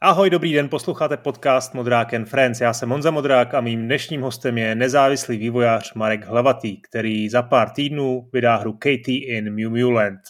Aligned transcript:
Ahoj, 0.00 0.30
dobrý 0.30 0.52
den, 0.52 0.68
posloucháte 0.68 1.16
podcast 1.16 1.74
Modrák 1.74 2.14
and 2.14 2.24
Friends. 2.24 2.60
Já 2.60 2.72
jsem 2.72 2.88
Monza 2.88 3.10
Modrák 3.10 3.54
a 3.54 3.60
mým 3.60 3.84
dnešním 3.84 4.20
hostem 4.20 4.58
je 4.58 4.74
nezávislý 4.74 5.36
vývojář 5.36 5.94
Marek 5.94 6.26
Hlavatý, 6.26 6.82
který 6.82 7.28
za 7.28 7.42
pár 7.42 7.70
týdnů 7.70 8.28
vydá 8.32 8.56
hru 8.56 8.72
Katie 8.72 9.38
in 9.38 9.54
Mew 9.54 9.70
Mew 9.70 9.90
Land. 9.90 10.20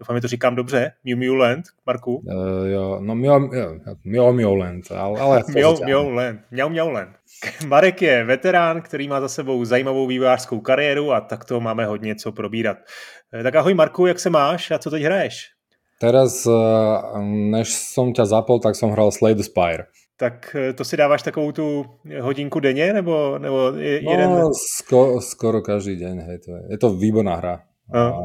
Doufám, 0.00 0.16
že 0.16 0.20
to 0.20 0.28
říkám 0.28 0.56
dobře. 0.56 0.92
Mew 1.04 1.18
Mew 1.18 1.34
Land, 1.34 1.64
Marku? 1.86 2.16
Uh, 2.16 2.66
jo, 2.66 3.00
no 3.02 3.14
Mew 3.14 3.32
Mew, 4.04 4.32
Mew 4.32 4.58
Land, 4.58 4.92
ale... 4.92 5.20
ale 5.20 5.42
Mew 5.54 5.80
Mew 5.86 6.14
Land, 6.14 6.40
Mew 6.50 6.68
Mew 6.68 6.88
Land. 6.88 7.16
Marek 7.66 8.02
je 8.02 8.24
veterán, 8.24 8.82
který 8.82 9.08
má 9.08 9.20
za 9.20 9.28
sebou 9.28 9.64
zajímavou 9.64 10.06
vývojářskou 10.06 10.60
kariéru 10.60 11.12
a 11.12 11.20
tak 11.20 11.44
to 11.44 11.60
máme 11.60 11.86
hodně 11.86 12.14
co 12.14 12.32
probírat. 12.32 12.78
Eh, 13.34 13.42
tak 13.42 13.54
ahoj 13.54 13.74
Marku, 13.74 14.06
jak 14.06 14.18
se 14.18 14.30
máš 14.30 14.70
a 14.70 14.78
co 14.78 14.90
teď 14.90 15.02
hraješ? 15.02 15.50
Teraz, 16.02 16.42
eh, 16.46 16.52
než 17.54 17.70
som 17.70 18.10
ťa 18.10 18.26
zapol, 18.26 18.58
tak 18.58 18.74
som 18.74 18.90
hral 18.90 19.14
Slay 19.14 19.38
the 19.38 19.46
Spire. 19.46 19.86
Tak 20.18 20.50
eh, 20.58 20.72
to 20.74 20.82
si 20.82 20.96
dáváš 20.96 21.22
takovou 21.22 21.52
tu 21.52 21.84
hodinku 22.20 22.60
denně, 22.60 22.92
nebo, 22.92 23.38
nebo 23.38 23.72
jeden... 23.78 24.30
No, 24.30 24.50
sko, 24.54 25.20
skoro 25.20 25.62
každý 25.62 25.96
deň, 25.96 26.16
hej, 26.26 26.38
to 26.38 26.50
je, 26.50 26.62
je 26.70 26.78
to 26.78 26.90
výborná 26.90 27.36
hra. 27.36 27.62
No. 27.94 28.00
A 28.00 28.22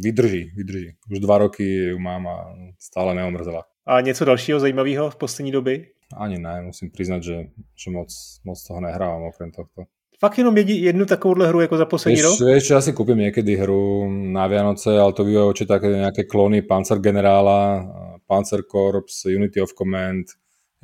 vydrží, 0.00 0.50
vydrží. 0.56 0.96
Už 1.12 1.18
dva 1.20 1.38
roky 1.38 1.64
ju 1.64 1.98
mám 1.98 2.28
a 2.28 2.54
stále 2.78 3.14
neomrzela. 3.14 3.64
A 3.86 4.00
něco 4.00 4.24
dalšího 4.24 4.60
zajímavého 4.60 5.10
v 5.10 5.16
poslední 5.16 5.52
doby? 5.52 5.86
Ani 6.16 6.38
ne, 6.38 6.62
musím 6.62 6.90
priznať, 6.90 7.22
že, 7.22 7.36
že 7.84 7.90
moc, 7.90 8.08
moc 8.44 8.66
toho 8.66 8.80
nehrávam 8.80 9.22
okrem 9.22 9.50
tohto. 9.50 9.82
Fakt 10.20 10.38
jenom 10.38 10.56
jednu 10.56 11.06
takovouhle 11.06 11.48
hru 11.48 11.60
jako 11.60 11.76
za 11.76 11.86
poslední 11.86 12.22
rok? 12.22 12.38
Ešte 12.56 12.74
asi 12.74 12.92
kúpim 12.92 13.18
niekedy 13.18 13.56
hru 13.56 14.08
na 14.08 14.46
Vianoce, 14.46 14.94
ale 14.94 15.12
to 15.12 15.24
bývajú 15.24 15.46
určite 15.50 15.74
také 15.74 15.90
nejaké 15.90 16.24
klony 16.24 16.62
Panzer 16.62 16.98
Generála, 16.98 17.84
Panzer 18.26 18.62
Corps, 18.62 19.26
Unity 19.26 19.60
of 19.60 19.74
Command. 19.74 20.26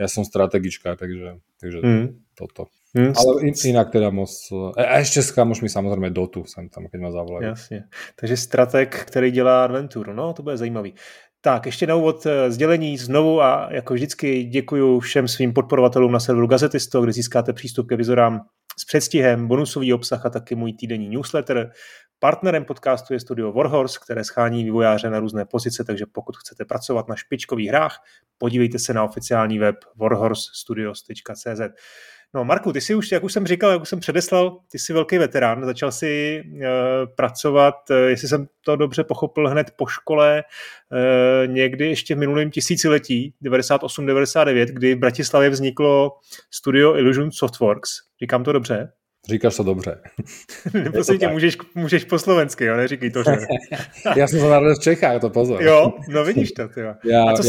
Ja 0.01 0.08
som 0.08 0.25
strategička, 0.25 0.97
takže, 0.97 1.39
takže 1.61 1.78
hmm. 1.78 2.06
toto. 2.33 2.73
Hmm. 2.97 3.12
Ale 3.14 3.53
inak 3.53 3.92
teda 3.92 4.11
moc... 4.11 4.33
A 4.75 4.98
ešte 4.98 5.23
s 5.23 5.31
kamošmi 5.31 5.69
samozrejme 5.69 6.11
Dotu 6.11 6.42
sem 6.48 6.67
tam, 6.73 6.91
keď 6.91 6.98
ma 7.01 7.11
zavolajú. 7.12 7.45
Jasně. 7.45 7.84
Takže 8.17 8.36
strateg, 8.36 9.05
který 9.05 9.31
dělá 9.31 9.64
adventuru. 9.64 10.12
No, 10.12 10.33
to 10.33 10.42
bude 10.42 10.56
zajímavý. 10.56 10.95
Tak, 11.41 11.67
ještě 11.67 11.86
na 11.86 11.95
úvod 11.95 12.27
eh, 12.27 12.51
sdělení 12.51 12.98
znovu 12.98 13.42
a 13.42 13.69
jako 13.70 13.95
vždycky 13.95 14.45
děkuji 14.45 15.01
všem 15.01 15.28
svým 15.28 15.53
podporovatelům 15.53 16.12
na 16.12 16.20
serveru 16.20 16.47
Gazetisto, 16.47 17.03
kde 17.03 17.12
získáte 17.12 17.53
přístup 17.53 17.89
ke 17.89 17.97
vizorám 17.97 18.41
s 18.81 18.84
předstihem, 18.84 19.48
bonusový 19.48 19.92
obsah 19.92 20.27
a 20.27 20.31
taky 20.31 20.55
můj 20.55 20.73
týdenní 20.73 21.09
newsletter. 21.09 21.73
Partnerem 22.19 22.64
podcastu 22.64 23.12
je 23.12 23.20
studio 23.20 23.53
Warhorse, 23.53 23.98
které 24.05 24.25
schání 24.25 24.64
vývojáře 24.64 25.11
na 25.11 25.20
různé 25.20 25.45
pozice, 25.45 25.84
takže 25.84 26.06
pokud 26.12 26.36
chcete 26.36 26.64
pracovat 26.64 27.08
na 27.08 27.17
špičkových 27.17 27.69
hrách, 27.69 28.03
podívejte 28.39 28.78
se 28.78 28.95
na 28.95 29.05
oficiální 29.05 29.58
web 29.58 29.77
warhorsestudios.cz. 29.97 31.61
No 32.34 32.45
Marku, 32.45 32.73
ty 32.73 32.81
jsi 32.81 32.95
už, 32.95 33.12
jak 33.12 33.25
už 33.25 33.33
jsem 33.33 33.47
říkal, 33.47 33.70
jak 33.70 33.83
už 33.83 33.89
jsem 33.89 34.00
předeslal, 34.00 34.59
ty 34.70 34.78
jsi 34.78 34.92
velký 34.92 35.19
veterán, 35.19 35.64
začal 35.64 35.92
si 35.92 36.42
uh, 36.45 36.61
pracovat, 37.17 37.75
uh, 37.91 37.97
jestli 37.97 38.28
jsem 38.28 38.47
to 38.64 38.77
dobře 38.77 39.05
pochopil, 39.05 39.48
hned 39.48 39.70
po 39.77 39.86
škole, 39.86 40.42
uh, 40.92 41.53
někdy 41.53 41.89
ještě 41.89 42.14
v 42.14 42.19
minulém 42.19 42.51
tisíciletí, 42.51 43.34
98-99, 43.45 44.64
kdy 44.64 44.95
v 44.95 44.98
Bratislavě 44.98 45.51
vzniklo 45.51 46.12
studio 46.51 46.97
Illusion 46.97 47.33
Softworks. 47.33 47.91
Říkám 48.20 48.45
to 48.45 48.53
dobře? 48.53 48.92
Říkáš 49.28 49.56
to 49.56 49.62
dobře. 49.62 50.01
Prosím 50.92 51.19
tě, 51.19 51.28
můžeš, 51.28 51.56
můžeš 51.75 52.05
po 52.05 52.19
slovensky, 52.19 52.64
jo, 52.64 52.77
neříkej 52.77 53.11
to, 53.11 53.23
že... 53.23 53.31
já 54.17 54.27
jsem 54.27 54.41
se 54.41 54.48
narodil 54.48 54.75
v 54.75 54.83
Čechách, 54.83 55.20
to 55.20 55.31
pozor. 55.31 55.62
Jo, 55.62 55.92
no 56.08 56.25
vidíš 56.25 56.53
to, 56.53 56.69
ty. 56.69 56.81
Já, 56.81 56.97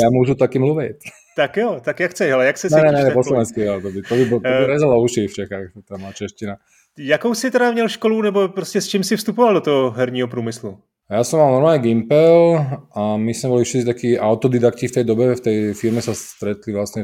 já 0.01 0.09
můžu 0.11 0.35
taky 0.35 0.59
mluvit. 0.59 0.97
Tak 1.35 1.57
jo, 1.57 1.79
tak 1.83 1.99
jak 1.99 2.11
chceš, 2.11 2.31
ale 2.31 2.45
jak 2.45 2.57
se 2.57 2.67
Ne, 2.75 2.91
ne, 2.91 3.03
ne, 3.03 3.11
po 3.11 3.23
slovensky, 3.23 3.61
jo, 3.61 3.81
to 3.81 3.89
by, 3.89 4.01
to 4.01 4.15
by, 4.15 4.25
to 4.29 4.39
by 4.39 4.63
uh, 4.63 4.67
rezalo 4.67 5.01
uši 5.01 5.27
v 5.27 5.33
Čechách, 5.33 5.67
ta 5.87 5.97
má 5.97 6.11
čeština. 6.11 6.57
Jakou 6.97 7.33
jsi 7.33 7.51
teda 7.51 7.71
měl 7.71 7.87
školu, 7.87 8.21
nebo 8.21 8.47
prostě 8.47 8.81
s 8.81 8.87
čím 8.87 9.03
si 9.03 9.17
vstupoval 9.17 9.53
do 9.53 9.61
toho 9.61 9.91
herního 9.91 10.27
průmyslu? 10.27 10.79
Ja 11.11 11.27
som 11.27 11.43
mal 11.43 11.51
normálne 11.51 11.83
Gimpel 11.83 12.55
a 12.95 13.19
my 13.19 13.35
sme 13.35 13.51
boli 13.51 13.67
všetci 13.67 13.83
takí 13.83 14.09
autodidakti 14.15 14.87
v 14.87 14.95
tej 14.95 15.03
dobe, 15.03 15.35
v 15.35 15.43
tej 15.43 15.57
firme 15.75 15.99
sa 15.99 16.15
stretli 16.15 16.71
vlastne 16.71 17.03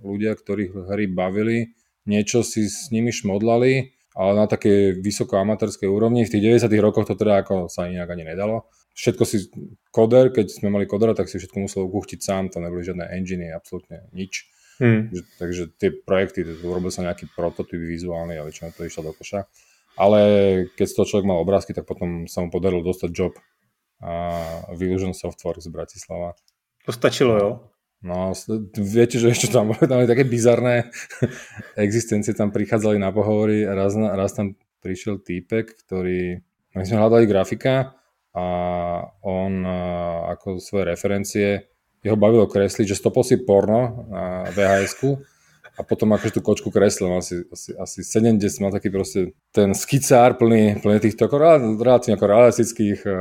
ľudia, 0.00 0.32
ktorých 0.32 0.88
hry 0.88 1.12
bavili, 1.12 1.76
niečo 2.08 2.40
si 2.40 2.64
s 2.64 2.88
nimi 2.88 3.12
šmodlali, 3.12 3.92
ale 4.16 4.32
na 4.40 4.48
také 4.48 4.96
vysoko 4.96 5.36
amatérskej 5.36 5.84
úrovni. 5.84 6.24
V 6.24 6.32
tých 6.32 6.64
90 6.64 6.80
rokoch 6.80 7.04
to 7.04 7.12
teda 7.12 7.44
ako 7.44 7.68
sa 7.68 7.92
inak 7.92 8.08
ani 8.08 8.24
nedalo 8.24 8.72
všetko 8.92 9.24
si 9.24 9.48
koder, 9.88 10.32
keď 10.32 10.52
sme 10.52 10.68
mali 10.68 10.84
kodera, 10.84 11.16
tak 11.16 11.28
si 11.28 11.40
všetko 11.40 11.58
musel 11.58 11.88
ukuchtiť 11.88 12.20
sám, 12.20 12.52
tam 12.52 12.64
neboli 12.64 12.84
žiadne 12.84 13.08
enginy, 13.08 13.52
absolútne 13.52 14.08
nič. 14.12 14.48
Hmm. 14.80 15.12
Takže 15.38 15.76
tie 15.78 15.92
projekty, 15.92 16.42
urobil 16.64 16.90
sa 16.90 17.04
nejaký 17.04 17.30
prototyp 17.36 17.78
vizuálny, 17.78 18.40
ale 18.40 18.50
čo 18.50 18.68
to 18.72 18.88
išlo 18.88 19.10
do 19.10 19.12
koša. 19.14 19.46
Ale 20.00 20.20
keď 20.72 20.86
z 20.88 20.94
toho 20.96 21.06
človek 21.06 21.28
mal 21.28 21.44
obrázky, 21.44 21.76
tak 21.76 21.84
potom 21.84 22.24
sa 22.24 22.40
mu 22.40 22.48
podarilo 22.48 22.80
dostať 22.80 23.10
job 23.12 23.36
a 24.02 24.12
v 24.72 24.88
Illusion 24.88 25.12
Softworks 25.14 25.68
z 25.68 25.70
Bratislava. 25.70 26.34
To 26.88 26.90
stačilo, 26.90 27.34
jo? 27.38 27.50
No, 28.02 28.34
viete, 28.74 29.22
že 29.22 29.30
ešte 29.30 29.46
tam 29.46 29.70
boli 29.70 29.86
tam 29.86 30.02
také 30.02 30.26
bizarné 30.26 30.90
existencie, 31.86 32.34
tam 32.34 32.50
prichádzali 32.50 32.98
na 32.98 33.14
pohovory 33.14 33.62
a 33.62 33.78
raz, 33.78 33.94
raz 33.94 34.34
tam 34.34 34.58
prišiel 34.82 35.22
týpek, 35.22 35.86
ktorý, 35.86 36.42
my 36.74 36.82
sme 36.82 36.98
hľadali 36.98 37.30
grafika 37.30 38.01
a 38.32 38.46
on 39.22 39.64
ako 40.32 40.56
svoje 40.56 40.88
referencie, 40.88 41.48
jeho 42.02 42.18
bavilo 42.18 42.50
kresliť, 42.50 42.92
že 42.92 42.98
stopol 42.98 43.22
si 43.22 43.38
porno 43.44 44.08
na 44.10 44.48
VHS-ku 44.50 45.31
a 45.72 45.80
potom 45.82 46.12
akože 46.12 46.36
tú 46.36 46.40
kočku 46.44 46.68
kreslil, 46.68 47.08
mal 47.08 47.24
asi, 47.24 47.48
asi, 47.48 47.72
asi 47.80 48.00
70, 48.04 48.60
mal 48.60 48.72
taký 48.76 48.92
proste 48.92 49.32
ten 49.56 49.72
skicár 49.72 50.36
plný, 50.36 50.84
plný 50.84 51.00
týchto 51.00 51.24
ako, 51.24 51.36
relatívne 51.80 52.20
ako 52.20 52.26
realistických 52.28 52.98
uh, 53.08 53.14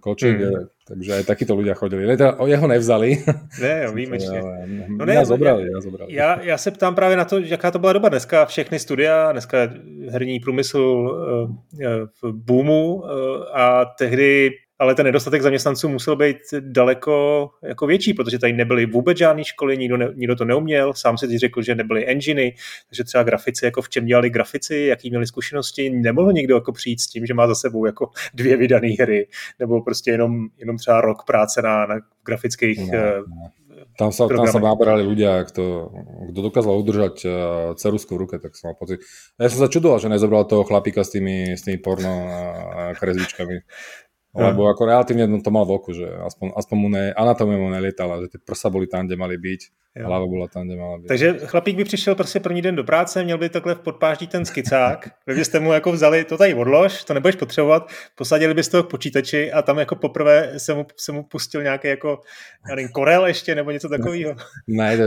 kočiek, 0.00 0.40
mm. 0.40 0.88
takže 0.88 1.10
aj 1.20 1.24
takíto 1.28 1.52
ľudia 1.52 1.76
chodili. 1.76 2.08
Ne, 2.08 2.16
teda, 2.16 2.40
jeho 2.48 2.66
nevzali. 2.66 3.10
Ne, 3.60 3.74
jo, 3.84 3.92
výjimečně. 3.92 4.40
no 4.88 5.04
ne, 5.04 5.14
já 5.14 5.24
zobrali, 5.24 5.72
já 5.72 5.80
zobrali. 5.80 6.14
Já, 6.14 6.42
já 6.42 6.58
se 6.58 6.70
ptám 6.70 6.94
právě 6.94 7.16
na 7.16 7.24
to, 7.24 7.38
jaká 7.38 7.70
to 7.70 7.78
byla 7.78 7.92
doba. 7.92 8.08
Dneska 8.08 8.46
všechny 8.46 8.78
studia, 8.78 9.32
dneska 9.32 9.58
herní 10.10 10.40
průmysl 10.40 10.80
uh, 10.80 11.86
v 12.22 12.32
boomu 12.32 12.94
uh, 12.94 13.08
a 13.52 13.84
tehdy 13.84 14.50
ale 14.78 14.94
ten 14.94 15.06
nedostatek 15.06 15.42
zaměstnanců 15.42 15.88
musel 15.88 16.16
být 16.16 16.36
daleko 16.60 17.50
jako 17.62 17.86
větší, 17.86 18.14
protože 18.14 18.38
tady 18.38 18.52
nebyly 18.52 18.86
vůbec 18.86 19.18
žádné 19.18 19.44
školy, 19.44 19.78
nikdo, 19.78 19.96
ne, 19.96 20.08
nikdo 20.14 20.36
to 20.36 20.44
neuměl, 20.44 20.94
sám 20.94 21.18
si 21.18 21.38
řekl, 21.38 21.62
že 21.62 21.74
nebyly 21.74 22.06
enginy, 22.06 22.54
takže 22.88 23.04
třeba 23.04 23.22
grafici, 23.22 23.64
jako 23.64 23.82
v 23.82 23.88
čem 23.88 24.06
dělali 24.06 24.30
grafici, 24.30 24.76
jaký 24.76 25.10
měli 25.10 25.26
zkušenosti, 25.26 25.90
nemohl 25.90 26.32
někdo 26.32 26.54
jako 26.54 26.72
přijít 26.72 27.00
s 27.00 27.06
tím, 27.06 27.26
že 27.26 27.34
má 27.34 27.46
za 27.46 27.54
sebou 27.54 27.86
jako 27.86 28.10
dvě 28.34 28.56
vydané 28.56 28.88
hry, 29.00 29.28
nebo 29.58 29.80
prostě 29.82 30.10
jenom, 30.10 30.48
jenom 30.58 30.76
třeba 30.76 31.00
rok 31.00 31.24
práce 31.24 31.62
na, 31.62 31.86
na 31.86 31.94
grafických 32.26 32.78
no, 32.92 32.98
no. 33.28 33.50
Tam 33.98 34.14
sa, 34.14 34.30
tam 34.30 34.46
sa 34.46 34.62
náberali 34.62 35.02
ľudia, 35.02 35.42
kto, 35.42 35.90
kto 36.30 36.38
dokázal 36.38 36.70
udržať 36.70 37.14
uh, 37.26 37.32
cerusku 37.74 38.14
v 38.14 38.20
ruke, 38.22 38.36
tak 38.38 38.54
som 38.54 38.70
mal 38.70 38.78
pocit. 38.78 39.02
Ja 39.42 39.50
som 39.50 39.66
sa 39.66 39.66
čudoval, 39.66 39.98
že 39.98 40.06
nezobral 40.06 40.46
toho 40.46 40.62
chlapíka 40.62 41.02
s 41.02 41.10
tými, 41.18 41.58
s 41.58 41.66
tými 41.66 41.82
porno 41.82 42.30
a 42.30 42.94
kresbičkami. 42.94 43.58
Lebo 44.38 44.70
ako 44.70 44.82
relatívne 44.86 45.26
to 45.42 45.50
mal 45.50 45.66
v 45.66 45.74
oku, 45.74 45.90
že 45.90 46.06
aspoň, 46.06 46.54
aspoň 46.54 46.76
mu 46.78 46.88
ne, 46.88 47.10
anatomie 47.10 47.58
mu 47.58 47.74
nelietala, 47.74 48.22
že 48.22 48.30
ty 48.30 48.38
prsa 48.38 48.70
boli 48.70 48.86
tam, 48.86 49.10
kde 49.10 49.18
mali 49.18 49.34
byť, 49.34 49.60
jo. 49.98 50.06
hlava 50.06 50.26
byla 50.26 50.46
tam, 50.48 50.62
kde 50.66 50.76
mala 50.76 50.98
být. 50.98 51.08
Takže 51.08 51.28
chlapík 51.44 51.76
by 51.76 51.84
přišel 51.84 52.14
prostě 52.14 52.40
první 52.40 52.62
den 52.62 52.76
do 52.76 52.84
práce, 52.84 53.24
měl 53.24 53.38
by 53.38 53.48
takhle 53.48 53.74
v 53.74 53.80
podpáždí 53.80 54.26
ten 54.26 54.44
skicák, 54.44 55.10
vy 55.26 55.34
byste 55.34 55.60
mu 55.60 55.72
jako 55.72 55.92
vzali, 55.92 56.24
to 56.24 56.38
tady 56.38 56.54
odlož, 56.54 57.04
to 57.04 57.14
nebudeš 57.14 57.36
potřebovat, 57.36 57.90
posadili 58.14 58.54
byste 58.54 58.76
ho 58.76 58.82
k 58.82 58.90
počítači 58.90 59.52
a 59.52 59.62
tam 59.62 59.78
jako 59.78 59.96
poprvé 59.96 60.58
se 60.58 60.74
mu, 60.74 60.86
se 60.96 61.12
mu 61.12 61.22
pustil 61.22 61.62
nějaký 61.62 61.88
jako, 61.88 62.22
nevím, 62.68 62.88
korel 62.88 63.26
ještě 63.26 63.54
nebo 63.54 63.70
něco 63.70 63.88
takového. 63.88 64.34
Ne, 64.68 64.96
to, 64.96 65.04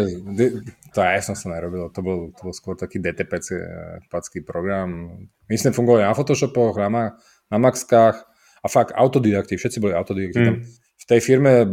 to 0.92 1.00
ja 1.00 1.22
som 1.24 1.36
sa 1.40 1.48
nerobil, 1.56 1.88
to 1.96 2.04
bol, 2.04 2.36
to 2.36 2.42
bol 2.44 2.54
skôr 2.56 2.76
taký 2.76 3.00
DTPC 3.00 3.64
packý 4.12 4.44
program. 4.44 5.16
My 5.48 5.56
sme 5.56 5.72
fungovali 5.72 6.04
na 6.04 6.16
Photoshopoch, 6.16 6.76
na, 6.76 7.16
na 7.48 7.58
Maxkách, 7.58 8.31
a 8.62 8.68
fakt 8.70 8.94
autodidakti, 8.94 9.58
všetci 9.58 9.78
boli 9.82 9.94
autodidakti. 9.98 10.38
Mm. 10.38 10.46
Tam 10.46 10.56
v 11.02 11.06
tej 11.10 11.20
firme 11.20 11.66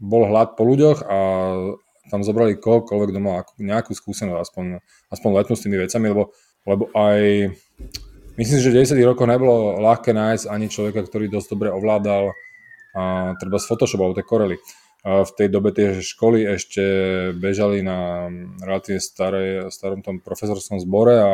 bol 0.00 0.26
hlad 0.26 0.56
po 0.56 0.64
ľuďoch 0.64 1.04
a 1.04 1.18
tam 2.10 2.20
zobrali 2.26 2.58
kohokoľvek, 2.58 3.08
kto 3.14 3.20
mal 3.22 3.46
nejakú 3.60 3.94
skúsenosť, 3.94 4.40
aspoň, 4.42 4.64
aspoň 5.12 5.30
letnú 5.32 5.54
s 5.54 5.64
tými 5.64 5.78
vecami, 5.78 6.06
lebo, 6.10 6.34
lebo 6.66 6.90
aj 6.96 7.52
myslím 8.36 8.56
si, 8.58 8.64
že 8.64 8.72
v 8.72 8.78
90 8.82 9.08
rokoch 9.12 9.28
nebolo 9.28 9.78
ľahké 9.78 10.10
nájsť 10.10 10.44
ani 10.50 10.66
človeka, 10.66 11.06
ktorý 11.06 11.30
dosť 11.30 11.48
dobre 11.54 11.68
ovládal 11.70 12.34
a 12.92 13.32
treba 13.38 13.56
z 13.56 13.68
Photoshop 13.68 14.00
alebo 14.02 14.18
tie 14.18 14.26
korely. 14.26 14.56
A 15.02 15.26
v 15.26 15.32
tej 15.34 15.48
dobe 15.50 15.74
tie 15.74 15.98
školy 15.98 16.46
ešte 16.46 16.84
bežali 17.34 17.82
na 17.82 18.30
relatívne 18.62 19.02
staré, 19.02 19.66
starom 19.70 20.02
tom 20.04 20.22
profesorskom 20.22 20.78
zbore 20.78 21.16
a 21.18 21.32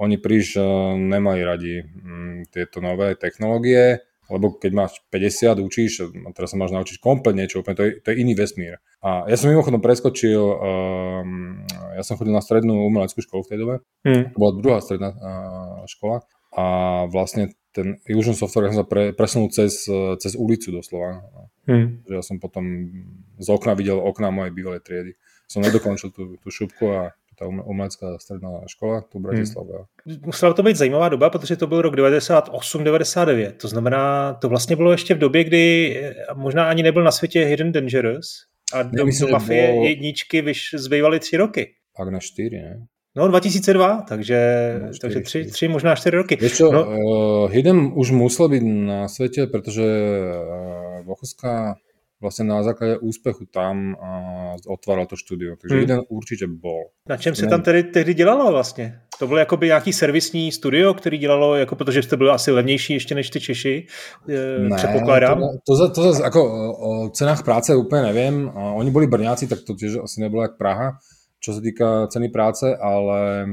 oni 0.00 0.16
príš 0.16 0.56
nemali 0.96 1.44
radi 1.44 1.84
m, 1.84 1.84
mm, 1.84 2.54
tieto 2.54 2.80
nové 2.80 3.12
technológie 3.20 4.09
lebo 4.30 4.54
keď 4.56 4.72
máš 4.72 4.92
50, 5.10 5.60
učíš, 5.60 5.92
a 6.06 6.30
teraz 6.30 6.54
sa 6.54 6.58
máš 6.58 6.70
naučiť 6.70 7.02
kompletne 7.02 7.44
niečo, 7.44 7.60
úplne 7.60 7.76
to 7.76 7.84
je, 7.84 7.90
to 8.00 8.06
je 8.14 8.16
iný 8.22 8.38
vesmír. 8.38 8.78
A 9.02 9.26
ja 9.26 9.36
som 9.36 9.50
mimochodom 9.50 9.82
preskočil, 9.82 10.38
um, 10.40 11.66
ja 11.98 12.02
som 12.06 12.14
chodil 12.14 12.32
na 12.32 12.44
strednú 12.44 12.86
umeleckú 12.86 13.18
školu 13.20 13.42
v 13.44 13.50
tej 13.50 13.58
dobe, 13.58 13.74
hmm. 14.06 14.24
to 14.32 14.36
bola 14.38 14.52
druhá 14.56 14.78
stredná 14.78 15.10
uh, 15.10 15.82
škola 15.90 16.22
a 16.54 16.64
vlastne 17.06 17.54
ten 17.70 18.02
Illusion 18.10 18.34
Software 18.34 18.66
ja 18.66 18.74
som 18.74 18.82
sa 18.82 18.88
pre, 18.88 19.14
presunul 19.14 19.54
cez, 19.54 19.86
cez 20.18 20.32
ulicu 20.34 20.74
doslova. 20.74 21.22
Hmm. 21.70 22.02
Že 22.02 22.14
ja 22.18 22.24
som 22.26 22.42
potom 22.42 22.90
z 23.38 23.46
okna 23.46 23.78
videl 23.78 24.02
okna 24.02 24.34
mojej 24.34 24.50
bývalej 24.50 24.82
triedy. 24.82 25.12
Som 25.46 25.62
nedokončil 25.62 26.10
tú, 26.10 26.34
tú 26.42 26.48
šupku 26.50 26.90
a 26.90 27.14
ta 27.40 27.46
umělecká 27.46 28.18
středná 28.18 28.50
škola 28.66 29.00
tu 29.00 29.18
v 29.18 29.22
Bratislavě. 29.22 29.74
Hmm. 30.06 30.16
Musela 30.24 30.52
to 30.52 30.62
být 30.62 30.76
zajímavá 30.76 31.08
doba, 31.08 31.30
protože 31.30 31.56
to 31.56 31.66
byl 31.66 31.82
rok 31.82 31.94
98-99. 31.94 33.52
To 33.52 33.68
znamená, 33.68 34.34
to 34.34 34.48
vlastně 34.48 34.76
bylo 34.76 34.92
ještě 34.92 35.14
v 35.14 35.18
době, 35.18 35.44
kdy 35.44 35.96
možná 36.34 36.64
ani 36.64 36.82
nebyl 36.82 37.04
na 37.04 37.10
světě 37.10 37.44
Hidden 37.44 37.72
Dangerous 37.72 38.26
a 38.74 38.82
do, 38.82 39.06
Mafie 39.30 39.72
bylo... 39.72 39.84
jedničky 39.84 40.42
vyš, 40.42 40.74
zbývaly 40.74 41.20
tři 41.20 41.36
roky. 41.36 41.70
Pak 41.96 42.08
na 42.08 42.18
čtyři, 42.18 42.56
ne? 42.56 42.86
No 43.16 43.28
2002, 43.28 44.04
takže, 44.08 44.38
no, 44.82 44.92
4, 44.92 45.00
takže 45.00 45.20
tři, 45.20 45.44
tři, 45.44 45.68
možná 45.68 45.94
čtyři 45.94 46.16
roky. 46.16 46.36
Vieš 46.36 46.56
čo, 46.56 46.72
no. 46.72 46.86
uh, 46.86 47.50
Hidden 47.50 47.90
už 47.94 48.10
musel 48.10 48.48
byť 48.48 48.62
na 48.62 49.08
svete, 49.08 49.46
pretože 49.46 49.82
uh, 49.82 51.02
Vochoská 51.06 51.74
vlastně 52.20 52.44
na 52.44 52.62
základě 52.62 52.98
úspěchu 52.98 53.44
tam 53.44 53.94
uh, 54.02 54.72
otváral 54.72 55.06
to 55.06 55.16
studio. 55.16 55.56
Takže 55.56 55.74
hmm. 55.74 55.80
jeden 55.80 56.00
určitě 56.08 56.46
bol. 56.46 56.84
Na 57.08 57.16
čem 57.16 57.34
se 57.34 57.46
tam 57.46 57.62
tedy 57.62 57.82
tehdy 57.82 58.14
dělalo 58.14 58.50
vlastně? 58.50 59.00
To 59.18 59.26
bylo 59.26 59.38
jakoby 59.38 59.66
nějaký 59.66 59.92
servisní 59.92 60.52
studio, 60.52 60.94
který 60.94 61.18
dělalo, 61.18 61.56
jako 61.56 61.76
protože 61.76 62.02
jste 62.02 62.16
byli 62.16 62.30
asi 62.30 62.50
levnější 62.50 62.92
ještě 62.92 63.14
než 63.14 63.30
ty 63.30 63.40
Češi, 63.40 63.86
e, 64.28 64.58
ne, 64.58 64.76
předpokládám. 64.76 65.40
To, 65.40 65.76
to, 65.76 65.90
to 65.90 66.02
zase 66.02 66.22
jako 66.22 66.44
o, 66.44 67.04
o 67.04 67.08
cenách 67.08 67.42
práce 67.42 67.76
úplně 67.76 68.02
nevím. 68.02 68.52
Oni 68.54 68.90
byli 68.90 69.06
Brňáci, 69.06 69.46
tak 69.46 69.58
to 69.66 69.74
tiež 69.74 70.00
asi 70.04 70.20
nebylo 70.20 70.42
jak 70.42 70.56
Praha, 70.56 70.98
čo 71.40 71.52
se 71.52 71.60
týká 71.60 72.06
ceny 72.06 72.28
práce, 72.28 72.76
ale 72.76 73.46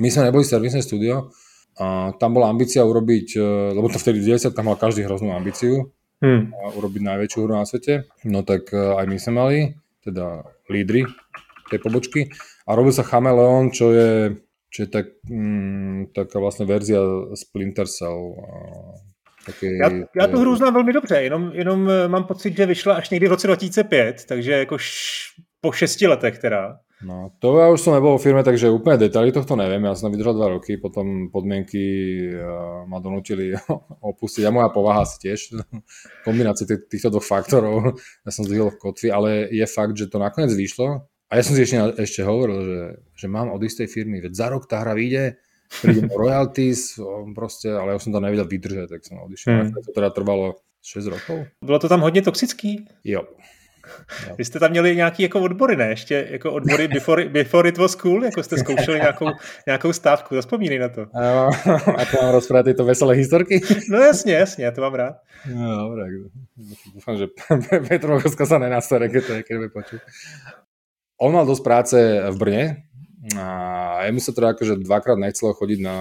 my 0.00 0.10
jsme 0.10 0.22
neboli 0.22 0.44
servisné 0.44 0.82
studio. 0.82 1.28
A 1.80 2.12
tam 2.22 2.34
bola 2.34 2.54
ambícia 2.54 2.86
urobiť, 2.86 3.34
e, 3.34 3.42
lebo 3.74 3.90
to 3.90 3.98
vtedy 3.98 4.22
v 4.22 4.38
90 4.38 4.54
mal 4.62 4.78
každý 4.78 5.02
hroznú 5.02 5.34
ambíciu, 5.34 5.90
hmm. 6.24 6.42
a 6.56 6.64
urobiť 6.72 7.02
najväčšiu 7.04 7.38
hru 7.44 7.52
na 7.52 7.68
svete. 7.68 8.08
No 8.24 8.40
tak 8.40 8.72
e, 8.72 8.80
aj 8.80 9.04
my 9.04 9.16
sme 9.20 9.32
mali, 9.36 9.58
teda 10.00 10.48
lídry 10.72 11.04
tej 11.68 11.78
pobočky. 11.84 12.32
A 12.64 12.72
robil 12.72 12.96
sa 12.96 13.04
Chameleon, 13.04 13.68
čo 13.68 13.92
je, 13.92 14.40
čo 14.72 14.78
je 14.84 14.88
tak, 14.88 15.20
mm, 15.28 16.16
taká 16.16 16.40
vlastne 16.40 16.64
verzia 16.64 17.00
Splinter 17.36 17.84
Cell. 17.84 18.40
Taky, 19.44 19.76
já, 19.76 19.90
já 20.16 20.26
tu 20.26 20.40
hru 20.40 20.56
znám 20.56 20.74
velmi 20.74 20.92
dobře, 20.92 21.22
jenom, 21.22 21.50
jenom 21.52 21.90
e, 21.90 22.08
mám 22.08 22.24
pocit, 22.24 22.56
že 22.56 22.66
vyšla 22.66 22.94
až 22.94 23.10
někdy 23.10 23.26
v 23.26 23.30
roce 23.30 23.46
2005, 23.46 24.24
takže 24.24 24.52
jako 24.52 24.76
po 25.60 25.72
šesti 25.72 26.06
letech 26.06 26.38
teda. 26.38 26.78
No, 27.04 27.36
to 27.36 27.60
ja 27.60 27.68
už 27.68 27.84
som 27.84 27.92
nebol 27.92 28.16
vo 28.16 28.20
firme, 28.20 28.40
takže 28.40 28.72
úplne 28.72 28.96
detaily 28.96 29.28
tohto 29.28 29.54
neviem. 29.60 29.84
Ja 29.84 29.92
som 29.92 30.08
vydržal 30.08 30.34
dva 30.34 30.48
roky, 30.56 30.80
potom 30.80 31.28
podmienky 31.28 31.84
uh, 32.32 32.88
ma 32.88 32.98
donútili 32.98 33.52
opustiť. 34.10 34.48
A 34.48 34.54
moja 34.54 34.72
povaha 34.72 35.04
si 35.04 35.20
tiež, 35.28 35.52
kombinácie 36.26 36.64
týchto 36.64 37.12
dvoch 37.12 37.28
faktorov, 37.28 38.00
ja 38.00 38.30
som 38.32 38.48
zdvihol 38.48 38.72
v 38.72 38.80
kotvi, 38.80 39.08
ale 39.12 39.52
je 39.52 39.66
fakt, 39.68 40.00
že 40.00 40.08
to 40.08 40.16
nakoniec 40.16 40.56
vyšlo. 40.56 41.04
A 41.28 41.32
ja 41.36 41.42
som 41.44 41.52
si 41.52 41.68
ešte, 41.68 41.76
ešte 42.00 42.24
hovoril, 42.24 42.58
že, 42.64 42.80
že 43.12 43.26
mám 43.28 43.52
od 43.52 43.60
istej 43.60 43.90
firmy, 43.90 44.24
veď 44.24 44.32
za 44.32 44.46
rok 44.48 44.64
tá 44.64 44.80
hra 44.80 44.96
vyjde, 44.96 45.36
prídem 45.84 46.08
royalties, 46.20 46.96
proste, 47.36 47.68
ale 47.68 47.92
ja 47.92 48.00
som 48.00 48.16
to 48.16 48.24
nevedel 48.24 48.48
vydržať, 48.48 48.88
tak 48.88 49.00
som 49.04 49.20
odišiel. 49.20 49.52
Hmm. 49.52 49.72
To 49.76 49.90
teda 49.92 50.08
trvalo 50.08 50.64
6 50.84 51.06
rokov. 51.06 51.46
Bylo 51.64 51.78
to 51.78 51.88
tam 51.88 52.00
hodně 52.00 52.22
toxický? 52.22 52.88
Jo. 53.04 53.24
Jo. 54.28 54.34
Vy 54.38 54.44
jste 54.44 54.58
tam 54.60 54.70
měli 54.70 54.96
nějaký 54.96 55.22
jako 55.22 55.40
odbory, 55.40 55.76
ne? 55.76 55.88
Ještě 55.88 56.28
jako 56.30 56.52
odbory 56.52 56.88
before, 56.88 57.28
before 57.28 57.68
it 57.68 57.78
was 57.78 57.94
cool, 57.94 58.24
jako 58.24 58.42
jste 58.42 58.58
zkoušeli 58.58 58.98
nějakou, 58.98 59.26
nějakou 59.66 59.92
stávku, 59.92 60.34
zaspomínej 60.34 60.78
na 60.78 60.88
to. 60.88 61.00
Jo, 61.00 61.50
a 61.96 62.04
to 62.04 62.16
mám 62.22 62.32
rozprávať 62.32 62.64
tyto 62.64 62.84
veselé 62.84 63.14
historky? 63.14 63.60
No 63.90 63.98
jasně, 63.98 64.34
jasně, 64.34 64.72
to 64.72 64.80
mám 64.80 64.94
rád. 64.94 65.14
No 65.54 65.88
dobré, 65.88 66.04
dúfam, 66.94 67.16
že 67.16 67.26
Petr 67.88 68.08
Vokoska 68.08 68.46
sa 68.46 68.56
nenastane, 68.56 69.12
keď 69.12 69.22
to 69.26 69.32
niekedy 69.36 69.68
počuť. 69.68 70.00
On 71.20 71.30
mal 71.32 71.44
dosť 71.44 71.62
práce 71.62 71.96
v 72.32 72.36
Brne 72.40 72.64
a 73.36 74.04
jemu 74.08 74.20
sa 74.20 74.32
teda 74.32 74.56
akože 74.56 74.80
dvakrát 74.84 75.20
nechcelo 75.20 75.52
chodiť 75.52 75.78
na, 75.84 75.96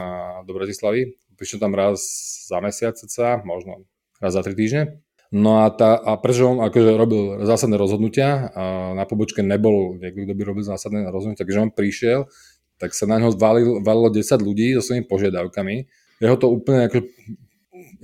do 0.47 0.56
Bratislavy. 0.56 1.15
Prišiel 1.35 1.59
tam 1.59 1.75
raz 1.75 2.00
za 2.47 2.63
mesiac 2.63 2.95
ceca, 2.95 3.44
možno 3.44 3.83
raz 4.24 4.35
za 4.35 4.44
tri 4.44 4.56
týždne. 4.56 5.03
No 5.33 5.65
a, 5.65 5.74
tá, 5.74 5.97
a 5.97 6.13
pretože 6.21 6.45
on 6.45 6.62
akože 6.62 6.94
robil 6.94 7.41
zásadné 7.41 7.74
rozhodnutia 7.74 8.53
a 8.53 8.94
na 8.94 9.01
pobočke 9.09 9.41
nebol 9.41 9.97
niekto, 9.97 10.30
kto 10.30 10.33
by 10.38 10.44
robil 10.45 10.62
zásadné 10.62 11.09
rozhodnutia, 11.09 11.41
takže 11.41 11.63
on 11.65 11.74
prišiel, 11.74 12.30
tak 12.77 12.94
sa 12.94 13.09
na 13.09 13.18
ňo 13.18 13.33
valil, 13.33 13.81
valilo 13.81 14.13
10 14.13 14.21
ľudí 14.38 14.77
so 14.77 14.85
svojimi 14.85 15.09
požiadavkami. 15.09 15.89
Jeho 16.21 16.38
to 16.38 16.53
úplne 16.53 16.85
ako, 16.85 17.09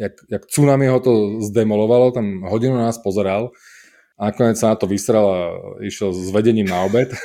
jak, 0.01 0.17
jak 0.25 0.43
tsunami 0.49 0.89
ho 0.89 0.97
to 0.97 1.37
zdemolovalo, 1.45 2.09
tam 2.09 2.49
hodinu 2.49 2.81
nás 2.81 2.97
pozeral 2.97 3.53
a 4.17 4.33
nakoniec 4.33 4.57
sa 4.57 4.73
na 4.73 4.77
to 4.81 4.89
vysral 4.89 5.25
a 5.29 5.39
išiel 5.85 6.09
s 6.09 6.33
vedením 6.33 6.65
na 6.65 6.81
obed. 6.81 7.13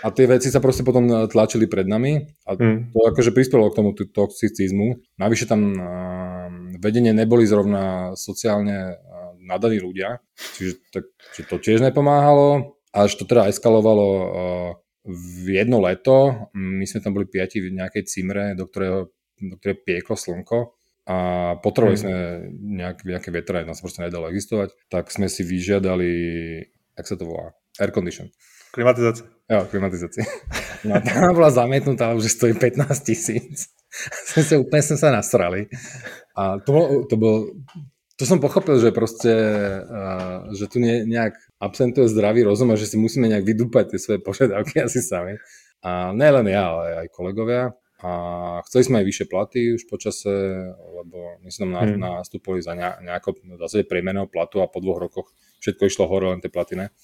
A 0.00 0.08
tie 0.08 0.24
veci 0.24 0.48
sa 0.48 0.64
proste 0.64 0.80
potom 0.80 1.28
tlačili 1.28 1.68
pred 1.68 1.84
nami 1.84 2.24
a 2.48 2.56
mm. 2.56 2.88
to 2.88 2.98
akože 3.12 3.36
prispelo 3.36 3.68
k 3.68 3.76
tomu 3.76 3.92
toxicizmu. 3.92 4.96
Navyše 5.20 5.44
tam 5.44 5.76
vedenie 6.80 7.12
neboli 7.12 7.44
zrovna 7.44 8.16
sociálne 8.16 8.96
nadaní 9.48 9.80
ľudia, 9.80 10.20
čiže 10.36 10.84
tak, 10.92 11.08
čiže 11.32 11.46
to 11.48 11.56
tiež 11.56 11.78
nepomáhalo, 11.80 12.76
až 12.92 13.16
to 13.16 13.24
teda 13.24 13.48
eskalovalo 13.48 14.06
uh, 14.06 14.70
v 15.08 15.56
jedno 15.56 15.80
leto, 15.80 16.48
my 16.52 16.84
sme 16.84 17.00
tam 17.00 17.16
boli 17.16 17.24
piati 17.24 17.64
v 17.64 17.72
nejakej 17.72 18.04
cimre, 18.04 18.52
do, 18.52 18.68
ktorého, 18.68 19.08
do 19.40 19.56
ktorej 19.56 19.80
pieklo 19.80 20.20
slnko 20.20 20.76
a 21.08 21.16
potrebovali 21.64 21.96
mm. 21.96 22.02
sme 22.04 22.16
nejak, 22.76 22.96
nejaké 23.08 23.30
vetra, 23.32 23.64
nás 23.64 23.80
proste 23.80 24.04
nedalo 24.04 24.28
existovať, 24.28 24.76
tak 24.92 25.08
sme 25.08 25.32
si 25.32 25.40
vyžiadali, 25.40 26.12
jak 26.92 27.06
sa 27.08 27.16
to 27.16 27.24
volá, 27.24 27.56
air 27.80 27.88
condition. 27.88 28.28
Klimatizácia. 28.68 29.24
Jo, 29.48 29.64
klimatizácia. 29.64 30.28
No 30.84 31.00
tá 31.00 31.32
bola 31.32 31.48
zamietnutá, 31.48 32.12
už 32.12 32.28
stojí 32.28 32.52
15 32.52 32.84
tisíc. 33.00 33.72
sme 34.28 34.42
sa 34.44 34.54
úplne 34.60 34.84
sme 34.84 34.98
sa 35.00 35.08
nasrali. 35.08 35.72
A 36.36 36.60
to 36.60 36.70
bol, 36.70 36.84
to 37.08 37.16
bol 37.16 37.48
to 38.18 38.26
som 38.26 38.42
pochopil, 38.42 38.82
že 38.82 38.90
proste, 38.90 39.30
uh, 39.78 40.50
že 40.50 40.66
tu 40.66 40.82
ne, 40.82 41.06
nejak 41.06 41.38
absentuje 41.62 42.10
zdravý 42.10 42.42
rozum 42.42 42.74
a 42.74 42.80
že 42.80 42.90
si 42.90 42.98
musíme 42.98 43.30
nejak 43.30 43.46
vydúpať 43.46 43.94
tie 43.94 43.98
svoje 44.02 44.18
požiadavky 44.18 44.82
asi 44.86 44.98
sami. 44.98 45.38
A 45.86 46.10
ne 46.10 46.26
len 46.26 46.50
ja, 46.50 46.74
ale 46.74 47.06
aj 47.06 47.14
kolegovia. 47.14 47.78
A 47.98 48.10
chceli 48.66 48.82
sme 48.86 48.96
aj 49.02 49.06
vyššie 49.10 49.26
platy 49.26 49.60
už 49.74 49.86
počase, 49.90 50.30
lebo 50.70 51.38
my 51.42 51.50
sme 51.50 51.66
hmm. 51.70 51.98
nastúpili 51.98 52.62
za 52.62 52.74
nejako 52.78 53.38
v 53.38 53.58
zásade 53.58 53.90
priemerného 53.90 54.30
platu 54.30 54.62
a 54.62 54.70
po 54.70 54.78
dvoch 54.78 55.02
rokoch 55.02 55.34
všetko 55.62 55.82
išlo 55.86 56.04
hore, 56.06 56.30
len 56.30 56.42
tie 56.42 56.50
platy 56.50 56.78
ne. 56.78 56.94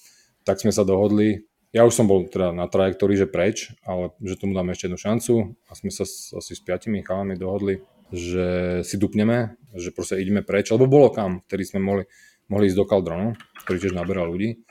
Tak 0.47 0.63
sme 0.63 0.71
sa 0.71 0.87
dohodli, 0.87 1.43
ja 1.75 1.83
už 1.83 1.91
som 1.91 2.07
bol 2.07 2.23
teda 2.31 2.55
na 2.55 2.71
trajektórii, 2.71 3.19
že 3.19 3.27
preč, 3.27 3.75
ale 3.83 4.15
že 4.23 4.39
tomu 4.39 4.55
dáme 4.55 4.71
ešte 4.71 4.87
jednu 4.87 4.95
šancu 4.95 5.33
a 5.67 5.71
sme 5.75 5.91
sa 5.91 6.07
asi 6.07 6.55
s 6.55 6.63
piatimi 6.63 7.03
chalami 7.03 7.35
dohodli, 7.35 7.83
že 8.13 8.81
si 8.85 8.95
dupneme, 9.01 9.57
že 9.73 9.89
proste 9.89 10.21
ideme 10.21 10.45
preč, 10.45 10.69
lebo 10.69 10.85
bolo 10.85 11.09
kam, 11.09 11.41
ktorý 11.45 11.63
sme 11.65 11.79
mohli, 11.81 12.03
mohli 12.49 12.69
ísť 12.69 12.77
do 12.77 12.85
Kaldronu, 12.85 13.29
ktorý 13.65 13.77
tiež 13.81 13.93
naberal 13.97 14.29
ľudí, 14.29 14.61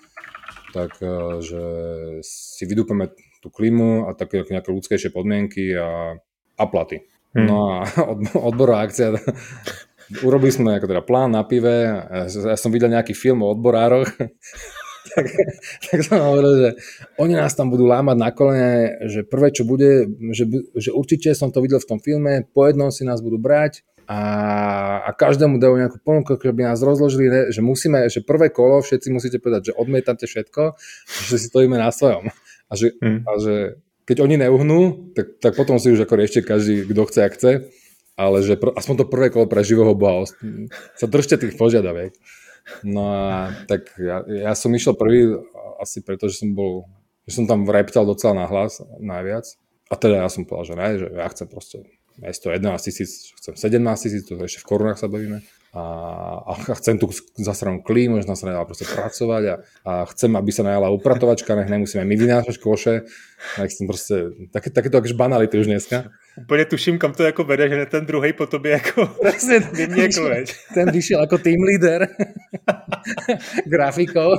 tak 0.71 0.99
e, 1.03 1.43
že 1.43 1.63
si 2.23 2.65
vydúpeme 2.67 3.11
tú 3.43 3.53
klímu 3.53 4.09
a 4.09 4.17
také 4.17 4.47
nejaké 4.47 4.71
ľudskejšie 4.73 5.11
podmienky 5.13 5.75
a, 5.77 6.17
a 6.57 6.65
platy. 6.65 7.05
Hmm. 7.35 7.47
No 7.47 7.57
a 7.69 7.77
od, 8.13 8.19
odborová 8.55 8.87
akcia, 8.87 9.19
urobili 10.23 10.55
sme 10.55 10.79
ako 10.79 10.87
teda 10.91 11.03
plán 11.03 11.35
na 11.35 11.43
pive, 11.43 11.91
ja 12.31 12.57
som 12.59 12.71
videl 12.71 12.93
nejaký 12.93 13.13
film 13.13 13.43
o 13.43 13.53
odborároch, 13.53 14.09
tak, 15.13 15.25
tak 15.91 15.99
som 16.01 16.17
hovoril, 16.21 16.53
že 16.57 16.69
oni 17.21 17.37
nás 17.37 17.53
tam 17.53 17.69
budú 17.69 17.85
lámať 17.85 18.17
na 18.17 18.31
kolene, 18.33 18.97
že 19.05 19.21
prvé, 19.27 19.53
čo 19.53 19.69
bude, 19.69 20.09
že, 20.33 20.49
že 20.79 20.91
určite 20.97 21.37
som 21.37 21.53
to 21.53 21.61
videl 21.61 21.77
v 21.83 21.89
tom 21.89 22.01
filme, 22.01 22.49
po 22.57 22.65
jednom 22.65 22.89
si 22.89 23.05
nás 23.05 23.21
budú 23.21 23.37
brať 23.37 23.85
a, 24.05 24.21
a 25.09 25.11
každému 25.17 25.57
dajú 25.57 25.81
nejakú 25.81 25.99
ponuku, 26.05 26.37
by 26.37 26.73
nás 26.73 26.85
rozložili, 26.85 27.49
že 27.49 27.65
musíme, 27.65 28.05
že 28.13 28.21
prvé 28.21 28.53
kolo 28.53 28.85
všetci 28.85 29.09
musíte 29.09 29.41
povedať, 29.41 29.73
že 29.73 29.77
odmietate 29.77 30.29
všetko, 30.29 30.77
že 31.33 31.37
si 31.41 31.47
stojíme 31.49 31.77
na 31.81 31.89
svojom. 31.89 32.29
A 32.69 32.73
že, 32.77 32.97
hmm. 32.97 33.25
a 33.25 33.33
že 33.41 33.55
keď 34.05 34.25
oni 34.25 34.37
neuhnú, 34.41 35.13
tak, 35.17 35.41
tak 35.41 35.53
potom 35.57 35.81
si 35.81 35.93
už 35.93 36.05
ako 36.05 36.15
riešte 36.21 36.45
každý, 36.45 36.85
kto 36.85 37.03
chce 37.09 37.21
a 37.25 37.29
chce, 37.33 37.53
ale 38.15 38.45
že 38.45 38.61
pr- 38.61 38.77
aspoň 38.77 38.95
to 39.05 39.11
prvé 39.11 39.27
kolo 39.33 39.49
pre 39.49 39.65
živého 39.65 39.97
boha 39.97 40.29
sa 40.95 41.07
držte 41.09 41.41
tých 41.41 41.57
požiadaviek. 41.57 42.13
No 42.85 43.13
a 43.13 43.53
tak 43.69 43.93
ja, 44.01 44.25
ja 44.25 44.53
som 44.57 44.73
išiel 44.73 44.97
prvý 44.97 45.37
asi 45.81 46.01
preto, 46.01 46.33
že 46.33 46.41
som 46.41 46.57
bol, 46.57 46.89
že 47.29 47.37
som 47.37 47.45
tam 47.45 47.69
reptal 47.69 48.09
docela 48.09 48.45
na 48.45 48.47
hlas 48.49 48.81
najviac. 49.01 49.45
A 49.93 49.95
teda 50.01 50.25
ja 50.25 50.29
som 50.33 50.49
povedal, 50.49 50.73
že 50.73 50.75
ne, 50.81 50.89
že 50.97 51.07
ja 51.13 51.29
chcem 51.29 51.47
proste 51.49 51.85
to 52.43 52.51
11 52.51 52.83
tisíc, 52.83 53.11
chcem 53.37 53.57
17 53.57 54.03
tisíc, 54.03 54.23
to 54.29 54.39
ešte 54.39 54.63
v 54.63 54.69
korunách 54.69 54.99
sa 54.99 55.09
bavíme. 55.09 55.43
A 55.75 55.83
a, 56.47 56.53
chcem 56.79 56.99
tu 56.99 57.11
zasranú 57.35 57.83
klímu, 57.83 58.21
že 58.21 58.29
sa 58.31 58.47
nedala 58.47 58.69
proste 58.69 58.87
pracovať 58.87 59.43
a, 59.49 59.55
a 59.83 59.93
chcem, 60.13 60.31
aby 60.37 60.51
sa 60.53 60.63
najala 60.63 60.93
upratovačka, 60.93 61.57
nech 61.57 61.73
nemusíme 61.73 62.05
my 62.05 62.15
vynášať 62.15 62.57
koše. 62.61 62.95
Nech 63.59 63.73
som 63.73 63.89
proste, 63.89 64.31
také, 64.53 64.71
takéto 64.71 64.99
akože 65.01 65.17
banality 65.19 65.59
už 65.59 65.67
dneska. 65.67 66.05
Úplně 66.43 66.65
tuším, 66.65 66.99
kam 66.99 67.13
to 67.13 67.23
jako 67.23 67.45
vede, 67.45 67.69
že 67.69 67.87
ten 67.87 68.07
druhý 68.07 68.33
po 68.33 68.47
tobě 68.47 68.73
jako 68.73 69.07
Presne, 69.07 69.59
vyniekol, 69.59 70.35
Ten 70.75 70.91
vyšiel 70.91 71.23
ako 71.23 71.39
team 71.39 71.63
leader 71.63 72.09
grafikou 73.67 74.35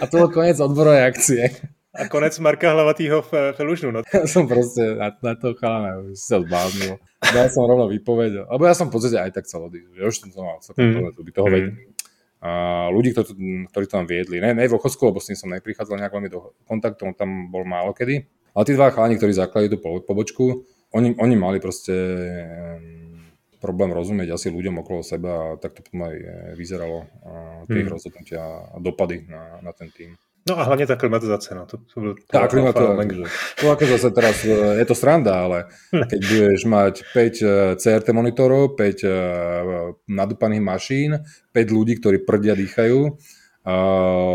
a 0.00 0.06
to 0.06 0.18
bol 0.18 0.28
koniec 0.28 0.60
odborovej 0.60 1.02
akcie. 1.02 1.50
A 1.98 2.06
konec 2.06 2.38
Marka 2.38 2.70
Hlavatýho 2.70 3.26
v 3.26 3.52
Felužnu. 3.58 3.90
No. 3.90 4.06
Ja 4.06 4.24
som 4.30 4.46
proste 4.46 4.94
na, 4.94 5.10
na 5.10 5.34
to 5.34 5.58
chalana 5.58 5.98
už 5.98 6.14
sa 6.14 6.38
zbávnil. 6.38 7.02
Dal 7.18 7.50
som 7.50 7.66
rovno 7.66 7.90
výpoveď. 7.90 8.46
Lebo 8.46 8.62
ja 8.62 8.74
som 8.78 8.86
v 8.86 8.94
podstate 8.94 9.18
aj 9.18 9.34
tak. 9.34 9.50
Ja 9.50 10.06
už 10.06 10.16
som 10.16 10.30
to 10.30 10.38
mal 10.40 10.62
celkom 10.62 11.10
mm. 11.10 11.18
by 11.18 11.32
toho 11.34 11.48
mm. 11.50 11.74
A 12.38 12.50
ľudí, 12.94 13.10
ktorí, 13.10 13.34
ktorí 13.66 13.84
to 13.90 13.94
tam 13.98 14.06
viedli, 14.06 14.38
ne, 14.38 14.54
ne 14.54 14.70
v 14.70 14.78
Ochosku, 14.78 15.10
lebo 15.10 15.18
s 15.18 15.26
tým 15.26 15.34
som 15.34 15.50
neprichádzal 15.50 15.98
nejak 15.98 16.14
veľmi 16.14 16.30
do 16.30 16.54
kontaktu, 16.70 17.10
on 17.10 17.14
tam 17.18 17.50
bol 17.50 17.66
málo 17.66 17.90
kedy. 17.90 18.30
Ale 18.54 18.62
tí 18.62 18.78
dva 18.78 18.94
chalani, 18.94 19.18
ktorí 19.18 19.34
zakladali 19.34 19.74
tú 19.74 19.82
pobočku, 19.82 20.62
oni, 20.94 21.18
oni 21.18 21.34
mali 21.34 21.58
proste 21.58 21.98
problém 23.58 23.90
rozumieť 23.90 24.38
asi 24.38 24.48
ľuďom 24.54 24.86
okolo 24.86 25.02
seba 25.02 25.30
a 25.34 25.56
tak 25.58 25.74
to 25.74 25.82
potom 25.82 26.06
aj 26.06 26.14
eh, 26.14 26.30
vyzeralo 26.54 27.10
tie 27.66 27.82
hmm. 27.82 27.90
rozhodnutia 27.90 28.40
a 28.70 28.76
dopady 28.78 29.26
na, 29.26 29.58
na 29.60 29.74
ten 29.74 29.90
tým. 29.90 30.14
No 30.48 30.58
a 30.58 30.62
hlavně 30.62 30.86
ta 30.86 30.96
klimatizace, 30.96 31.54
no. 31.54 31.66
To, 31.66 31.76
to 31.94 32.00
byl 32.00 32.14
tá 32.32 32.48
klimatizace, 32.48 32.96
to 33.60 33.70
ako 33.70 33.84
zase 33.86 34.10
teraz, 34.10 34.44
je 34.78 34.84
to 34.84 34.94
sranda, 34.94 35.44
ale 35.44 35.64
keď 35.90 36.20
budeš 36.28 36.64
mať 36.64 36.94
5 37.14 37.16
eh, 37.16 37.76
CRT 37.76 38.08
monitorov, 38.12 38.76
5 38.76 39.04
eh, 39.04 39.10
nadúpaných 40.08 40.62
mašín, 40.62 41.10
5 41.52 41.76
ľudí, 41.76 42.00
ktorí 42.00 42.24
prdia, 42.24 42.54
dýchajú, 42.54 43.18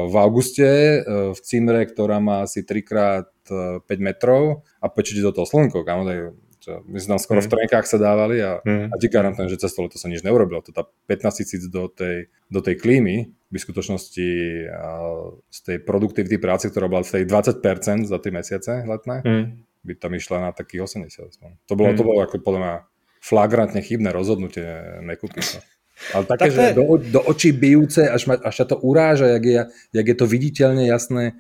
v 0.04 0.16
auguste 0.22 1.02
v 1.10 1.40
Cimre, 1.42 1.90
ktorá 1.90 2.22
má 2.22 2.46
asi 2.46 2.62
3x5 2.62 3.90
metrov 3.98 4.62
a 4.78 4.86
pečete 4.94 5.26
do 5.26 5.34
toho 5.34 5.50
slnko, 5.50 5.82
kam, 5.82 6.06
my 6.64 6.98
sme 7.00 7.18
tam 7.18 7.22
skoro 7.22 7.40
mm. 7.44 7.48
v 7.48 7.52
trenkách 7.52 7.86
sa 7.88 7.98
dávali 8.00 8.40
a, 8.40 8.64
mm. 8.64 8.94
a 8.94 8.96
ti 8.96 9.12
garantujem, 9.12 9.52
že 9.52 9.60
cez 9.60 9.76
to 9.76 9.84
leto 9.84 10.00
sa 10.00 10.08
nič 10.08 10.24
neurobilo. 10.24 10.64
To 10.64 10.72
tá 10.72 10.88
15 11.12 11.40
tisíc 11.44 11.64
do 11.68 11.92
tej, 11.92 12.32
do 12.48 12.64
tej 12.64 12.80
klímy 12.80 13.36
v 13.54 13.62
skutočnosti 13.62 14.30
z 15.54 15.60
tej 15.62 15.78
produktivity 15.86 16.42
práce, 16.42 16.66
ktorá 16.74 16.90
bola 16.90 17.06
v 17.06 17.22
tej 17.22 17.24
20% 17.30 18.10
za 18.10 18.18
3 18.18 18.34
mesiace 18.34 18.72
letné, 18.82 19.22
mm. 19.22 19.46
by 19.86 19.94
tam 20.02 20.12
išla 20.18 20.38
na 20.42 20.52
takých 20.52 20.90
80 20.90 21.30
aspoň. 21.30 21.50
To 21.70 21.74
bolo, 21.78 21.94
mm. 21.94 21.98
to 22.02 22.04
bolo 22.04 22.20
ako 22.26 22.42
podľa 22.42 22.62
mňa 22.62 22.76
flagrantne 23.24 23.82
chybné 23.86 24.10
rozhodnutie 24.10 24.66
nekúpiť 25.06 25.46
sa. 25.46 25.60
Ale 26.18 26.26
také, 26.26 26.50
tak 26.50 26.52
že 26.52 26.62
je... 26.74 26.74
do, 26.74 26.84
do 26.98 27.22
očí 27.30 27.54
bijúce, 27.54 28.10
až, 28.10 28.26
ma, 28.26 28.36
až 28.42 28.56
sa 28.58 28.66
to 28.66 28.82
uráža, 28.82 29.38
jak 29.38 29.44
je, 29.46 29.62
jak 29.94 30.06
je 30.10 30.18
to 30.18 30.26
viditeľne 30.26 30.84
jasné, 30.90 31.38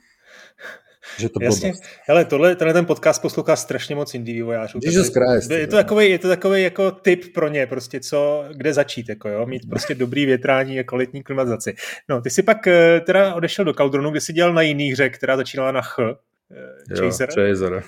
že 1.17 1.29
to 1.29 1.39
Jasně. 1.41 1.73
Hele, 2.07 2.25
tohle, 2.25 2.55
tenhle 2.55 2.73
ten 2.73 2.85
podcast 2.85 3.21
poslouchá 3.21 3.55
strašně 3.55 3.95
moc 3.95 4.13
indie 4.13 4.35
vývojářů. 4.35 4.79
Jesus 4.83 5.07
Christ. 5.13 5.51
Je 5.51 5.67
to 5.67 5.75
takový, 5.75 6.09
je 6.09 6.19
to 6.19 6.27
takový 6.27 6.63
jako 6.63 6.91
tip 6.91 7.33
pro 7.33 7.47
ně, 7.47 7.67
prostě 7.67 7.99
co, 7.99 8.45
kde 8.53 8.73
začít, 8.73 9.09
jako 9.09 9.29
jo, 9.29 9.45
mít 9.45 9.69
prostě 9.69 9.95
dobrý 9.95 10.25
větrání 10.25 10.79
a 10.79 10.83
kvalitní 10.83 11.23
klimatizaci. 11.23 11.75
No, 12.09 12.21
ty 12.21 12.29
si 12.29 12.43
pak 12.43 12.67
eh, 12.67 13.01
teda 13.05 13.33
odešel 13.35 13.65
do 13.65 13.73
Caldronu, 13.73 14.11
kde 14.11 14.21
si 14.21 14.33
dělal 14.33 14.53
na 14.53 14.61
jiný 14.61 14.91
hře, 14.91 15.09
která 15.09 15.37
začínala 15.37 15.71
na 15.71 15.81
Ch, 15.81 15.99
eh, 15.99 16.95
Chaser. 16.99 17.29
Jo, 17.37 17.49
Chaser. 17.49 17.83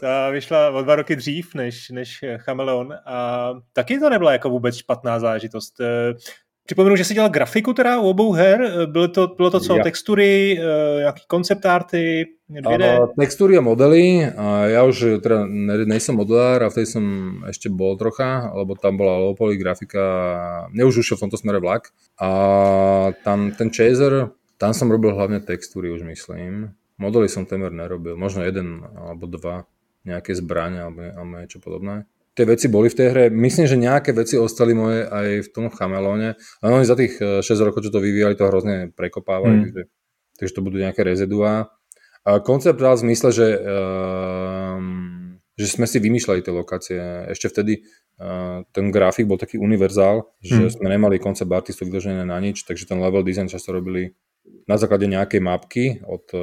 Ta 0.00 0.30
vyšla 0.30 0.70
o 0.70 0.82
dva 0.82 0.96
roky 0.96 1.16
dřív 1.16 1.54
než, 1.54 1.90
než 1.90 2.24
Chameleon 2.36 2.94
a 3.06 3.50
taky 3.72 3.98
to 3.98 4.10
nebyla 4.10 4.32
jako 4.32 4.50
vůbec 4.50 4.76
špatná 4.76 5.20
zážitost. 5.20 5.74
Eh, 6.68 6.74
Připomenu, 6.74 6.96
že 6.96 7.04
si 7.04 7.14
dělal 7.14 7.30
grafiku 7.30 7.72
teda 7.72 8.00
u 8.00 8.08
obou 8.08 8.32
her. 8.32 8.86
Bylo 8.86 9.08
to, 9.08 9.26
bylo 9.36 9.50
to 9.50 9.60
co? 9.60 9.76
Ja. 9.76 9.82
Textury, 9.82 10.60
nějaký 10.98 11.22
koncept 11.26 11.66
arty, 11.66 12.26
2D? 12.50 13.08
textúry 13.20 13.56
a 13.56 13.60
modely. 13.60 14.24
A 14.36 14.68
ja 14.68 14.84
už 14.84 15.20
teda 15.24 15.48
ne, 15.48 15.84
nejsem 15.84 16.16
modelár 16.16 16.64
a 16.64 16.68
vtedy 16.68 16.86
som 16.88 17.04
ešte 17.48 17.68
bol 17.72 17.96
trocha, 17.96 18.52
lebo 18.52 18.76
tam 18.76 18.96
bola 18.96 19.16
low 19.16 19.36
poly 19.36 19.56
grafika. 19.56 20.68
Mne 20.72 20.84
už 20.84 21.00
ušiel 21.04 21.16
v 21.16 21.24
tomto 21.28 21.40
smere 21.40 21.60
vlak. 21.60 21.92
A 22.20 22.30
tam 23.24 23.52
ten 23.56 23.72
Chaser, 23.72 24.32
tam 24.60 24.72
som 24.76 24.92
robil 24.92 25.16
hlavne 25.16 25.40
textúry 25.40 25.88
už 25.88 26.04
myslím. 26.04 26.76
Modely 27.00 27.32
som 27.32 27.48
temer 27.48 27.72
nerobil. 27.72 28.16
Možno 28.16 28.44
jeden 28.44 28.84
alebo 28.92 29.24
dva 29.24 29.64
nejaké 30.04 30.36
zbrania 30.36 30.88
alebo, 30.88 31.04
alebo 31.16 31.32
niečo 31.40 31.60
podobné 31.64 32.04
tie 32.38 32.46
veci 32.46 32.70
boli 32.70 32.86
v 32.86 32.94
tej 32.94 33.08
hre. 33.10 33.24
Myslím, 33.34 33.66
že 33.66 33.74
nejaké 33.74 34.14
veci 34.14 34.38
ostali 34.38 34.70
moje 34.70 35.02
aj 35.10 35.28
v 35.42 35.48
tom 35.50 35.66
Chamelóne. 35.74 36.38
Ale 36.62 36.70
oni 36.70 36.86
za 36.86 36.94
tých 36.94 37.18
6 37.18 37.42
eh, 37.42 37.64
rokov, 37.66 37.82
čo 37.82 37.90
to 37.90 37.98
vyvíjali, 37.98 38.38
to 38.38 38.46
hrozne 38.46 38.94
prekopávali, 38.94 39.58
mm. 39.58 39.62
takže, 39.66 39.82
takže 40.38 40.54
to 40.54 40.62
budú 40.62 40.78
nejaké 40.78 41.02
reziduá. 41.02 41.74
A 42.22 42.38
koncept 42.38 42.78
dal 42.78 42.94
v 42.94 43.10
zmysle, 43.10 43.34
že, 43.34 43.48
um, 43.58 45.40
že 45.58 45.66
sme 45.66 45.88
si 45.90 45.98
vymýšľali 45.98 46.44
tie 46.44 46.54
lokácie. 46.54 47.00
Ešte 47.32 47.50
vtedy 47.50 47.82
uh, 48.20 48.62
ten 48.70 48.92
grafik 48.94 49.26
bol 49.26 49.40
taký 49.40 49.56
univerzál, 49.58 50.28
že 50.38 50.70
mm. 50.70 50.72
sme 50.78 50.86
nemali 50.92 51.18
koncept 51.18 51.50
artistov 51.50 51.90
vyložené 51.90 52.22
na 52.22 52.38
nič, 52.38 52.68
takže 52.68 52.86
ten 52.86 53.00
level 53.02 53.24
design 53.24 53.50
často 53.50 53.74
robili 53.74 54.14
na 54.68 54.76
základe 54.76 55.08
nejakej 55.08 55.40
mapky 55.40 55.84
od 56.04 56.28
uh, 56.36 56.40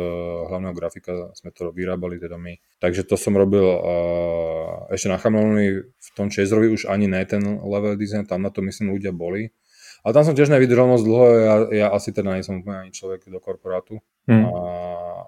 hlavného 0.50 0.74
grafika 0.74 1.30
sme 1.38 1.54
to 1.54 1.70
vyrábali 1.70 2.18
teda 2.18 2.42
my. 2.42 2.58
Takže 2.82 3.06
to 3.06 3.16
som 3.22 3.38
robil 3.38 3.62
uh, 3.62 4.90
ešte 4.90 5.14
na 5.14 5.22
Chameleonovi 5.22 5.70
v 5.94 6.10
tom 6.18 6.34
Chaserovi 6.34 6.74
už 6.74 6.90
ani 6.90 7.06
ne 7.06 7.22
ten 7.30 7.46
level 7.62 7.94
design, 7.94 8.26
tam 8.26 8.42
na 8.42 8.50
to 8.50 8.66
myslím 8.66 8.98
ľudia 8.98 9.14
boli. 9.14 9.54
Ale 10.02 10.14
tam 10.14 10.26
som 10.26 10.38
tiež 10.38 10.54
nevydržal 10.54 10.86
moc 10.86 11.02
dlho, 11.02 11.26
ja, 11.34 11.56
ja 11.74 11.88
asi 11.90 12.14
teda 12.14 12.38
nie 12.38 12.46
som 12.46 12.62
úplne 12.62 12.90
ani 12.90 12.92
človek 12.94 13.26
do 13.26 13.42
korporátu. 13.42 14.02
Hmm. 14.30 14.46
A, 14.46 14.50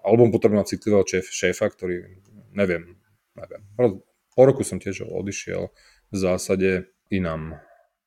alebo 0.05 0.29
potrebujem 0.29 0.69
citlivého 0.69 1.01
šéf, 1.01 1.25
šéfa, 1.29 1.65
ktorý, 1.73 2.21
neviem, 2.53 2.97
neviem. 3.33 3.61
Po 4.37 4.41
roku 4.45 4.61
som 4.61 4.77
tiež 4.77 5.05
odišiel 5.05 5.73
v 6.13 6.15
zásade 6.17 6.93
inám. 7.09 7.57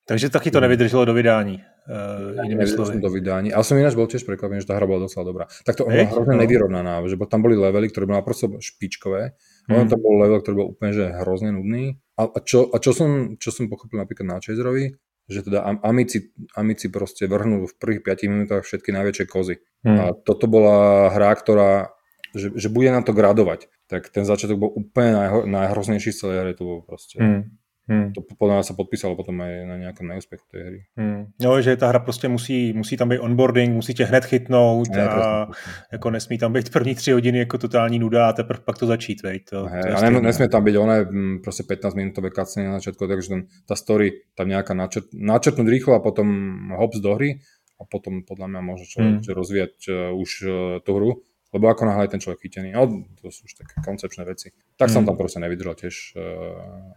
Takže 0.06 0.30
taky 0.30 0.50
to 0.50 0.60
nevydrželo 0.62 1.04
do 1.04 1.14
vydání. 1.14 1.62
Uh, 1.90 2.46
inými 2.46 2.70
slovy. 2.70 3.02
do 3.02 3.10
vydání. 3.10 3.50
Ale 3.50 3.66
som 3.66 3.74
ináč 3.74 3.98
bol 3.98 4.06
tiež 4.06 4.22
prekvapený, 4.22 4.62
že 4.62 4.70
tá 4.70 4.78
hra 4.78 4.86
bola 4.86 5.10
docela 5.10 5.26
dobrá. 5.26 5.44
Tak 5.66 5.74
to 5.74 5.90
bola 5.90 6.06
hrozne 6.06 6.38
no. 6.38 6.42
nevyrovnaná, 6.46 7.02
že 7.10 7.18
tam 7.26 7.42
boli 7.42 7.58
levely, 7.58 7.90
ktoré 7.90 8.06
boli 8.06 8.14
naprosto 8.14 8.46
špičkové. 8.62 9.34
Mm. 9.66 9.90
tam 9.90 9.98
bol 9.98 10.22
level, 10.22 10.38
ktorý 10.38 10.54
bol 10.54 10.68
úplne 10.70 10.94
že 10.94 11.10
hrozne 11.10 11.50
nudný. 11.50 11.98
A, 12.14 12.30
a, 12.30 12.38
čo, 12.46 12.70
a 12.70 12.78
čo, 12.78 12.94
som, 12.94 13.34
čo 13.42 13.50
som 13.50 13.66
pochopil 13.66 13.98
napríklad 13.98 14.22
na 14.22 14.38
Chaserovi, 14.38 14.94
že 15.26 15.42
teda 15.42 15.66
amici, 15.82 16.30
amici 16.54 16.86
proste 16.94 17.26
vrhnú 17.26 17.66
v 17.66 17.74
prvých 17.74 18.06
5 18.06 18.30
minútach 18.30 18.62
všetky 18.62 18.94
najväčšie 18.94 19.26
kozy. 19.26 19.58
Mm. 19.82 19.98
A 19.98 20.04
toto 20.14 20.46
bola 20.46 21.10
hra, 21.10 21.34
ktorá, 21.34 21.90
že, 22.38 22.54
že 22.54 22.70
bude 22.70 22.94
nám 22.94 23.02
to 23.02 23.10
gradovať. 23.10 23.66
Tak 23.90 24.14
ten 24.14 24.22
začiatok 24.22 24.62
bol 24.62 24.70
úplne 24.70 25.18
najho, 25.18 25.38
najhroznejší 25.50 26.14
z 26.14 26.18
celej 26.22 26.38
hry, 26.46 26.52
to 26.54 26.62
bolo 26.62 26.80
proste... 26.86 27.18
Mm 27.18 27.59
Hmm. 27.90 28.14
To 28.14 28.22
podľa 28.38 28.62
sa 28.62 28.78
podpísalo 28.78 29.18
potom 29.18 29.42
aj 29.42 29.66
na 29.66 29.74
nejakom 29.74 30.06
neúspechu 30.06 30.46
tej 30.46 30.62
hry. 30.62 30.80
Hmm. 30.94 31.34
No, 31.42 31.58
že 31.58 31.74
ta 31.74 31.90
hra 31.90 31.98
prostě 31.98 32.28
musí, 32.28 32.72
musí 32.72 32.96
tam 32.96 33.08
být 33.08 33.18
onboarding, 33.18 33.74
musí 33.74 33.94
tě 33.94 34.04
hned 34.04 34.24
chytnout 34.24 34.88
ne, 34.90 35.08
a 35.08 35.46
prostě. 35.46 35.62
jako 35.92 36.10
nesmí 36.10 36.38
tam 36.38 36.52
být 36.52 36.70
první 36.70 36.94
tři 36.94 37.12
hodiny 37.12 37.38
jako 37.38 37.58
totální 37.58 37.98
nuda 37.98 38.28
a 38.28 38.32
teprve 38.32 38.60
pak 38.64 38.78
to 38.78 38.86
začít, 38.86 39.22
veď. 39.22 39.42
To, 39.50 39.66
hey, 39.66 39.82
to 39.82 39.96
a 39.96 40.10
ne, 40.10 40.20
nesmie 40.20 40.48
tam 40.48 40.64
byť 40.64 40.76
oné 40.76 41.06
prostě 41.42 41.62
15 41.62 41.94
minútové 41.94 42.30
kacenie 42.30 42.68
na 42.68 42.78
začiatku, 42.78 43.08
takže 43.08 43.28
ten, 43.28 43.40
tá 43.66 43.74
story 43.74 44.22
tam 44.38 44.48
nejaká 44.48 44.74
načrt, 44.74 45.10
načrtnúť 45.10 45.66
rýchlo 45.66 45.98
a 45.98 46.00
potom 46.00 46.30
hops 46.78 47.02
do 47.02 47.14
hry 47.18 47.42
a 47.80 47.82
potom 47.90 48.22
podľa 48.22 48.46
mňa 48.46 48.60
môže 48.60 48.86
človek 48.86 49.26
hmm. 49.26 49.34
rozvíjať 49.34 49.74
uh, 49.88 49.94
už 50.14 50.30
uh, 50.46 50.52
tú 50.86 50.90
hru 50.94 51.10
lebo 51.50 51.66
ako 51.66 51.82
náhle 51.86 52.08
ten 52.08 52.22
človek 52.22 52.46
chytený, 52.46 52.72
no 52.72 52.86
to 53.18 53.30
sú 53.30 53.46
už 53.46 53.58
také 53.58 53.82
koncepčné 53.82 54.22
veci. 54.22 54.54
Tak 54.78 54.88
mm. 54.88 54.94
som 54.94 55.02
tam 55.02 55.16
proste 55.18 55.42
nevydržal 55.42 55.74
tiež 55.74 56.14
uh, 56.14 56.22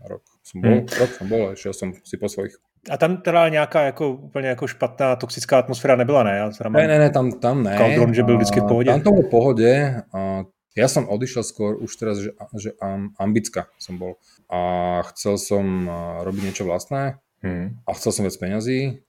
rok. 0.05 0.21
Som 0.45 0.61
bol, 0.61 0.85
mm. 0.85 0.93
rok 0.93 1.11
som 1.17 1.25
bol 1.25 1.41
a 1.49 1.57
som 1.57 1.89
si 2.05 2.15
po 2.21 2.29
svojich. 2.29 2.53
A 2.89 2.97
tam 2.97 3.17
teda 3.17 3.49
nějaká 3.49 3.81
jako 3.81 4.11
úplně 4.11 4.47
jako 4.47 4.67
špatná 4.67 5.15
toxická 5.15 5.59
atmosféra 5.59 5.95
nebyla, 5.95 6.23
ne? 6.23 6.37
Ja 6.37 6.51
teda 6.51 6.69
ne, 6.69 6.87
ne, 6.87 6.99
ne, 6.99 7.09
tam, 7.09 7.31
tam 7.39 7.63
ne. 7.63 7.77
Caldron, 7.77 8.13
že 8.13 8.23
byl 8.23 8.35
vždycky 8.35 8.59
v 8.59 8.67
pohodě. 8.67 8.91
Tam 8.91 9.01
to 9.01 9.11
bol 9.11 9.23
v 9.23 9.29
pohode. 9.29 9.71
A 10.13 10.43
ja 10.73 10.87
som 10.89 11.05
odišiel 11.05 11.45
skôr 11.45 11.77
už 11.77 11.95
teraz, 12.01 12.17
že, 12.17 12.33
že 12.57 12.73
ambicka 13.21 13.69
som 13.77 14.01
bol. 14.01 14.17
A 14.49 15.01
chcel 15.13 15.37
som 15.37 15.85
robiť 16.25 16.43
niečo 16.49 16.65
vlastné 16.65 17.21
hmm. 17.45 17.85
a 17.85 17.89
chcel 17.93 18.11
som 18.11 18.25
viac 18.25 18.35
peňazí 18.41 19.05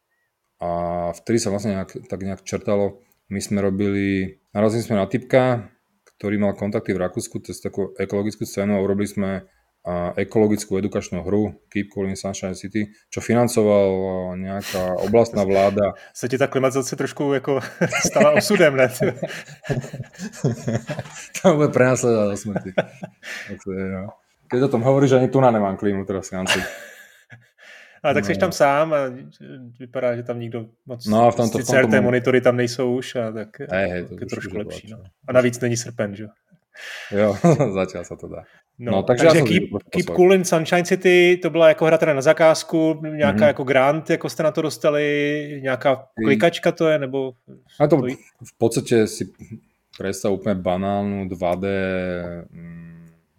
a 0.61 0.71
vtedy 1.17 1.41
sa 1.41 1.49
vlastne 1.49 1.75
nejak, 1.81 2.05
tak 2.05 2.21
nejak 2.21 2.45
čertalo, 2.45 3.01
my 3.29 3.41
sme 3.41 3.65
robili, 3.65 4.41
narazili 4.53 4.85
sme 4.85 5.01
na 5.01 5.09
typka, 5.09 5.73
ktorý 6.17 6.41
mal 6.41 6.57
kontakty 6.57 6.93
v 6.93 7.03
Rakúsku 7.05 7.41
cez 7.45 7.61
takú 7.61 7.93
ekologickú 7.97 8.47
scénu 8.47 8.77
a 8.77 8.85
urobili 8.85 9.09
sme 9.09 9.31
ekologickú 10.17 10.81
edukačnú 10.81 11.21
hru 11.21 11.61
Keep 11.69 11.93
Cool 11.93 12.09
in 12.09 12.17
Sunshine 12.17 12.57
City, 12.57 12.89
čo 13.13 13.21
financoval 13.21 14.33
nejaká 14.41 14.97
oblastná 15.05 15.45
vláda. 15.45 15.93
Sa 16.17 16.25
ti 16.25 16.41
tá 16.41 16.49
klimatizace 16.49 16.97
trošku 16.97 17.37
jako 17.37 17.61
stala 18.09 18.33
osudem, 18.33 18.77
ne? 18.77 18.89
Tam 21.37 21.61
bude 21.61 21.69
prenasledovať 21.69 22.29
do 22.33 22.37
smrti. 22.37 22.71
Keď 24.49 24.61
o 24.65 24.73
tom 24.73 24.81
hovoríš, 24.81 25.21
ani 25.21 25.29
tu 25.29 25.45
na 25.45 25.53
nemám 25.53 25.77
klímu 25.77 26.09
teraz, 26.09 26.33
Janci. 26.33 26.65
A 28.05 28.15
tak 28.15 28.25
no. 28.25 28.35
jsi 28.35 28.41
tam 28.41 28.53
sám 28.53 28.93
a 28.93 28.99
vypadá, 29.81 30.17
že 30.17 30.23
tam 30.23 30.41
nikdo 30.41 30.67
moc... 30.87 31.07
No 31.07 31.27
a 31.27 31.31
v 31.31 31.37
tomto, 31.37 31.59
v 31.59 31.67
tomto 31.67 31.89
té 31.89 32.01
monitory 32.01 32.41
tam 32.41 32.57
nejsou 32.57 32.95
už 32.97 33.17
a 33.17 33.33
tak 33.33 33.49
hej, 33.71 33.89
hej, 33.91 34.05
to 34.05 34.15
je 34.21 34.27
trošku 34.27 34.59
lepší. 34.59 34.91
No. 34.91 34.99
A 35.29 35.33
navíc 35.33 35.61
není 35.61 35.77
srpen, 35.77 36.17
že? 36.17 36.27
Jo, 37.15 37.39
zatiaľ 37.79 38.03
sa 38.03 38.19
to 38.19 38.27
dá. 38.27 38.43
No, 38.79 38.91
no 38.91 39.03
takže, 39.07 39.31
takže 39.31 39.43
keep, 39.47 39.65
keep 39.95 40.11
Cool 40.11 40.35
in 40.35 40.45
Sunshine 40.45 40.85
City, 40.85 41.39
to 41.43 41.51
byla 41.51 41.69
jako 41.69 41.87
hra 41.87 41.99
teda 41.99 42.15
na 42.15 42.23
zakázku, 42.23 43.01
nějaká 43.03 43.39
mm-hmm. 43.39 43.47
jako 43.47 43.65
grant, 43.65 44.11
jako 44.11 44.29
jste 44.29 44.43
na 44.43 44.51
to 44.51 44.63
dostali, 44.63 45.61
nějaká 45.63 46.07
klikačka 46.25 46.73
to 46.73 46.89
je, 46.89 46.99
nebo... 46.99 47.33
A 47.81 47.87
to 47.87 47.97
v 48.45 48.55
podstate 48.59 49.07
si 49.07 49.31
predstav 49.95 50.35
úplne 50.35 50.59
banálnu 50.59 51.31
2D 51.31 51.65
mm, 52.51 52.94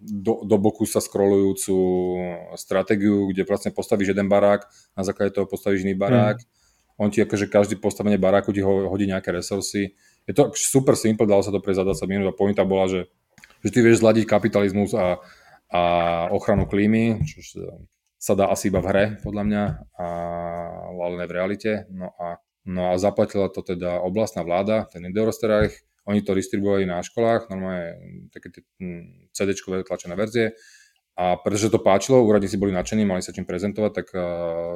do, 0.06 0.46
do 0.46 0.56
boku 0.62 0.86
sa 0.86 1.02
scrollujúcu 1.02 1.76
stratégiu, 2.56 3.30
kde 3.34 3.44
vlastne 3.44 3.74
postavíš 3.74 4.14
jeden 4.14 4.30
barák, 4.30 4.66
na 4.94 5.04
základe 5.04 5.34
toho 5.34 5.50
postavíš 5.50 5.84
iný 5.84 5.98
barák, 5.98 6.40
mm. 6.40 7.02
on 7.02 7.10
ti 7.10 7.26
akože 7.26 7.50
každý 7.50 7.76
postavenie 7.82 8.22
baráku 8.22 8.54
ti 8.54 8.62
ho, 8.62 8.88
hodí 8.88 9.10
nejaké 9.10 9.34
resursy. 9.34 9.98
Je 10.30 10.34
to 10.34 10.54
super 10.54 10.94
simple, 10.94 11.26
dalo 11.26 11.42
sa 11.42 11.50
to 11.50 11.62
pre 11.62 11.74
za 11.74 11.82
20 11.82 12.06
minút 12.06 12.28
a 12.30 12.38
pointa 12.38 12.62
bola, 12.62 12.86
že 12.86 13.02
že 13.66 13.74
ty 13.74 13.82
vieš 13.82 14.06
zladiť 14.06 14.30
kapitalizmus 14.30 14.94
a, 14.94 15.18
a 15.74 15.82
ochranu 16.30 16.70
klímy, 16.70 17.26
čo 17.26 17.42
sa 18.22 18.38
dá 18.38 18.54
asi 18.54 18.70
iba 18.70 18.78
v 18.78 18.90
hre, 18.94 19.06
podľa 19.26 19.44
mňa, 19.50 19.64
a, 19.98 20.08
ale 20.94 21.16
ne 21.18 21.26
v 21.26 21.34
realite. 21.34 21.72
No 21.90 22.14
a, 22.14 22.38
no 22.70 22.94
a 22.94 23.02
zaplatila 23.02 23.50
to 23.50 23.66
teda 23.66 24.06
oblastná 24.06 24.46
vláda, 24.46 24.86
ten 24.86 25.02
Eurostarach, 25.10 25.74
oni 26.06 26.22
to 26.22 26.38
distribuovali 26.38 26.86
na 26.86 27.02
školách, 27.02 27.50
normálne 27.50 27.98
také 28.30 28.54
tie 28.54 28.62
hm, 28.78 29.34
CD-čkové 29.34 29.82
tlačené 29.82 30.14
verzie. 30.14 30.54
A 31.16 31.40
pretože 31.40 31.72
to 31.72 31.80
páčilo, 31.80 32.28
úradníci 32.28 32.60
boli 32.60 32.76
nadšení, 32.76 33.08
mali 33.08 33.24
sa 33.24 33.32
čím 33.32 33.48
prezentovať, 33.48 33.92
tak 33.96 34.08
uh, 34.12 34.22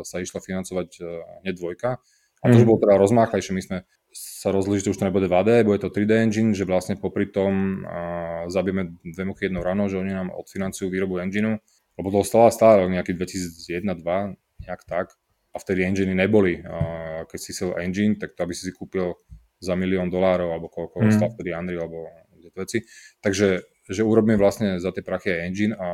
sa 0.07 0.24
išla 0.24 0.39
financovať 0.39 0.89
uh, 1.03 1.07
hneď 1.43 1.55
dvojka. 1.59 2.00
A 2.39 2.43
to 2.48 2.55
mm. 2.55 2.59
už 2.63 2.65
bolo 2.65 2.79
teda 2.79 2.95
rozmáchlejšie. 2.95 3.51
My 3.51 3.59
sme 3.59 3.77
sa 4.15 4.50
rozloží, 4.55 4.88
že 4.88 4.95
už 4.95 5.00
to 5.03 5.07
nebude 5.12 5.27
2D, 5.27 5.67
bude 5.67 5.83
to 5.83 5.91
3D 5.91 6.24
engine, 6.24 6.55
že 6.55 6.63
vlastne 6.63 6.95
popri 6.95 7.27
tom 7.27 7.83
uh, 7.83 8.48
zabijeme 8.48 8.95
dve 9.03 9.24
muchy 9.27 9.51
jednou 9.51 9.62
ráno, 9.62 9.91
že 9.91 10.00
oni 10.00 10.15
nám 10.15 10.31
odfinancujú 10.31 10.88
výrobu 10.88 11.19
engineu, 11.19 11.59
lebo 12.00 12.07
to 12.07 12.24
stále 12.24 12.50
stále 12.55 12.88
nejaký 12.88 13.19
2001-2002, 13.19 14.63
nejak 14.63 14.81
tak. 14.88 15.12
A 15.51 15.57
vtedy 15.59 15.83
enginy 15.83 16.15
neboli. 16.15 16.63
Uh, 16.63 17.27
keď 17.27 17.39
si 17.43 17.51
chcel 17.51 17.75
engine, 17.83 18.15
tak 18.15 18.39
to 18.39 18.48
aby 18.48 18.55
si 18.55 18.69
si 18.69 18.71
kúpil 18.71 19.19
za 19.60 19.75
milión 19.75 20.08
dolárov, 20.08 20.56
alebo 20.56 20.68
koľko 20.72 21.04
mm. 21.04 21.13
stal 21.16 21.30
vtedy 21.36 21.51
Unreal, 21.51 21.86
alebo 21.86 22.08
veci. 22.56 22.84
Takže 23.20 23.48
že 23.89 24.06
urobíme 24.06 24.38
vlastne 24.38 24.78
za 24.78 24.94
tie 24.94 25.01
prachy 25.01 25.34
aj 25.34 25.44
engine 25.50 25.74
a 25.74 25.89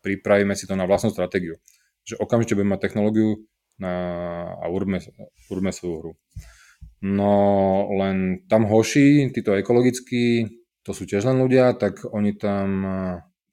pripravíme 0.00 0.56
si 0.56 0.64
to 0.64 0.72
na 0.72 0.88
vlastnú 0.88 1.12
stratégiu. 1.12 1.60
Že 2.08 2.24
okamžite 2.24 2.56
budeme 2.56 2.72
mať 2.72 2.88
technológiu 2.88 3.44
na, 3.76 3.92
a 4.56 4.64
urobíme, 4.72 5.04
urobíme 5.52 5.76
svoju 5.76 5.94
hru. 6.00 6.12
No 7.04 7.32
len 8.00 8.48
tam 8.48 8.64
hoši, 8.64 9.28
títo 9.28 9.52
ekologickí, 9.52 10.48
to 10.80 10.96
sú 10.96 11.04
tiež 11.04 11.28
len 11.28 11.36
ľudia, 11.36 11.76
tak 11.76 12.08
oni 12.08 12.32
tam 12.40 12.68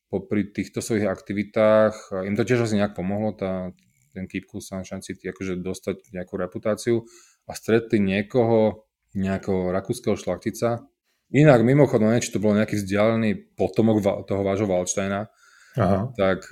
popri 0.07 0.47
týchto 0.47 0.79
svojich 0.79 1.09
aktivitách, 1.09 2.15
im 2.23 2.39
to 2.39 2.47
tiež 2.47 2.63
asi 2.63 2.79
nejak 2.79 2.95
pomohlo, 2.95 3.35
tá, 3.35 3.75
ten 4.15 4.29
Keep 4.29 4.47
Cool 4.47 4.63
Sunshine 4.63 5.03
City, 5.03 5.27
akože 5.27 5.59
dostať 5.59 6.13
nejakú 6.15 6.39
reputáciu 6.39 7.03
a 7.49 7.51
stretli 7.57 7.99
niekoho, 7.99 8.87
nejakého 9.13 9.69
rakúskeho 9.73 10.17
šlachtica. 10.17 10.85
Inak 11.33 11.65
mimochodom, 11.65 12.13
neviem, 12.13 12.25
či 12.25 12.33
to 12.33 12.43
bol 12.43 12.53
nejaký 12.53 12.77
vzdialený 12.77 13.57
potomok 13.57 14.25
toho 14.29 14.41
vášho 14.45 14.69
Aha. 15.73 16.13
tak 16.13 16.45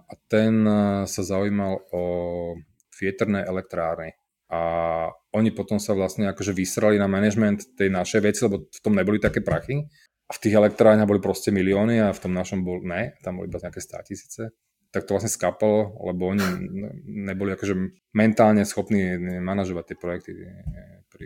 a 0.00 0.14
ten 0.32 0.64
sa 1.04 1.20
zaujímal 1.20 1.84
o 1.92 2.02
vietrné 2.96 3.44
elektrárny 3.44 4.16
a 4.54 4.60
oni 5.34 5.50
potom 5.50 5.82
sa 5.82 5.96
vlastne 5.98 6.30
akože 6.30 6.54
vysrali 6.54 7.00
na 7.00 7.10
management 7.10 7.74
tej 7.74 7.90
našej 7.90 8.20
veci, 8.22 8.40
lebo 8.46 8.70
v 8.70 8.80
tom 8.80 8.94
neboli 8.94 9.18
také 9.18 9.42
prachy. 9.42 9.82
A 10.24 10.32
v 10.32 10.40
tých 10.40 10.56
elektrárniach 10.56 11.10
boli 11.10 11.20
proste 11.20 11.52
milióny 11.52 12.00
a 12.00 12.14
v 12.14 12.22
tom 12.22 12.32
našom 12.32 12.64
bol, 12.64 12.80
ne, 12.80 13.12
tam 13.20 13.40
boli 13.40 13.50
iba 13.50 13.60
nejaké 13.60 13.80
stá 13.82 14.00
tisíce. 14.00 14.54
Tak 14.94 15.10
to 15.10 15.18
vlastne 15.18 15.32
skapalo, 15.32 15.90
lebo 16.06 16.30
oni 16.30 16.46
neboli 17.02 17.50
akože 17.58 17.74
mentálne 18.14 18.62
schopní 18.62 19.18
manažovať 19.42 19.84
tie 19.90 19.96
projekty. 19.98 20.30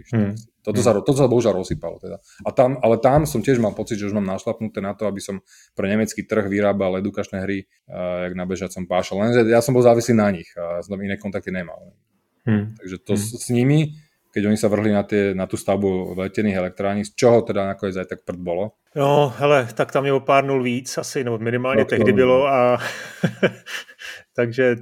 Hmm. 0.09 0.33
Toto, 0.65 0.81
sa, 0.81 0.97
toto 1.01 1.17
sa 1.21 1.29
bohužiaľ 1.29 1.61
rozsypalo 1.61 2.01
teda. 2.01 2.17
A 2.45 2.53
tam, 2.53 2.81
ale 2.81 2.97
tam 3.01 3.29
som 3.29 3.45
tiež 3.45 3.61
mal 3.61 3.77
pocit, 3.77 4.01
že 4.01 4.09
už 4.09 4.17
mám 4.17 4.25
našlapnuté 4.25 4.81
na 4.81 4.93
to, 4.93 5.05
aby 5.05 5.21
som 5.21 5.45
pre 5.73 5.89
nemecký 5.89 6.25
trh 6.25 6.49
vyrábal 6.49 7.01
edukačné 7.01 7.45
hry, 7.45 7.69
uh, 7.89 8.29
jak 8.29 8.33
na 8.37 8.45
bežiacom 8.49 8.85
pášal. 8.89 9.17
Lenže 9.21 9.41
ja 9.49 9.61
som 9.65 9.77
bol 9.77 9.85
závislý 9.85 10.17
na 10.17 10.29
nich 10.33 10.49
a 10.57 10.81
som 10.85 10.97
iné 11.01 11.21
kontakty 11.21 11.53
nemal. 11.53 11.93
Hmm. 12.49 12.73
Takže 12.81 12.97
to 13.05 13.13
hmm. 13.17 13.21
s, 13.21 13.27
s 13.37 13.47
nimi, 13.53 13.97
keď 14.39 14.47
oni 14.47 14.55
sa 14.55 14.71
vrhli 14.71 14.95
na, 14.95 15.03
tie, 15.03 15.35
na 15.35 15.51
tú 15.51 15.59
stavbu 15.59 16.15
letených 16.15 16.63
elektrární, 16.63 17.03
z 17.03 17.19
čoho 17.19 17.43
teda 17.43 17.67
nakoniec 17.75 17.99
aj 17.99 18.07
tak 18.07 18.23
prd 18.23 18.39
bolo? 18.39 18.79
No, 18.95 19.35
hele, 19.35 19.67
tak 19.75 19.91
tam 19.91 20.07
je 20.07 20.15
o 20.15 20.23
pár 20.23 20.47
nul 20.47 20.63
víc 20.63 20.95
asi, 20.99 21.27
no 21.27 21.39
minimálně 21.39 21.83
no, 21.83 21.91
tehdy 21.91 22.13
bylo 22.13 22.47
a 22.47 22.79
takže 24.37 24.77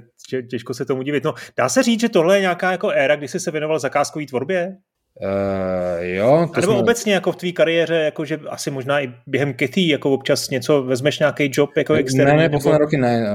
těžko 0.49 0.73
se 0.73 0.85
tomu 0.85 1.01
divit. 1.01 1.23
No, 1.23 1.33
dá 1.57 1.69
se 1.69 1.83
říct, 1.83 2.01
že 2.01 2.09
tohle 2.09 2.37
je 2.37 2.41
nějaká 2.41 2.71
jako 2.71 2.89
éra, 2.89 3.15
kdy 3.15 3.27
jsi 3.27 3.39
se 3.39 3.51
věnoval 3.51 3.79
zakázkové 3.79 4.25
tvorbě? 4.25 4.77
Uh, 5.21 6.05
jo. 6.05 6.49
To 6.53 6.61
Nebo 6.61 6.73
jsme... 6.73 6.81
obecně 6.81 7.13
jako 7.13 7.31
v 7.31 7.35
tvý 7.35 7.53
kariéře, 7.53 7.95
jako 7.95 8.25
že 8.25 8.39
asi 8.49 8.71
možná 8.71 9.01
i 9.01 9.13
během 9.27 9.53
Ketty, 9.53 9.87
jako 9.87 10.11
občas 10.11 10.49
něco, 10.49 10.83
vezmeš 10.83 11.19
nějaký 11.19 11.49
job 11.53 11.77
jako 11.77 11.93
externí? 11.93 12.37
Ne, 12.37 12.37
ne, 12.37 12.49
posledné 12.49 12.73
nebo... 12.73 12.85
roky 12.85 12.97
ne. 12.97 13.25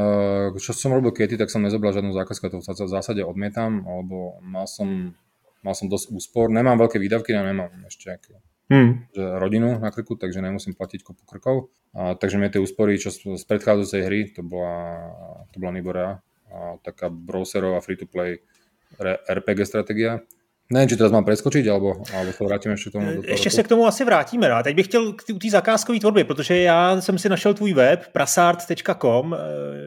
Uh, 0.53 0.59
čo 0.59 0.73
som 0.73 0.93
robil 0.93 1.11
Ketty, 1.11 1.35
tak 1.35 1.51
som 1.51 1.63
nezobral 1.63 1.93
žiadnu 1.93 2.13
zákazku, 2.13 2.49
to 2.49 2.59
v 2.63 2.89
zásade 2.89 3.25
odmietam, 3.25 3.83
alebo 3.83 4.39
mal 4.47 4.67
som, 4.71 5.11
mal 5.63 5.75
som 5.79 5.87
dosť 5.87 6.11
úspor. 6.13 6.51
Nemám 6.51 6.79
veľké 6.79 6.99
výdavky, 6.99 7.35
ja 7.35 7.47
nemám 7.47 7.71
ešte 7.87 8.15
ako, 8.15 8.39
hmm. 8.71 8.93
že 9.15 9.25
rodinu 9.39 9.79
na 9.79 9.91
krku, 9.95 10.19
takže 10.19 10.43
nemusím 10.43 10.75
platiť 10.75 11.01
kopu 11.07 11.23
krkov. 11.25 11.71
Uh, 11.95 12.15
takže 12.19 12.39
mne 12.39 12.51
tie 12.51 12.63
úspory, 12.63 12.99
čo 12.99 13.11
z 13.15 13.45
predchádzajúcej 13.47 14.03
hry, 14.05 14.21
to 14.35 14.43
bola, 14.43 15.11
to 15.55 15.63
bola 15.63 15.73
Niborea, 15.73 16.13
uh, 16.19 16.77
taká 16.83 17.09
browserová 17.09 17.81
free-to-play 17.81 18.43
RPG 19.27 19.65
stratégia 19.65 20.21
ne, 20.71 20.87
či 20.87 20.97
teraz 20.97 21.13
mám 21.13 21.25
preskočiť, 21.25 21.69
alebo, 21.69 22.01
alebo 22.15 22.33
to 22.33 22.45
vrátíme 22.45 22.75
ještě 22.75 22.91
k 22.91 22.93
tomu. 22.93 23.07
Do 23.15 23.23
ještě 23.25 23.51
se 23.51 23.63
k 23.63 23.69
tomu 23.69 23.87
asi 23.87 24.05
vrátíme. 24.05 24.49
No. 24.49 24.63
teď 24.63 24.77
bych 24.77 24.87
chtěl 24.87 25.13
k 25.13 25.23
té 25.43 25.51
zakázkové 25.51 26.01
tvorbě, 26.01 26.25
protože 26.25 26.59
já 26.59 27.01
jsem 27.01 27.19
si 27.19 27.29
našel 27.29 27.55
tvůj 27.55 27.73
web 27.73 28.07
prasart.com. 28.13 29.37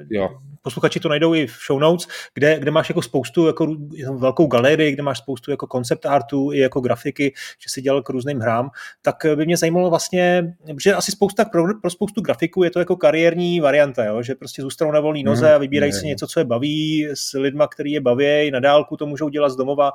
Jo 0.09 0.29
posluchači 0.65 0.99
to 0.99 1.09
najdou 1.09 1.35
i 1.35 1.47
v 1.47 1.57
show 1.67 1.79
notes, 1.79 2.07
kde, 2.33 2.59
kde 2.59 2.71
máš 2.71 2.89
jako 2.89 3.01
spoustu, 3.01 3.47
jako 3.47 3.75
velkou 4.17 4.47
galerii, 4.47 4.91
kde 4.91 5.03
máš 5.03 5.17
spoustu 5.17 5.51
jako 5.51 5.67
koncept 5.67 6.05
artu 6.05 6.51
i 6.53 6.59
jako 6.59 6.81
grafiky, 6.81 7.33
že 7.59 7.69
si 7.69 7.81
dělal 7.81 8.01
k 8.01 8.09
různým 8.09 8.39
hrám, 8.39 8.69
tak 9.01 9.15
by 9.35 9.45
mě 9.45 9.57
zajímalo 9.57 9.89
vlastně, 9.89 10.55
že 10.83 10.93
asi 10.93 11.11
spousta, 11.11 11.45
pro, 11.45 11.63
pro 11.81 11.89
spoustu 11.89 12.21
grafiků 12.21 12.63
je 12.63 12.71
to 12.71 12.79
jako 12.79 12.95
kariérní 12.95 13.59
varianta, 13.59 14.05
jo? 14.05 14.21
že 14.21 14.35
prostě 14.35 14.61
zůstanou 14.61 14.91
na 14.91 14.99
volný 14.99 15.23
noze 15.23 15.53
a 15.53 15.57
vybírají 15.57 15.91
mm, 15.91 15.99
si 15.99 16.05
něco, 16.07 16.27
co 16.27 16.39
je 16.39 16.45
baví 16.45 17.07
s 17.13 17.37
lidma, 17.37 17.67
který 17.67 17.91
je 17.91 18.01
baví, 18.01 18.51
na 18.51 18.59
dálku 18.59 18.97
to 18.97 19.05
můžou 19.05 19.29
dělat 19.29 19.49
z 19.49 19.55
domova. 19.55 19.91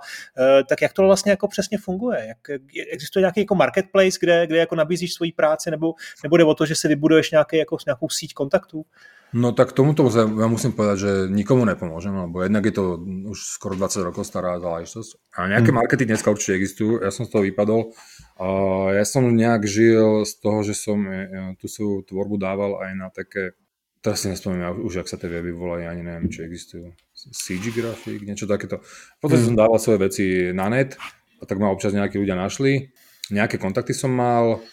E, 0.70 0.74
tak 0.74 0.82
jak 0.82 0.92
to 0.92 1.02
vlastně 1.02 1.30
jako 1.30 1.48
přesně 1.48 1.78
funguje? 1.78 2.26
Jak, 2.26 2.60
existuje 2.92 3.20
nějaký 3.20 3.40
jako 3.40 3.54
marketplace, 3.54 4.18
kde, 4.20 4.46
kde 4.46 4.56
jako 4.56 4.74
nabízíš 4.74 5.14
svoji 5.14 5.32
práci, 5.32 5.70
nebo, 5.70 5.94
nebo 6.22 6.36
jde 6.36 6.44
o 6.44 6.54
to, 6.54 6.66
že 6.66 6.74
si 6.74 6.88
vybuduješ 6.88 7.30
nějaký, 7.30 7.56
jako, 7.56 7.76
nějakou 7.86 8.08
síť 8.08 8.34
kontaktů? 8.34 8.84
No 9.30 9.54
tak 9.54 9.70
tomuto 9.70 10.10
ja 10.10 10.48
musím 10.50 10.74
povedať, 10.74 10.96
že 10.98 11.12
nikomu 11.30 11.62
nepomôžem, 11.62 12.10
lebo 12.10 12.42
jednak 12.42 12.66
je 12.66 12.74
to 12.74 12.98
už 13.30 13.38
skoro 13.38 13.78
20 13.78 14.10
rokov 14.10 14.26
stará 14.26 14.58
záležitosť. 14.58 15.38
A 15.38 15.46
nejaké 15.46 15.70
mm. 15.70 15.76
markety 15.78 16.02
dneska 16.02 16.34
určite 16.34 16.58
existujú, 16.58 16.98
ja 16.98 17.14
som 17.14 17.30
z 17.30 17.30
toho 17.30 17.46
vypadol. 17.46 17.94
Uh, 18.34 18.90
ja 18.90 19.06
som 19.06 19.30
nejak 19.30 19.70
žil 19.70 20.26
z 20.26 20.32
toho, 20.42 20.66
že 20.66 20.74
som 20.74 20.98
ja, 21.06 21.54
tú 21.62 21.70
svoju 21.70 22.10
tvorbu 22.10 22.42
dával 22.42 22.82
aj 22.82 22.90
na 22.98 23.06
také, 23.14 23.54
teraz 24.02 24.26
si 24.26 24.34
nespomínam 24.34 24.82
už, 24.82 25.06
ak 25.06 25.10
sa 25.10 25.14
tie 25.14 25.30
weby 25.30 25.54
volajú, 25.54 25.86
ani 25.86 26.02
neviem, 26.02 26.26
či 26.26 26.42
existujú. 26.42 26.90
CG 27.28 27.76
grafik, 27.76 28.24
niečo 28.24 28.48
takéto. 28.48 28.80
Potom 29.20 29.36
mm. 29.36 29.44
som 29.44 29.54
dával 29.58 29.76
svoje 29.76 29.98
veci 30.00 30.24
na 30.56 30.72
net 30.72 30.96
a 31.40 31.44
tak 31.44 31.60
ma 31.60 31.68
občas 31.68 31.92
nejakí 31.92 32.16
ľudia 32.16 32.36
našli. 32.36 32.88
Nejaké 33.30 33.60
kontakty 33.60 33.92
som 33.92 34.10
mal, 34.10 34.64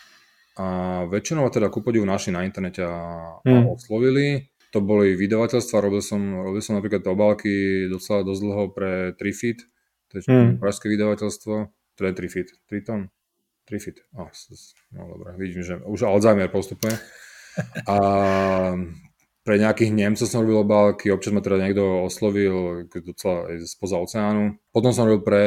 a 0.58 0.66
väčšinou 1.06 1.54
teda 1.54 1.70
ku 1.70 1.86
podivu 1.86 2.04
našli 2.04 2.34
na 2.34 2.42
internete 2.42 2.82
a, 2.82 2.98
hmm. 3.46 3.62
a 3.62 3.78
oslovili. 3.78 4.50
To 4.74 4.82
boli 4.82 5.14
vydavateľstva, 5.14 5.86
robil 5.86 6.02
som, 6.04 6.20
robil 6.44 6.60
som 6.60 6.76
napríklad 6.76 7.06
obálky 7.06 7.86
docela 7.88 8.26
dosť 8.26 8.42
dlho 8.42 8.64
pre 8.76 8.92
Trifit, 9.16 9.64
to 10.12 10.20
je 10.20 10.28
hmm. 10.28 10.60
pražské 10.60 10.92
vydavateľstvo, 10.92 11.56
to 11.72 12.02
je 12.04 12.12
Trifit, 12.12 12.52
Triton, 12.68 13.08
Trifit, 13.64 14.04
oh, 14.12 14.28
no 14.92 15.02
dobré, 15.16 15.40
vidím, 15.40 15.64
že 15.64 15.80
už 15.80 16.12
Alzheimer 16.12 16.52
postupuje. 16.52 17.00
A 17.88 17.98
pre 19.48 19.56
nejakých 19.56 19.96
Nemcov 19.96 20.28
som 20.28 20.44
robil 20.44 20.60
obálky, 20.60 21.08
občas 21.08 21.32
ma 21.32 21.40
teda 21.40 21.64
niekto 21.64 22.04
oslovil 22.04 22.84
docela 22.92 23.48
spoza 23.64 23.96
oceánu. 23.96 24.60
Potom 24.76 24.92
som 24.92 25.08
robil 25.08 25.24
pre 25.24 25.44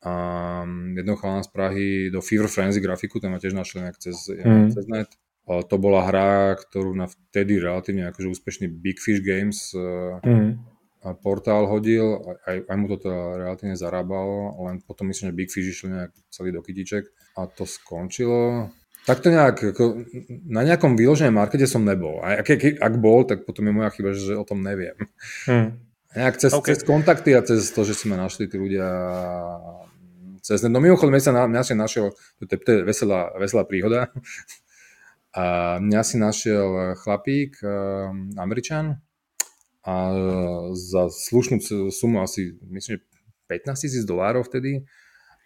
a 0.00 0.64
jedného 0.96 1.20
chalana 1.20 1.44
z 1.44 1.52
Prahy 1.52 1.88
do 2.08 2.24
Fever 2.24 2.48
Frenzy 2.48 2.80
grafiku, 2.80 3.20
ten 3.20 3.28
ma 3.28 3.36
tiež 3.36 3.52
našiel 3.52 3.84
nejak 3.84 4.00
cez, 4.00 4.32
mm. 4.32 4.72
cez 4.72 4.88
net. 4.88 5.12
A 5.44 5.60
to 5.60 5.76
bola 5.76 6.08
hra, 6.08 6.56
ktorú 6.56 6.96
na 6.96 7.04
vtedy 7.04 7.60
relatívne 7.60 8.08
akože 8.08 8.32
úspešný 8.32 8.72
Big 8.72 8.96
Fish 8.96 9.20
Games 9.20 9.76
mm. 9.76 10.56
portál 11.20 11.68
hodil, 11.68 12.16
aj, 12.48 12.64
aj 12.64 12.76
mu 12.80 12.88
to 12.88 12.96
teda 13.04 13.20
relatívne 13.44 13.76
zarábalo, 13.76 14.56
len 14.64 14.80
potom 14.80 15.12
myslím, 15.12 15.28
že 15.28 15.36
Big 15.36 15.52
Fish 15.52 15.68
išli 15.68 15.92
nejak 15.92 16.16
celý 16.32 16.56
do 16.56 16.64
kytiček 16.64 17.04
a 17.36 17.44
to 17.44 17.68
skončilo. 17.68 18.72
Tak 19.10 19.26
to 19.26 19.34
nejak, 19.34 19.74
ako, 19.74 20.06
na 20.46 20.62
nejakom 20.62 20.94
výloženom 20.94 21.34
markete 21.34 21.66
som 21.66 21.82
nebol. 21.82 22.22
A 22.22 22.38
ak, 22.38 22.46
ak 22.78 22.94
bol, 23.02 23.26
tak 23.26 23.42
potom 23.42 23.66
je 23.66 23.74
moja 23.74 23.90
chyba, 23.90 24.14
že 24.14 24.38
o 24.38 24.46
tom 24.46 24.62
neviem. 24.62 24.94
Hmm. 25.50 25.82
Nejak 26.14 26.38
cez, 26.38 26.54
okay. 26.54 26.78
cez 26.78 26.86
kontakty 26.86 27.34
a 27.34 27.42
cez 27.42 27.74
to, 27.74 27.82
že 27.82 27.98
si 27.98 28.06
ma 28.06 28.14
našli 28.14 28.46
tí 28.46 28.54
ľudia 28.54 28.86
cez... 30.46 30.62
No 30.62 30.78
mimochodom, 30.78 31.10
mňa, 31.10 31.26
sa 31.26 31.34
na, 31.34 31.50
mňa 31.50 31.62
si 31.66 31.74
našiel, 31.74 32.14
to 32.38 32.54
je, 32.54 32.58
to 32.62 32.70
je 32.70 32.78
veselá, 32.86 33.34
veselá 33.34 33.66
príhoda, 33.66 34.14
a 35.38 35.78
mňa 35.82 36.02
si 36.06 36.14
našiel 36.14 36.94
chlapík, 37.02 37.58
um, 37.66 38.30
Američan, 38.38 39.02
a 39.82 39.94
za 40.70 41.10
slušnú 41.10 41.90
sumu 41.90 42.22
asi, 42.22 42.54
myslím, 42.62 43.02
15 43.50 43.74
tisíc 43.74 44.04
dolárov 44.06 44.46
vtedy, 44.46 44.86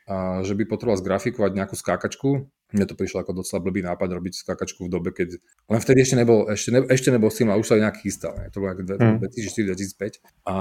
a 0.05 0.44
že 0.44 0.53
by 0.53 0.68
potreboval 0.68 1.00
zgrafikovať 1.00 1.57
nejakú 1.57 1.81
skákačku 1.81 2.44
mne 2.72 2.90
to 2.90 2.98
prišlo 2.98 3.22
ako 3.22 3.44
docela 3.44 3.62
blbý 3.62 3.85
nápad 3.85 4.09
robiť 4.09 4.40
skákačku 4.40 4.88
v 4.88 4.90
dobe, 4.90 5.14
keď... 5.14 5.38
Len 5.70 5.81
vtedy 5.81 6.03
ešte 6.03 6.16
nebol, 6.18 6.48
ešte, 6.50 6.70
ne, 6.74 6.81
ešte 6.88 7.12
nebol 7.14 7.31
s 7.31 7.38
tým, 7.38 7.53
ale 7.53 7.62
už 7.62 7.68
sa 7.70 7.79
nejak 7.79 8.03
chystal. 8.03 8.35
Ne? 8.35 8.50
To 8.50 8.59
bolo 8.64 8.74
ako 8.74 8.83
2004-2005. 9.22 10.18
Mm. 10.18 10.50
A 10.50 10.55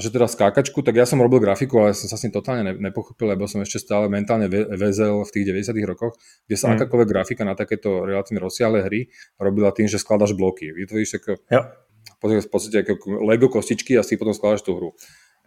že 0.00 0.08
teda 0.08 0.30
skákačku, 0.30 0.80
tak 0.80 0.96
ja 0.96 1.04
som 1.04 1.20
robil 1.20 1.42
grafiku, 1.42 1.84
ale 1.84 1.92
som 1.92 2.08
sa 2.08 2.16
s 2.16 2.24
ním 2.24 2.32
totálne 2.32 2.62
ne, 2.64 2.74
nepochopil, 2.78 3.28
lebo 3.28 3.44
som 3.44 3.60
ešte 3.60 3.82
stále 3.82 4.08
mentálne 4.08 4.48
ve, 4.48 4.64
vezel 4.78 5.20
v 5.26 5.30
tých 5.34 5.44
90 5.52 5.76
rokoch, 5.84 6.16
kde 6.48 6.56
sa 6.56 6.72
mm. 6.72 6.80
akákoľvek 6.80 7.08
grafika 7.10 7.42
na 7.44 7.52
takéto 7.52 8.08
relatívne 8.08 8.40
rozsiahle 8.40 8.80
hry 8.86 9.12
robila 9.36 9.68
tým, 9.74 9.90
že 9.90 10.00
skladaš 10.00 10.32
bloky. 10.32 10.72
Vytvoríš 10.72 11.20
ako... 11.20 11.36
Ja. 11.52 11.76
V 12.22 12.46
podstate 12.46 12.86
ako 12.86 13.26
Lego 13.26 13.50
kostičky 13.50 13.98
a 13.98 14.06
si 14.06 14.14
potom 14.14 14.30
skladaš 14.30 14.62
tú 14.62 14.78
hru. 14.78 14.94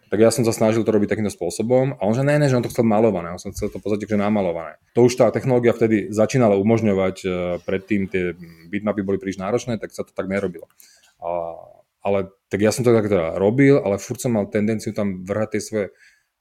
Tak 0.06 0.22
ja 0.22 0.30
som 0.30 0.46
sa 0.46 0.54
snažil 0.54 0.86
to 0.86 0.94
robiť 0.94 1.10
takýmto 1.10 1.34
spôsobom 1.34 1.98
a 1.98 2.02
on 2.06 2.14
že 2.14 2.22
ne, 2.22 2.38
ne, 2.38 2.46
že 2.46 2.54
on 2.54 2.62
to 2.62 2.70
chcel 2.70 2.86
malované, 2.86 3.34
on 3.34 3.42
som 3.42 3.50
chcel 3.50 3.74
to 3.74 3.82
pozrieť, 3.82 4.06
že 4.06 4.14
namalované. 4.14 4.78
To 4.94 5.10
už 5.10 5.18
tá 5.18 5.26
technológia 5.34 5.74
vtedy 5.74 6.14
začínala 6.14 6.54
umožňovať, 6.62 7.16
e, 7.26 7.28
predtým 7.66 8.06
tie 8.06 8.38
bitmapy 8.70 9.02
boli 9.02 9.18
príliš 9.18 9.42
náročné, 9.42 9.82
tak 9.82 9.90
sa 9.90 10.06
to 10.06 10.14
tak 10.14 10.30
nerobilo. 10.30 10.70
A, 11.18 11.58
ale 12.06 12.30
tak 12.46 12.62
ja 12.62 12.70
som 12.70 12.86
to 12.86 12.94
tak 12.94 13.10
teda 13.10 13.34
robil, 13.34 13.82
ale 13.82 13.98
furt 13.98 14.22
som 14.22 14.38
mal 14.38 14.46
tendenciu 14.46 14.94
tam 14.94 15.26
vrhať 15.26 15.58
tie 15.58 15.62
svoje, 15.62 15.86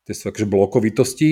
tie 0.06 0.14
svoje 0.14 0.38
akože 0.38 0.48
blokovitosti 0.48 1.32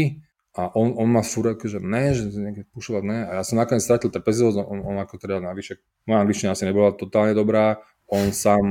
a 0.58 0.74
on, 0.74 0.98
on 0.98 1.10
ma 1.13 1.22
furt 1.22 1.54
akože 1.54 1.78
ne, 1.82 2.17
že 2.17 2.34
nejaké 2.34 2.65
pušovať 2.74 3.04
ne. 3.06 3.19
A 3.30 3.32
ja 3.41 3.43
som 3.46 3.62
nakoniec 3.62 3.86
stratil 3.86 4.10
trpezlivosť, 4.10 4.58
on, 4.58 4.82
on 4.82 4.98
ako 4.98 5.22
teda 5.22 5.38
navyše, 5.38 5.82
moja 6.10 6.26
angličtina 6.26 6.58
asi 6.58 6.65
nebola 6.65 6.98
totálne 6.98 7.38
dobrá, 7.38 7.78
on 8.10 8.34
sám 8.34 8.65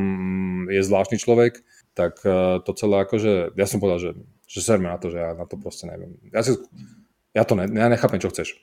je 0.67 0.83
zvláštny 0.83 1.19
človek, 1.23 1.63
tak 1.93 2.25
uh, 2.25 2.61
to 2.65 2.73
celé 2.73 3.05
akože, 3.05 3.57
ja 3.57 3.67
som 3.69 3.79
povedal, 3.79 4.01
že, 4.01 4.11
že 4.49 4.61
serme 4.65 4.89
na 4.89 4.97
to, 4.97 5.13
že 5.13 5.19
ja 5.21 5.31
na 5.37 5.45
to 5.45 5.61
proste 5.61 5.85
neviem. 5.89 6.17
Ja, 6.33 6.41
si, 6.41 6.57
ja 7.37 7.45
to 7.45 7.57
ne, 7.57 7.69
ja 7.69 7.89
nechápem, 7.93 8.21
čo 8.21 8.33
chceš. 8.33 8.57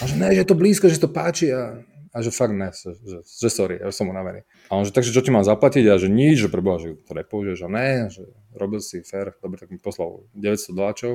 A 0.00 0.06
že 0.06 0.14
ne, 0.14 0.30
že 0.30 0.46
je 0.46 0.48
to 0.48 0.58
blízko, 0.58 0.86
že 0.86 1.02
to 1.02 1.10
páči 1.10 1.50
a, 1.50 1.82
a 2.14 2.18
že 2.22 2.30
fakt 2.30 2.54
ne, 2.54 2.70
že, 2.70 2.94
že, 3.02 3.18
že 3.26 3.48
sorry, 3.50 3.82
ja 3.82 3.90
som 3.90 4.06
unavený. 4.06 4.46
A 4.70 4.78
on 4.78 4.86
že, 4.86 4.94
takže 4.94 5.10
čo 5.10 5.24
ti 5.26 5.34
mám 5.34 5.42
zaplatiť? 5.42 5.84
A 5.90 5.98
že 5.98 6.06
nič, 6.06 6.46
že 6.46 6.52
preboha, 6.52 6.78
že 6.78 6.94
to 7.02 7.18
nepoužiješ. 7.18 7.66
A 7.66 7.68
ne, 7.68 7.88
že 8.12 8.30
robil 8.54 8.78
si 8.78 9.02
fair, 9.02 9.34
dobre, 9.42 9.58
tak 9.58 9.74
mi 9.74 9.82
poslal 9.82 10.22
900 10.38 10.76
doláčov. 10.76 11.12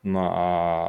No 0.00 0.32
a, 0.32 0.46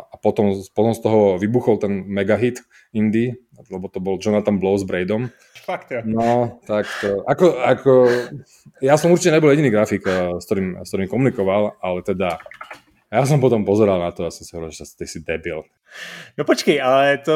a 0.07 0.15
potom, 0.15 0.55
potom 0.71 0.95
z 0.95 1.01
toho 1.03 1.35
vybuchol 1.35 1.83
ten 1.83 2.07
mega 2.07 2.39
hit 2.39 2.63
indie, 2.95 3.43
lebo 3.67 3.91
to 3.91 3.99
bol 3.99 4.15
Jonathan 4.15 4.55
Blow 4.55 4.79
s 4.79 4.87
Braidom. 4.87 5.27
Fakt, 5.61 5.93
ja. 5.93 6.01
No, 6.05 6.57
tak 6.65 6.89
to, 7.01 7.21
ako, 7.29 7.61
ako, 7.61 7.91
ja 8.81 8.97
som 8.97 9.13
určite 9.13 9.37
nebol 9.37 9.53
jediný 9.53 9.69
grafik, 9.69 10.01
eh, 10.09 10.41
s 10.41 10.45
ktorým, 10.49 10.81
s 10.81 10.89
ktorým 10.89 11.09
komunikoval, 11.09 11.77
ale 11.77 12.01
teda 12.01 12.41
ja 13.11 13.27
som 13.27 13.43
potom 13.43 13.67
pozeral 13.67 13.99
na 13.99 14.15
to 14.15 14.23
a 14.23 14.31
som 14.31 14.47
si 14.47 14.55
hovoril, 14.55 14.71
že 14.71 14.87
ty 14.95 15.03
si 15.03 15.19
debil. 15.19 15.67
No 16.39 16.47
počkej, 16.47 16.79
ale 16.79 17.19
to, 17.19 17.35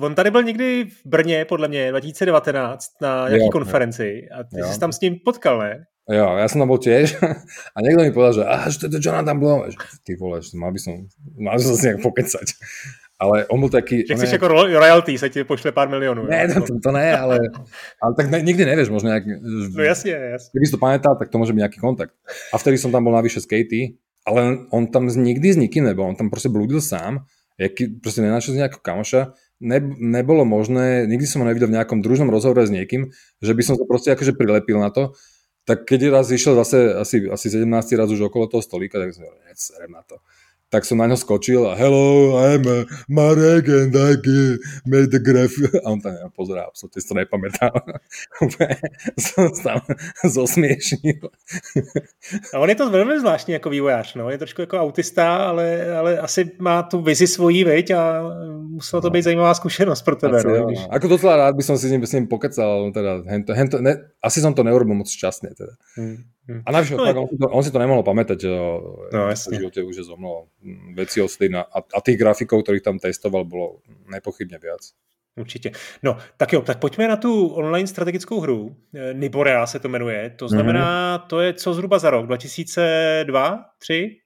on 0.00 0.14
tady 0.14 0.30
byl 0.30 0.42
někdy 0.42 0.84
v 0.84 1.06
Brně, 1.06 1.44
podle 1.44 1.68
mě, 1.68 1.90
2019, 1.90 2.90
na 3.00 3.28
nějaký 3.28 3.44
jo, 3.44 3.50
konferenci 3.50 4.28
a 4.28 4.44
ty 4.44 4.60
jo. 4.60 4.66
jsi 4.66 4.80
tam 4.80 4.92
s 4.92 5.00
ním 5.00 5.16
potkal, 5.24 5.58
ne? 5.58 5.86
Jo, 6.10 6.34
ja 6.34 6.50
som 6.50 6.58
tam 6.58 6.66
bol 6.66 6.82
tiež 6.82 7.22
a 7.74 7.78
niekto 7.86 8.02
mi 8.02 8.10
povedal, 8.10 8.42
že, 8.42 8.42
že 8.74 8.76
to 8.82 8.98
je 8.98 8.98
Jonathan 8.98 9.38
Blow. 9.38 9.62
Ty 10.02 10.18
vole, 10.18 10.42
že 10.42 10.58
mal 10.58 10.74
by 10.74 10.80
som, 10.82 11.06
mal 11.38 11.54
by 11.54 11.62
som 11.62 11.78
sa 11.78 11.82
nejak 11.86 12.02
pokecať 12.02 12.46
ale 13.20 13.44
on 13.52 13.60
bol 13.60 13.68
taký... 13.68 14.08
Že 14.08 14.16
chceš 14.16 14.40
ako 14.40 14.72
royalty, 14.72 15.12
sa 15.20 15.28
ti 15.28 15.44
pošle 15.44 15.76
pár 15.76 15.92
miliónov. 15.92 16.24
Ne, 16.24 16.48
to, 16.48 16.64
to, 16.64 16.80
to 16.80 16.90
ne, 16.96 17.12
ale, 17.12 17.36
ale 18.00 18.12
tak 18.16 18.32
ne, 18.32 18.40
nikdy 18.40 18.64
nevieš, 18.64 18.88
možno 18.88 19.12
nejak... 19.12 19.28
No 19.76 19.84
jasne, 19.84 20.40
jasne. 20.40 20.48
Keby 20.56 20.64
si 20.64 20.72
to 20.72 20.80
pamätal, 20.80 21.12
tak 21.20 21.28
to 21.28 21.36
môže 21.36 21.52
byť 21.52 21.60
nejaký 21.60 21.78
kontakt. 21.84 22.16
A 22.48 22.56
vtedy 22.56 22.80
som 22.80 22.88
tam 22.88 23.04
bol 23.04 23.12
navyše 23.12 23.44
s 23.44 23.46
Katie, 23.46 24.00
ale 24.24 24.64
on 24.72 24.88
tam 24.88 25.12
nikdy 25.12 25.52
s 25.52 25.60
nikým 25.60 25.84
nebol, 25.84 26.08
on 26.08 26.16
tam 26.16 26.32
proste 26.32 26.48
blúdil 26.48 26.80
sám, 26.80 27.28
jaký, 27.60 27.92
proste 28.00 28.24
nenašiel 28.24 28.56
z 28.56 28.60
nejakého 28.64 28.80
kamoša, 28.80 29.36
ne, 29.60 29.78
nebolo 30.00 30.48
možné, 30.48 31.04
nikdy 31.04 31.28
som 31.28 31.44
ho 31.44 31.46
nevidel 31.46 31.68
v 31.68 31.76
nejakom 31.76 32.00
družnom 32.00 32.32
rozhovore 32.32 32.64
s 32.64 32.72
niekým, 32.72 33.12
že 33.44 33.52
by 33.52 33.60
som 33.60 33.76
sa 33.76 33.84
proste 33.84 34.16
akože 34.16 34.32
prilepil 34.32 34.80
na 34.80 34.88
to, 34.88 35.12
tak 35.68 35.84
keď 35.84 36.08
raz 36.08 36.32
išiel 36.32 36.56
zase 36.56 36.96
asi, 36.96 37.28
asi 37.28 37.46
17. 37.52 37.68
raz 38.00 38.08
už 38.08 38.32
okolo 38.32 38.48
toho 38.48 38.64
stolíka, 38.64 38.96
tak 38.96 39.12
som 39.12 39.28
hovoril, 39.28 39.44
na 39.92 40.00
to 40.08 40.24
tak 40.70 40.86
som 40.86 41.02
na 41.02 41.10
ňo 41.10 41.18
skočil 41.18 41.66
a 41.66 41.74
hello, 41.74 42.38
I'm 42.38 42.62
Marek 43.10 43.66
and 43.66 43.90
I 43.90 44.14
made 44.86 45.10
the 45.10 45.18
graph. 45.18 45.58
A 45.82 45.90
on 45.90 45.98
tam 45.98 46.14
pozerá, 46.30 46.70
absolútne 46.70 47.02
to 47.02 47.14
nepamätá. 47.18 47.74
som 49.18 49.50
tam 49.50 49.82
zosmiešnil. 50.38 51.26
A 52.54 52.56
on 52.62 52.68
je 52.70 52.78
to 52.78 52.90
velmi 52.90 53.20
zvláštní 53.20 53.52
jako 53.54 53.70
vývojář, 53.70 54.14
no. 54.14 54.30
Je 54.30 54.38
trošku 54.38 54.60
jako 54.60 54.78
autista, 54.78 55.36
ale, 55.36 55.94
ale 55.94 56.18
asi 56.18 56.50
má 56.58 56.82
tu 56.82 57.02
vizi 57.02 57.26
svojí, 57.26 57.64
veď, 57.64 57.90
a 57.90 58.22
musela 58.70 59.02
to 59.02 59.08
no. 59.08 59.10
být 59.10 59.22
zajímavá 59.22 59.54
zkušenosť 59.54 60.04
pro 60.04 60.16
tebe. 60.16 60.38
Asi, 60.38 60.48
no, 60.48 60.66
když... 60.66 60.80
Ako 60.90 61.08
docela 61.08 61.36
rád 61.36 61.56
by 61.56 61.62
som 61.62 61.78
si 61.78 61.88
s 61.88 61.90
ním, 61.90 62.06
s 62.06 62.12
ním 62.12 62.26
pokecal, 62.26 62.92
teda, 62.94 63.26
hento, 63.26 63.54
hento, 63.54 63.82
ne, 63.82 63.96
asi 64.22 64.40
som 64.40 64.54
to 64.54 64.62
neurobil 64.62 64.94
moc 64.94 65.10
šťastne. 65.10 65.50
Teda. 65.58 65.74
Hmm. 65.98 66.22
Hm. 66.50 66.66
A 66.66 66.68
navyše, 66.74 66.98
no, 66.98 67.06
on, 67.06 67.28
si 67.30 67.36
to, 67.38 67.46
on 67.46 67.62
si 67.62 67.70
to 67.70 67.78
nemohol 67.78 68.02
pamätať, 68.02 68.38
že 68.42 68.50
no, 69.14 69.30
v 69.30 69.54
živote 69.54 69.86
už 69.86 70.02
je 70.02 70.04
zomlo 70.04 70.50
veci 70.98 71.22
odstejná. 71.22 71.62
A, 71.62 71.78
a 71.78 71.98
tých 72.02 72.18
grafikov, 72.18 72.66
ktorých 72.66 72.82
tam 72.82 72.98
testoval, 72.98 73.46
bolo 73.46 73.86
nepochybne 74.10 74.58
viac. 74.58 74.82
Určitě. 75.36 75.72
No, 76.02 76.16
tak 76.36 76.52
jo, 76.52 76.60
tak 76.62 76.78
pojďme 76.78 77.08
na 77.08 77.16
tu 77.16 77.46
online 77.46 77.86
strategickou 77.86 78.40
hru. 78.40 78.76
Eh, 78.94 79.14
Niborea 79.14 79.66
se 79.66 79.78
to 79.78 79.88
jmenuje. 79.88 80.34
To 80.36 80.48
znamená, 80.48 81.18
mm-hmm. 81.18 81.28
to 81.28 81.40
je 81.40 81.54
co 81.54 81.74
zhruba 81.74 81.98
za 81.98 82.10
rok? 82.10 82.26
2002? 82.26 83.64
3? 83.78 84.16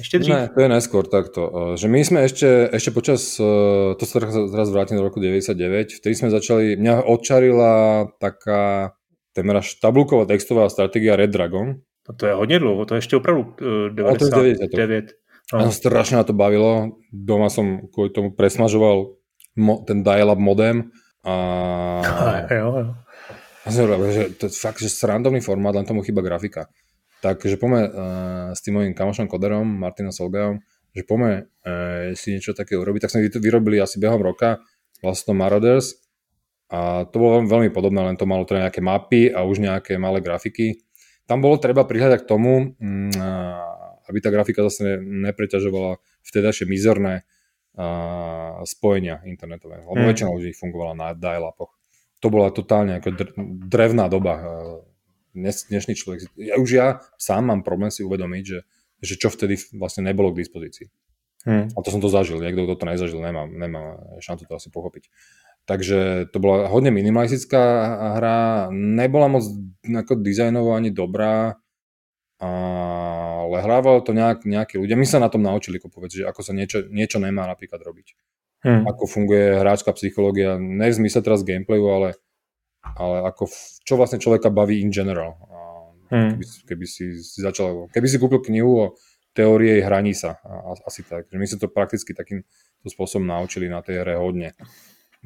Ešte 0.00 0.18
dřív? 0.18 0.34
Ne, 0.34 0.48
to 0.48 0.60
je 0.60 0.68
najskôr 0.68 1.04
takto. 1.08 1.42
Eh, 1.52 1.76
že 1.76 1.88
my 1.88 2.00
sme 2.04 2.24
ešte, 2.24 2.68
ešte 2.72 2.90
počas, 2.90 3.40
eh, 3.40 3.96
to 3.96 4.04
sa 4.04 4.20
teraz 4.24 4.68
vrátim 4.72 4.96
do 4.96 5.04
roku 5.04 5.20
99, 5.20 6.00
vtedy 6.00 6.14
sme 6.16 6.32
začali, 6.32 6.76
mňa 6.76 7.04
odčarila 7.04 8.04
taká 8.20 8.95
témera 9.36 9.60
tabulková 9.60 10.24
textová 10.24 10.72
stratégia 10.72 11.16
Red 11.16 11.30
Dragon. 11.30 11.76
A 12.08 12.12
to 12.12 12.26
je 12.26 12.32
hodně 12.32 12.58
dlouho, 12.58 12.84
to 12.86 12.94
je 12.94 12.98
ešte 12.98 13.16
opravdu 13.16 13.54
uh, 13.60 13.90
99. 13.92 15.04
No. 15.52 15.70
Strašne 15.70 16.16
na 16.16 16.24
to 16.26 16.34
bavilo. 16.34 16.98
Doma 17.14 17.46
som 17.46 17.86
kvôli 17.94 18.10
tomu 18.10 18.34
presmažoval 18.34 19.14
mo- 19.54 19.82
ten 19.86 20.02
dial-up 20.02 20.38
modem 20.38 20.90
a... 21.22 21.34
jo, 22.50 22.68
jo. 22.82 22.90
A 23.62 23.66
som 23.70 23.90
hovoril, 23.90 24.14
že 24.14 24.24
to 24.38 24.46
je 24.46 24.54
fakt, 24.54 24.78
že 24.78 24.90
srandovný 24.90 25.42
formát, 25.42 25.74
len 25.74 25.86
tomu 25.86 26.02
chyba 26.02 26.22
grafika. 26.22 26.70
Takže 27.22 27.58
poďme 27.58 27.82
uh, 27.82 27.90
s 28.54 28.62
tým 28.62 28.78
mojím 28.78 28.94
kamošom 28.94 29.26
koderom, 29.26 29.66
Martinom 29.66 30.14
Solgajom, 30.14 30.62
že 30.94 31.02
poďme 31.02 31.50
uh, 31.66 32.14
si 32.14 32.38
niečo 32.38 32.54
také 32.54 32.78
urobiť. 32.78 33.06
Tak 33.06 33.10
sme 33.10 33.26
vyrobili 33.26 33.82
asi 33.82 33.98
behom 33.98 34.22
roka 34.22 34.62
vlastne 35.02 35.34
Marauders 35.34 36.05
a 36.66 37.06
to 37.06 37.16
bolo 37.22 37.46
veľmi 37.46 37.70
podobné, 37.70 38.02
len 38.02 38.18
to 38.18 38.26
malo 38.26 38.42
teda 38.42 38.66
nejaké 38.66 38.82
mapy 38.82 39.30
a 39.30 39.46
už 39.46 39.62
nejaké 39.62 40.02
malé 40.02 40.18
grafiky. 40.18 40.82
Tam 41.26 41.38
bolo 41.38 41.62
treba 41.62 41.86
prihľadať 41.86 42.26
k 42.26 42.30
tomu, 42.30 42.74
mm, 42.74 43.14
aby 44.06 44.18
tá 44.18 44.30
grafika 44.34 44.66
zase 44.66 44.98
nepreťažovala 44.98 45.98
vtedajšie 46.26 46.66
mizerné 46.66 47.26
spojenia 48.64 49.20
internetové. 49.28 49.84
Lebo 49.84 50.00
mm. 50.00 50.08
väčšina 50.08 50.30
ľudí 50.32 50.50
fungovala 50.56 50.94
na 50.96 51.08
dial-upoch. 51.12 51.76
To 52.24 52.32
bola 52.32 52.48
totálne 52.48 52.98
ako 52.98 53.14
drevná 53.68 54.08
doba. 54.08 54.34
Dnes, 55.36 55.68
dnešný 55.68 55.92
človek, 55.92 56.32
ja 56.40 56.56
už 56.56 56.68
ja 56.72 57.04
sám 57.20 57.52
mám 57.52 57.60
problém 57.60 57.92
si 57.92 58.00
uvedomiť, 58.00 58.44
že, 58.48 58.58
že 59.04 59.14
čo 59.20 59.28
vtedy 59.28 59.60
vlastne 59.76 60.08
nebolo 60.08 60.32
k 60.32 60.40
dispozícii. 60.40 60.88
Hmm. 61.44 61.68
A 61.76 61.78
to 61.84 61.92
som 61.92 62.00
to 62.00 62.08
zažil. 62.08 62.40
Niekto, 62.40 62.64
kto 62.64 62.74
to 62.80 62.88
nezažil, 62.88 63.20
nemá, 63.20 63.44
nemá 63.44 64.00
šancu 64.18 64.48
to 64.48 64.56
asi 64.56 64.72
pochopiť. 64.72 65.12
Takže 65.66 66.30
to 66.30 66.38
bola 66.38 66.70
hodne 66.70 66.94
minimalistická 66.94 67.62
hra, 68.18 68.70
nebola 68.70 69.26
moc 69.26 69.42
ako 69.82 70.22
dizajnovo 70.22 70.78
ani 70.78 70.94
dobrá, 70.94 71.58
ale 72.38 73.56
hrávalo 73.66 73.98
to 74.06 74.14
nejak, 74.14 74.46
nejakí 74.46 74.78
ľudia. 74.78 74.94
My 74.94 75.06
sa 75.06 75.18
na 75.18 75.26
tom 75.26 75.42
naučili, 75.42 75.82
ako 75.82 75.90
povedz, 75.90 76.22
že 76.22 76.24
ako 76.24 76.40
sa 76.46 76.54
niečo, 76.54 76.86
niečo 76.86 77.18
nemá 77.18 77.50
napríklad 77.50 77.82
robiť. 77.82 78.06
Hmm. 78.62 78.86
Ako 78.86 79.10
funguje 79.10 79.58
hráčka 79.58 79.90
psychológia, 79.98 80.54
ne 80.58 80.86
v 80.86 80.98
zmysle 81.02 81.26
teraz 81.26 81.42
gameplayu, 81.42 81.86
ale, 81.90 82.08
ale 82.94 83.26
ako, 83.26 83.50
čo 83.82 83.98
vlastne 83.98 84.22
človeka 84.22 84.54
baví 84.54 84.78
in 84.78 84.94
general. 84.94 85.34
A 85.50 85.56
Hmm. 86.10 86.38
Keby, 86.38 86.44
keby 86.70 86.86
si, 86.86 87.04
začal, 87.18 87.90
keby 87.90 88.06
si 88.06 88.16
kúpil 88.22 88.38
knihu 88.46 88.70
o 88.78 88.86
teórie 89.34 89.82
hraní 89.82 90.14
sa, 90.14 90.38
asi 90.86 91.02
tak. 91.02 91.28
My 91.34 91.44
sme 91.44 91.58
to 91.60 91.68
prakticky 91.68 92.14
takým 92.14 92.46
spôsobom 92.86 93.26
naučili 93.26 93.66
na 93.66 93.82
tej 93.82 94.06
hre 94.06 94.14
hodne. 94.16 94.54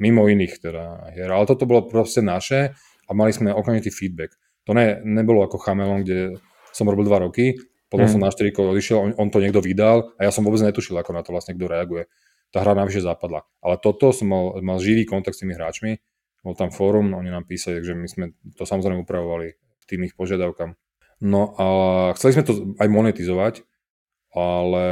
Mimo 0.01 0.25
iných 0.25 0.57
teda 0.57 1.13
hier. 1.13 1.29
Ale 1.29 1.45
toto 1.45 1.69
bolo 1.69 1.85
proste 1.85 2.25
naše 2.25 2.73
a 3.05 3.11
mali 3.13 3.29
sme 3.29 3.53
okamžitý 3.53 3.93
feedback. 3.93 4.33
To 4.65 4.73
ne, 4.73 4.97
nebolo 5.05 5.45
ako 5.45 5.61
Chamelon, 5.61 6.01
kde 6.01 6.41
som 6.73 6.89
robil 6.89 7.05
dva 7.05 7.21
roky, 7.21 7.53
potom 7.91 8.07
hmm. 8.07 8.13
som 8.15 8.23
na 8.23 8.31
4 8.31 8.55
odišiel, 8.55 8.97
on, 8.97 9.11
on 9.19 9.27
to 9.27 9.43
niekto 9.43 9.59
vydal 9.59 10.15
a 10.15 10.23
ja 10.23 10.31
som 10.31 10.47
vôbec 10.47 10.63
netušil, 10.63 10.95
ako 10.95 11.11
na 11.11 11.21
to 11.21 11.35
vlastne 11.35 11.53
kto 11.53 11.67
reaguje. 11.67 12.07
Tá 12.49 12.63
hra 12.63 12.71
navyše 12.71 13.03
zapadla. 13.03 13.43
Ale 13.59 13.75
toto 13.83 14.15
som 14.15 14.31
mal, 14.31 14.57
mal 14.63 14.79
živý 14.79 15.03
kontakt 15.03 15.35
s 15.35 15.43
tými 15.43 15.55
hráčmi, 15.55 15.99
bol 16.41 16.55
tam 16.55 16.71
fórum, 16.71 17.11
oni 17.13 17.29
nám 17.29 17.45
písali, 17.45 17.83
takže 17.83 17.93
my 17.93 18.07
sme 18.07 18.25
to 18.55 18.63
samozrejme 18.65 19.03
upravovali 19.03 19.59
tým 19.85 20.07
ich 20.07 20.15
požiadavkám. 20.15 20.73
No 21.21 21.53
a 21.59 21.65
chceli 22.17 22.39
sme 22.39 22.43
to 22.47 22.53
aj 22.81 22.87
monetizovať, 22.89 23.61
ale, 24.33 24.85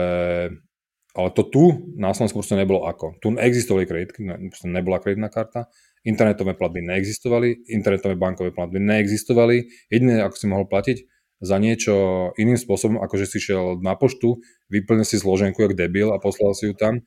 ale 1.18 1.30
to 1.34 1.42
tu 1.48 1.64
na 1.98 2.14
Slovensku 2.14 2.42
proste 2.42 2.60
nebolo 2.60 2.86
ako. 2.86 3.18
Tu 3.18 3.34
existovali 3.34 3.90
kreditky, 3.90 4.22
nebola 4.70 5.02
kreditná 5.02 5.30
karta, 5.34 5.68
internetové 6.06 6.54
platby 6.56 6.86
neexistovali, 6.86 7.68
internetové 7.68 8.16
bankové 8.16 8.54
platby 8.54 8.80
neexistovali. 8.80 9.90
Jediné, 9.90 10.22
ako 10.24 10.36
si 10.38 10.46
mohol 10.48 10.66
platiť 10.70 10.98
za 11.40 11.56
niečo 11.56 11.96
iným 12.36 12.60
spôsobom, 12.60 13.00
ako 13.00 13.16
že 13.16 13.26
si 13.26 13.38
šiel 13.40 13.80
na 13.80 13.96
poštu, 13.96 14.44
vyplnil 14.68 15.08
si 15.08 15.16
zloženku 15.16 15.60
jak 15.64 15.74
debil 15.76 16.12
a 16.12 16.20
poslal 16.20 16.52
si 16.52 16.72
ju 16.72 16.74
tam, 16.76 17.04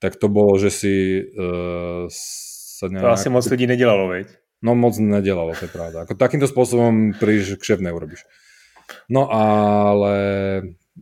tak 0.00 0.16
to 0.16 0.32
bolo, 0.32 0.56
že 0.56 0.72
si 0.72 0.94
uh, 1.20 2.08
sa 2.08 2.88
nejak... 2.88 3.04
To 3.04 3.12
asi 3.12 3.28
moc 3.28 3.44
ľudí 3.44 3.68
nedelalo, 3.68 4.08
veď? 4.08 4.32
No 4.64 4.72
moc 4.72 4.96
nedelalo, 4.96 5.52
to 5.56 5.68
je 5.68 5.72
pravda. 5.72 6.08
Ako 6.08 6.16
takýmto 6.16 6.48
spôsobom 6.48 7.16
príliš 7.16 7.60
kšev 7.60 7.84
neurobiš. 7.84 8.24
No 9.12 9.28
ale 9.28 10.12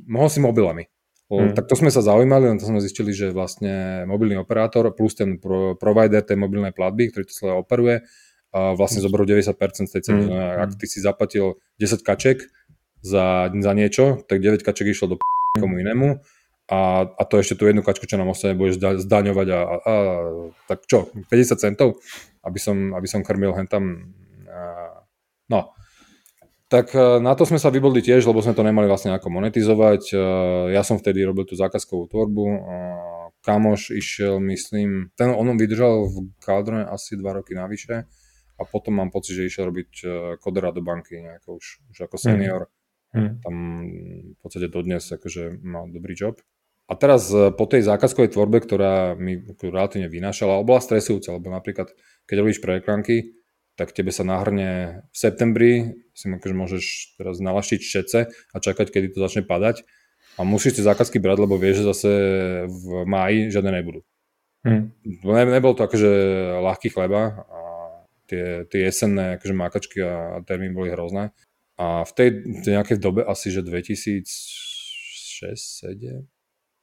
mohol 0.06 0.28
si 0.30 0.42
mobilami. 0.42 0.90
Hmm. 1.28 1.52
Tak 1.52 1.68
to 1.68 1.76
sme 1.76 1.92
sa 1.92 2.00
zaujímali, 2.00 2.48
len 2.48 2.56
to 2.56 2.64
sme 2.64 2.80
zistili, 2.80 3.12
že 3.12 3.36
vlastne 3.36 4.04
mobilný 4.08 4.40
operátor 4.40 4.88
plus 4.96 5.12
ten 5.12 5.36
pro, 5.36 5.76
provider 5.76 6.24
tej 6.24 6.40
mobilnej 6.40 6.72
platby, 6.72 7.12
ktorý 7.12 7.24
to 7.28 7.36
celé 7.36 7.52
operuje, 7.52 7.96
a 8.48 8.72
vlastne 8.72 9.04
zoberú 9.04 9.28
90% 9.28 9.52
z 9.88 9.92
tej 9.92 10.02
ceny. 10.08 10.22
Hmm. 10.24 10.64
Ak 10.64 10.80
ty 10.80 10.88
si 10.88 11.04
zaplatil 11.04 11.60
10 11.76 12.00
kaček 12.00 12.48
za, 13.04 13.52
za 13.52 13.72
niečo, 13.76 14.24
tak 14.24 14.40
9 14.40 14.64
kaček 14.64 14.88
išlo 14.88 15.12
do 15.12 15.16
p- 15.20 15.60
komu 15.60 15.84
inému 15.84 16.24
a, 16.72 17.04
a 17.04 17.22
to 17.28 17.40
ešte 17.40 17.60
tú 17.60 17.68
jednu 17.68 17.84
kačku, 17.84 18.08
čo 18.08 18.16
nám 18.16 18.32
ostane, 18.32 18.56
budeš 18.56 18.80
zdaňovať 18.80 19.48
a, 19.52 19.58
a, 19.60 19.68
a 19.68 19.92
tak 20.64 20.88
čo, 20.88 21.12
50 21.12 21.60
centov? 21.60 22.00
aby 22.48 22.58
som, 22.58 22.76
aby 22.96 23.04
som 23.04 23.20
krmil 23.20 23.52
hentam. 23.52 24.14
No, 25.48 25.72
tak 26.68 26.92
e, 26.92 27.16
na 27.24 27.32
to 27.32 27.48
sme 27.48 27.56
sa 27.56 27.72
vybodli 27.72 28.04
tiež, 28.04 28.28
lebo 28.28 28.44
sme 28.44 28.52
to 28.52 28.60
nemali 28.60 28.84
vlastne 28.84 29.16
ako 29.16 29.32
monetizovať. 29.32 30.12
E, 30.12 30.16
ja 30.76 30.84
som 30.84 31.00
vtedy 31.00 31.24
robil 31.24 31.48
tú 31.48 31.56
zákazkovú 31.56 32.12
tvorbu. 32.12 32.44
Kamoš 33.40 33.96
išiel, 33.96 34.36
myslím, 34.44 35.08
ten 35.16 35.32
on 35.32 35.48
vydržal 35.56 36.12
v 36.12 36.28
Kaldrone 36.44 36.84
asi 36.84 37.16
dva 37.16 37.40
roky 37.40 37.56
navyše 37.56 38.04
a 38.58 38.62
potom 38.68 39.00
mám 39.00 39.08
pocit, 39.08 39.40
že 39.40 39.48
išiel 39.48 39.72
robiť 39.72 39.90
e, 40.04 40.06
kodera 40.36 40.68
do 40.68 40.84
banky 40.84 41.24
nejako 41.24 41.56
už, 41.56 41.66
už 41.88 41.98
ako 42.04 42.16
senior. 42.20 42.68
Hmm. 43.16 43.40
Tam 43.40 43.54
v 44.36 44.38
podstate 44.44 44.68
dodnes 44.68 45.00
akože 45.08 45.64
mal 45.64 45.88
dobrý 45.88 46.12
job. 46.12 46.36
A 46.88 46.96
teraz 46.96 47.32
po 47.32 47.64
tej 47.68 47.84
zákazkovej 47.84 48.32
tvorbe, 48.32 48.64
ktorá 48.64 49.12
mi 49.16 49.40
relatívne 49.60 50.08
vynášala, 50.08 50.60
bola 50.64 50.80
stresujúca, 50.80 51.36
lebo 51.36 51.52
napríklad 51.52 51.92
keď 52.28 52.36
robíš 52.40 52.60
projektánky, 52.60 53.37
tak 53.78 53.94
tebe 53.94 54.10
sa 54.10 54.26
nahrne 54.26 55.00
v 55.14 55.16
septembri, 55.16 55.72
si 56.10 56.26
akože 56.26 56.54
môžeš 56.54 56.84
teraz 57.14 57.38
nalaštiť 57.38 57.80
všetce 57.80 58.18
a 58.26 58.56
čakať, 58.58 58.90
kedy 58.90 59.14
to 59.14 59.22
začne 59.22 59.46
padať 59.46 59.86
a 60.34 60.42
musíš 60.42 60.82
tie 60.82 60.84
zákazky 60.90 61.22
brať, 61.22 61.46
lebo 61.46 61.54
vieš, 61.54 61.82
že 61.82 61.88
zase 61.94 62.10
v 62.66 63.06
máji 63.06 63.54
žiadne 63.54 63.70
nebudú. 63.70 64.02
Hmm. 64.66 64.90
Ne, 65.06 65.42
nebol 65.46 65.78
to 65.78 65.86
akože 65.86 66.10
ľahký 66.58 66.90
chleba 66.90 67.46
a 67.46 67.60
tie, 68.26 68.66
tie 68.66 68.90
jesenné 68.90 69.38
akože 69.38 69.54
mákačky 69.54 70.02
a 70.02 70.42
termín 70.42 70.74
boli 70.74 70.90
hrozné. 70.90 71.30
A 71.78 72.02
v 72.02 72.12
tej, 72.18 72.28
tej 72.66 72.74
nejakej 72.74 72.98
dobe 72.98 73.22
asi, 73.22 73.54
že 73.54 73.62
2006 73.62 74.26
7 75.86 76.26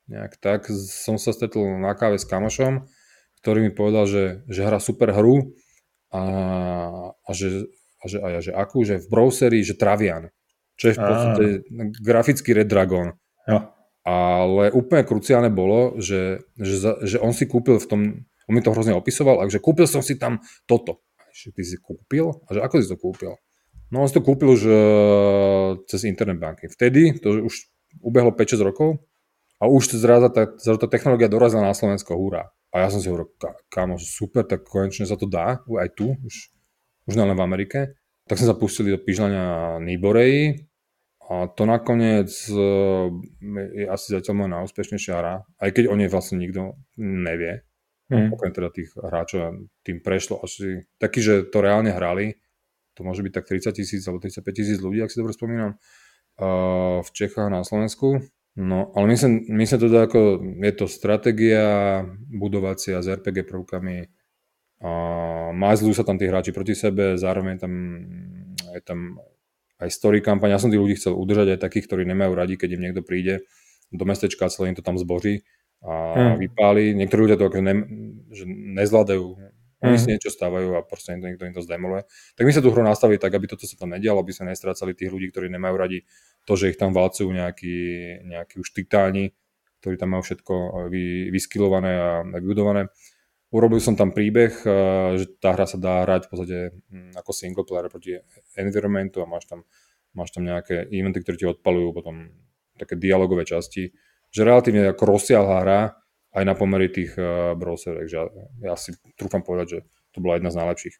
nejak 0.05 0.39
tak, 0.39 0.71
som 0.71 1.19
sa 1.19 1.35
stretol 1.35 1.75
na 1.75 1.91
káve 1.91 2.15
s 2.15 2.23
kamošom 2.23 2.87
ktorý 3.45 3.61
mi 3.61 3.69
povedal, 3.69 4.09
že, 4.09 4.41
že 4.49 4.65
hrá 4.65 4.81
super 4.81 5.13
hru 5.13 5.53
a, 6.15 6.21
a, 7.11 7.31
že, 7.35 7.67
a, 7.99 8.05
že, 8.07 8.17
a 8.23 8.27
ja, 8.31 8.39
že 8.39 8.51
akú, 8.55 8.87
že 8.87 9.03
v 9.03 9.07
browseri, 9.11 9.59
že 9.61 9.75
Travian, 9.75 10.31
čo 10.79 10.91
je 10.91 10.95
v 10.95 11.01
podstate 11.03 11.45
grafický 11.99 12.55
Red 12.55 12.71
Dragon. 12.71 13.11
Jo. 13.47 13.59
Ale 14.05 14.69
úplne 14.71 15.03
kruciálne 15.03 15.49
bolo, 15.49 15.97
že, 15.97 16.45
že, 16.55 16.75
že 17.03 17.17
on 17.19 17.33
si 17.33 17.49
kúpil 17.49 17.81
v 17.81 17.87
tom, 17.89 18.01
on 18.45 18.53
mi 18.53 18.61
to 18.61 18.71
hrozne 18.71 18.93
opisoval, 18.93 19.41
a 19.41 19.49
že 19.49 19.59
kúpil 19.59 19.89
som 19.89 20.05
si 20.05 20.15
tam 20.15 20.39
toto. 20.69 21.01
Že 21.35 21.47
ty 21.51 21.63
si 21.65 21.77
kúpil? 21.81 22.31
A 22.47 22.49
že 22.55 22.59
ako 22.61 22.73
si 22.79 22.87
to 22.87 22.97
kúpil? 23.01 23.33
No 23.89 24.05
on 24.05 24.07
si 24.07 24.15
to 24.15 24.23
kúpil 24.23 24.53
už 24.53 24.61
uh, 24.65 25.69
cez 25.89 26.05
internet 26.05 26.37
banky. 26.37 26.69
Vtedy, 26.69 27.17
to 27.17 27.49
už 27.49 27.53
ubehlo 28.01 28.33
5-6 28.33 28.61
rokov 28.61 29.01
a 29.59 29.63
už 29.71 29.95
zrazu 29.95 30.27
tá, 30.31 30.51
tá 30.51 30.87
technológia 30.87 31.31
dorazila 31.31 31.63
na 31.63 31.75
Slovensko, 31.75 32.17
hurá. 32.19 32.51
A 32.75 32.83
ja 32.83 32.91
som 32.91 32.99
si 32.99 33.07
hovoril, 33.07 33.31
kámo, 33.71 33.95
super, 33.95 34.43
tak 34.43 34.67
konečne 34.67 35.07
sa 35.07 35.15
to 35.15 35.23
dá, 35.23 35.63
aj 35.63 35.89
tu, 35.95 36.11
už, 36.11 36.35
už 37.07 37.13
len 37.15 37.31
v 37.31 37.39
Amerike. 37.39 37.95
Tak 38.27 38.35
sme 38.35 38.51
sa 38.51 38.59
pustili 38.59 38.91
do 38.91 38.99
pížľania 38.99 39.79
Niboreji 39.79 40.67
a 41.31 41.47
to 41.47 41.63
nakoniec 41.63 42.29
uh, 42.51 43.07
je 43.71 43.85
asi 43.87 44.07
zatiaľ 44.13 44.33
moja 44.35 44.49
najúspešnejšia 44.59 45.13
hra, 45.15 45.35
aj 45.61 45.69
keď 45.71 45.83
o 45.87 45.95
nej 45.95 46.09
vlastne 46.11 46.37
nikto 46.37 46.75
nevie. 46.99 47.63
Hmm. 48.11 48.29
Okrem 48.29 48.53
teda 48.53 48.69
tých 48.69 48.93
hráčov 48.93 49.65
tým 49.81 50.03
prešlo 50.05 50.43
asi 50.45 50.85
taký, 51.01 51.25
že 51.25 51.33
to 51.49 51.63
reálne 51.65 51.89
hrali, 51.89 52.37
to 52.93 53.01
môže 53.01 53.25
byť 53.25 53.33
tak 53.33 53.45
30 53.49 53.73
tisíc 53.73 54.01
alebo 54.05 54.21
35 54.21 54.45
tisíc 54.53 54.77
ľudí, 54.77 55.01
ak 55.01 55.09
si 55.09 55.17
dobre 55.17 55.33
spomínam, 55.33 55.79
uh, 56.43 57.01
v 57.01 57.09
Čechách 57.09 57.49
na 57.49 57.65
Slovensku. 57.65 58.21
No, 58.55 58.95
ale 58.95 59.11
myslím, 59.11 59.51
myslím 59.59 59.79
teda 59.83 60.07
ako, 60.07 60.39
je 60.63 60.73
to 60.79 60.85
stratégia 60.87 61.67
budovacia 62.31 63.03
s 63.03 63.07
RPG 63.11 63.43
prvkami 63.51 64.07
a 64.79 64.91
mazľujú 65.51 65.91
sa 65.91 66.07
tam 66.07 66.15
tí 66.15 66.31
hráči 66.31 66.55
proti 66.55 66.71
sebe, 66.71 67.19
zároveň 67.19 67.55
tam 67.59 67.73
je 68.75 68.81
tam 68.83 69.19
aj 69.79 69.89
story 69.91 70.23
kampaň. 70.23 70.55
Ja 70.55 70.59
som 70.59 70.71
tých 70.71 70.79
ľudí 70.79 70.95
chcel 70.95 71.15
udržať 71.15 71.55
aj 71.55 71.63
takých, 71.67 71.87
ktorí 71.91 72.03
nemajú 72.07 72.31
radi, 72.31 72.55
keď 72.55 72.79
im 72.79 72.83
niekto 72.87 73.03
príde 73.03 73.43
do 73.91 74.03
mestečka 74.07 74.47
a 74.47 74.53
celé 74.53 74.71
im 74.71 74.77
to 74.79 74.83
tam 74.83 74.95
zboží 74.95 75.43
a 75.83 76.15
hmm. 76.15 76.35
vypáli. 76.39 76.95
Niektorí 76.95 77.27
ľudia 77.27 77.39
to 77.39 77.47
ako 77.51 77.59
ne, 77.59 77.75
že 78.31 78.47
nezvládajú 78.47 79.25
oni 79.91 79.99
si 80.01 80.07
mhm. 80.09 80.13
niečo 80.17 80.29
stávajú 80.33 80.77
a 80.77 80.81
proste 80.81 81.13
niekto, 81.13 81.27
niekto 81.29 81.45
im 81.49 81.55
to 81.55 81.63
zdemoluje. 81.65 82.03
Tak 82.35 82.43
my 82.43 82.51
sa 82.53 82.61
tu 82.63 82.69
hru 82.73 82.81
nastavili 82.81 83.21
tak, 83.21 83.33
aby 83.33 83.45
toto 83.45 83.65
sa 83.69 83.75
tam 83.77 83.93
nedialo, 83.93 84.21
aby 84.21 84.33
sa 84.33 84.47
nestrácali 84.47 84.97
tých 84.97 85.11
ľudí, 85.11 85.29
ktorí 85.29 85.47
nemajú 85.51 85.75
radi 85.75 86.03
to, 86.45 86.53
že 86.57 86.73
ich 86.73 86.77
tam 86.77 86.91
valcujú 86.93 87.29
nejakí, 87.29 87.77
nejakí 88.25 88.61
už 88.61 88.71
titáni, 88.73 89.33
ktorí 89.81 90.01
tam 90.01 90.17
majú 90.17 90.23
všetko 90.25 90.53
vy, 90.89 91.29
vyskilované 91.29 91.91
a 91.93 92.09
vybudované. 92.41 92.89
Urobil 93.53 93.79
som 93.79 93.93
tam 93.93 94.11
príbeh, 94.11 94.51
že 95.15 95.25
tá 95.37 95.53
hra 95.53 95.69
sa 95.69 95.77
dá 95.77 96.03
hrať 96.03 96.27
v 96.27 96.29
podstate 96.33 96.57
hm, 96.89 97.13
ako 97.15 97.31
single 97.31 97.63
player 97.63 97.87
proti 97.87 98.17
environmentu 98.57 99.21
a 99.21 99.29
máš 99.29 99.45
tam, 99.47 99.63
máš 100.17 100.33
tam 100.33 100.43
nejaké 100.43 100.89
eventy, 100.89 101.21
ktoré 101.21 101.35
ti 101.37 101.47
odpalujú 101.47 101.95
potom 101.95 102.33
také 102.75 102.99
dialogové 102.99 103.47
časti. 103.47 103.95
Že 104.35 104.41
relatívne 104.43 104.91
ako 104.91 105.03
rozsiahla 105.15 105.57
hra, 105.63 105.79
aj 106.35 106.43
na 106.43 106.53
pomery 106.53 106.91
tých 106.91 107.15
uh, 107.15 107.55
browserek, 107.55 108.11
že 108.11 108.19
ja 108.59 108.75
si 108.75 108.91
trúfam 109.15 109.39
povedať, 109.39 109.67
že 109.71 109.79
to 110.11 110.19
bola 110.19 110.35
jedna 110.35 110.51
z 110.51 110.59
najlepších. 110.59 110.95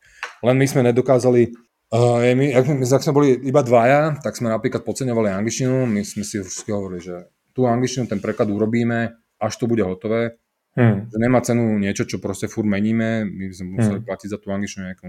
Len 0.47 0.55
my 0.55 0.65
sme 0.65 0.81
nedokázali, 0.87 1.51
uh, 1.91 2.23
my, 2.23 2.45
ak, 2.55 2.63
my, 2.71 2.85
ak 2.87 3.03
sme 3.03 3.13
boli 3.13 3.27
iba 3.43 3.59
dvaja, 3.59 4.15
tak 4.23 4.39
sme 4.39 4.47
napríklad 4.47 4.87
podceňovali 4.87 5.35
angličtinu, 5.35 5.83
my 5.83 6.01
sme 6.07 6.23
si 6.23 6.39
vždy 6.39 6.71
hovorili, 6.71 7.03
že 7.03 7.15
tú 7.51 7.67
angličtinu, 7.67 8.07
ten 8.07 8.23
preklad 8.23 8.47
urobíme, 8.47 9.15
až 9.39 9.53
to 9.59 9.67
bude 9.67 9.83
hotové, 9.83 10.39
hmm. 10.79 11.11
že 11.11 11.17
nemá 11.19 11.43
cenu 11.43 11.75
niečo, 11.79 12.07
čo 12.07 12.23
proste 12.23 12.47
furt 12.47 12.67
meníme, 12.67 13.27
my 13.27 13.51
sme 13.51 13.79
museli 13.79 13.99
hmm. 13.99 14.07
platiť 14.07 14.29
za 14.31 14.37
tú 14.39 14.55
angličtinu 14.55 14.91
nejakú, 14.91 15.07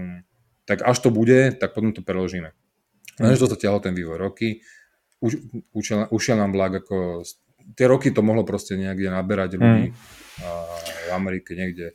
tak 0.67 0.83
až 0.83 0.97
to 0.99 1.09
bude, 1.11 1.55
tak 1.59 1.71
potom 1.71 1.95
to 1.95 2.03
preložíme. 2.03 2.51
Hmm. 2.51 3.31
Lenže 3.31 3.47
to 3.47 3.59
ťahlo 3.59 3.79
ten 3.79 3.95
vývoj 3.95 4.19
roky, 4.19 4.59
už, 5.23 5.39
ušiel, 5.73 6.07
ušiel 6.11 6.37
nám 6.37 6.53
vlak 6.53 6.83
ako 6.83 7.25
tie 7.75 7.87
roky 7.87 8.11
to 8.11 8.21
mohlo 8.21 8.43
prostě 8.43 8.77
někde 8.77 9.09
naberať 9.09 9.51
ľudí 9.53 9.91
hmm. 9.91 9.93
a 10.45 10.51
v 11.09 11.11
Amerike 11.11 11.55
někde. 11.55 11.91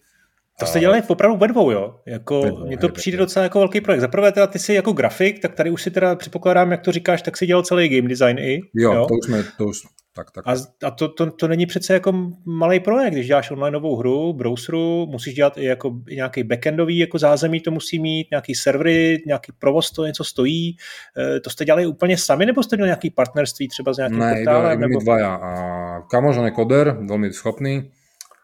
To 0.61 0.67
jste 0.67 0.81
dělali 0.81 1.03
opravdu 1.09 1.37
ve 1.37 1.49
dvou, 1.49 1.71
jo? 1.71 1.95
Jako, 2.07 2.59
mně 2.67 2.79
to 2.79 2.89
přijde 2.89 3.19
docela 3.19 3.43
jako 3.43 3.59
velký 3.59 3.81
projekt. 3.81 4.01
Za 4.01 4.09
prvé 4.09 4.33
teda 4.33 4.47
ty 4.47 4.59
jsi 4.59 4.75
jako 4.75 4.93
grafik, 4.93 5.43
tak 5.43 5.55
tady 5.55 5.71
už 5.71 5.83
si 5.83 5.91
teda 5.91 6.15
předpokládám, 6.17 6.71
jak 6.71 6.81
to 6.81 6.93
říkáš, 6.93 7.23
tak 7.23 7.37
si 7.37 7.47
dělal 7.47 7.63
celý 7.63 7.89
game 7.89 8.09
design 8.09 8.39
i. 8.39 8.61
Jo, 8.75 8.93
jo? 8.93 9.07
to 9.07 9.15
už 9.15 9.27
jsme, 9.27 9.45
to 9.59 9.67
už, 9.67 9.79
tak, 10.17 10.31
tak. 10.31 10.47
A, 10.47 10.53
a 10.87 10.91
to, 10.91 11.09
to, 11.09 11.31
to 11.31 11.49
není 11.49 11.67
přece 11.67 11.95
jako 11.95 12.13
malý 12.45 12.81
projekt, 12.81 13.13
když 13.13 13.27
děláš 13.27 13.51
online 13.51 13.71
novou 13.71 13.97
hru, 13.97 14.33
browseru, 14.33 15.07
musíš 15.07 15.35
dělat 15.35 15.59
i 15.59 15.65
jako 15.65 15.93
nějaký 16.11 16.43
backendový 16.43 16.99
jako 16.99 17.19
zázemí, 17.19 17.61
to 17.61 17.71
musí 17.71 17.99
mít, 17.99 18.31
nějaký 18.31 18.55
servery, 18.55 19.23
nějaký 19.27 19.53
provoz, 19.59 19.91
to 19.91 20.07
něco 20.07 20.25
stojí. 20.25 20.77
E, 21.19 21.41
to 21.41 21.51
jste 21.51 21.65
dělali 21.65 21.87
úplně 21.87 22.19
sami, 22.19 22.47
nebo 22.47 22.63
jste 22.63 22.77
měli 22.77 22.89
nějaký 22.89 23.11
partnerství 23.11 23.69
třeba 23.69 23.95
s 23.95 23.97
nějakým 23.97 24.19
ne, 24.19 24.35
portálem? 24.35 24.81
Ne, 24.81 24.89
nebo... 24.89 25.01
dvaja. 25.01 25.35
A 25.35 26.01
kamož, 26.01 26.37
on 26.37 26.45
je 26.45 26.51
koder, 26.51 26.97
veľmi 27.01 27.33
schopný, 27.33 27.91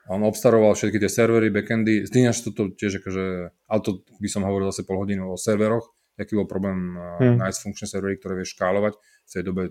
on 0.08 0.24
obstaroval 0.24 0.72
všetky 0.72 0.98
tie 0.98 1.10
servery, 1.12 1.52
backendy, 1.52 2.08
Zdíňaš 2.08 2.48
toto 2.48 2.72
tiež 2.72 3.04
akože, 3.04 3.24
ale 3.68 3.80
to 3.84 4.02
by 4.18 4.28
som 4.28 4.42
hovoril 4.42 4.72
zase 4.72 4.88
pol 4.88 5.00
hodinu 5.00 5.32
o 5.32 5.36
serveroch, 5.36 5.92
aký 6.16 6.34
bol 6.34 6.48
problém 6.48 6.96
hmm. 6.96 7.38
nájsť 7.44 7.58
funkčné 7.60 7.86
servery, 7.86 8.16
ktoré 8.16 8.40
vieš 8.40 8.56
škálovať. 8.56 8.96
V 8.98 9.30
tej 9.30 9.44
dobe 9.44 9.62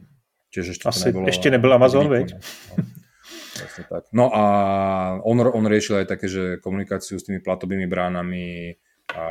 Tiež 0.47 0.79
ešte 0.79 0.87
Asi 0.87 1.11
nebolo, 1.11 1.27
ešte 1.27 1.47
nebyl 1.51 1.71
Amazon, 1.75 2.07
veď? 2.07 2.39
No, 2.39 3.83
tak. 3.91 4.03
no 4.15 4.25
a 4.31 4.43
on, 5.27 5.43
on 5.43 5.65
riešil 5.67 5.99
aj 5.99 6.07
také, 6.07 6.31
že 6.31 6.63
komunikáciu 6.63 7.19
s 7.19 7.27
tými 7.27 7.43
platovými 7.43 7.83
bránami 7.89 8.79
a 9.11 9.23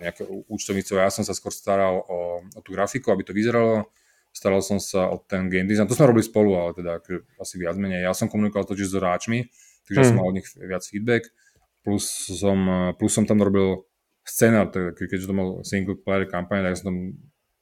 nejaké 0.00 0.24
účtovníctvo. 0.24 1.00
Ja 1.00 1.12
som 1.12 1.24
sa 1.24 1.36
skôr 1.36 1.52
staral 1.52 2.00
o, 2.00 2.40
o 2.44 2.60
tú 2.64 2.72
grafiku, 2.72 3.12
aby 3.12 3.24
to 3.24 3.36
vyzeralo. 3.36 3.92
Staral 4.34 4.64
som 4.64 4.80
sa 4.80 5.12
o 5.12 5.20
ten 5.20 5.52
game 5.52 5.68
design. 5.68 5.86
To 5.86 5.96
sme 5.96 6.10
robili 6.10 6.24
spolu, 6.24 6.56
ale 6.56 6.72
teda 6.74 6.98
asi 7.38 7.54
viac 7.60 7.76
menej. 7.76 8.08
Ja 8.08 8.16
som 8.16 8.28
komunikoval 8.28 8.64
totiž 8.64 8.88
s 8.88 8.96
hráčmi, 8.96 9.46
takže 9.88 10.00
hmm. 10.00 10.08
som 10.08 10.16
mal 10.16 10.28
od 10.28 10.36
nich 10.36 10.48
viac 10.56 10.84
feedback. 10.84 11.28
Plus 11.84 12.04
som, 12.32 12.56
plus 12.96 13.12
som 13.12 13.28
tam 13.28 13.44
robil 13.44 13.84
scenár, 14.24 14.72
keďže 14.72 15.28
to 15.28 15.36
bol 15.36 15.60
single 15.60 16.00
player 16.00 16.24
kampaň, 16.24 16.64
tak 16.64 16.80
som 16.80 16.88
tam 16.92 16.98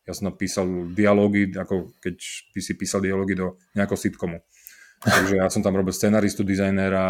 ja 0.02 0.12
som 0.18 0.34
napísal 0.34 0.66
dialógy, 0.90 1.54
ako 1.54 1.94
keď 2.02 2.16
by 2.50 2.60
si 2.60 2.72
písal 2.74 2.98
dialógy 2.98 3.38
do 3.38 3.54
nejakého 3.78 3.98
sitcomu. 3.98 4.42
Takže 5.02 5.34
ja 5.38 5.46
som 5.50 5.62
tam 5.62 5.78
robil 5.78 5.94
scenaristu, 5.94 6.46
dizajnera, 6.46 7.02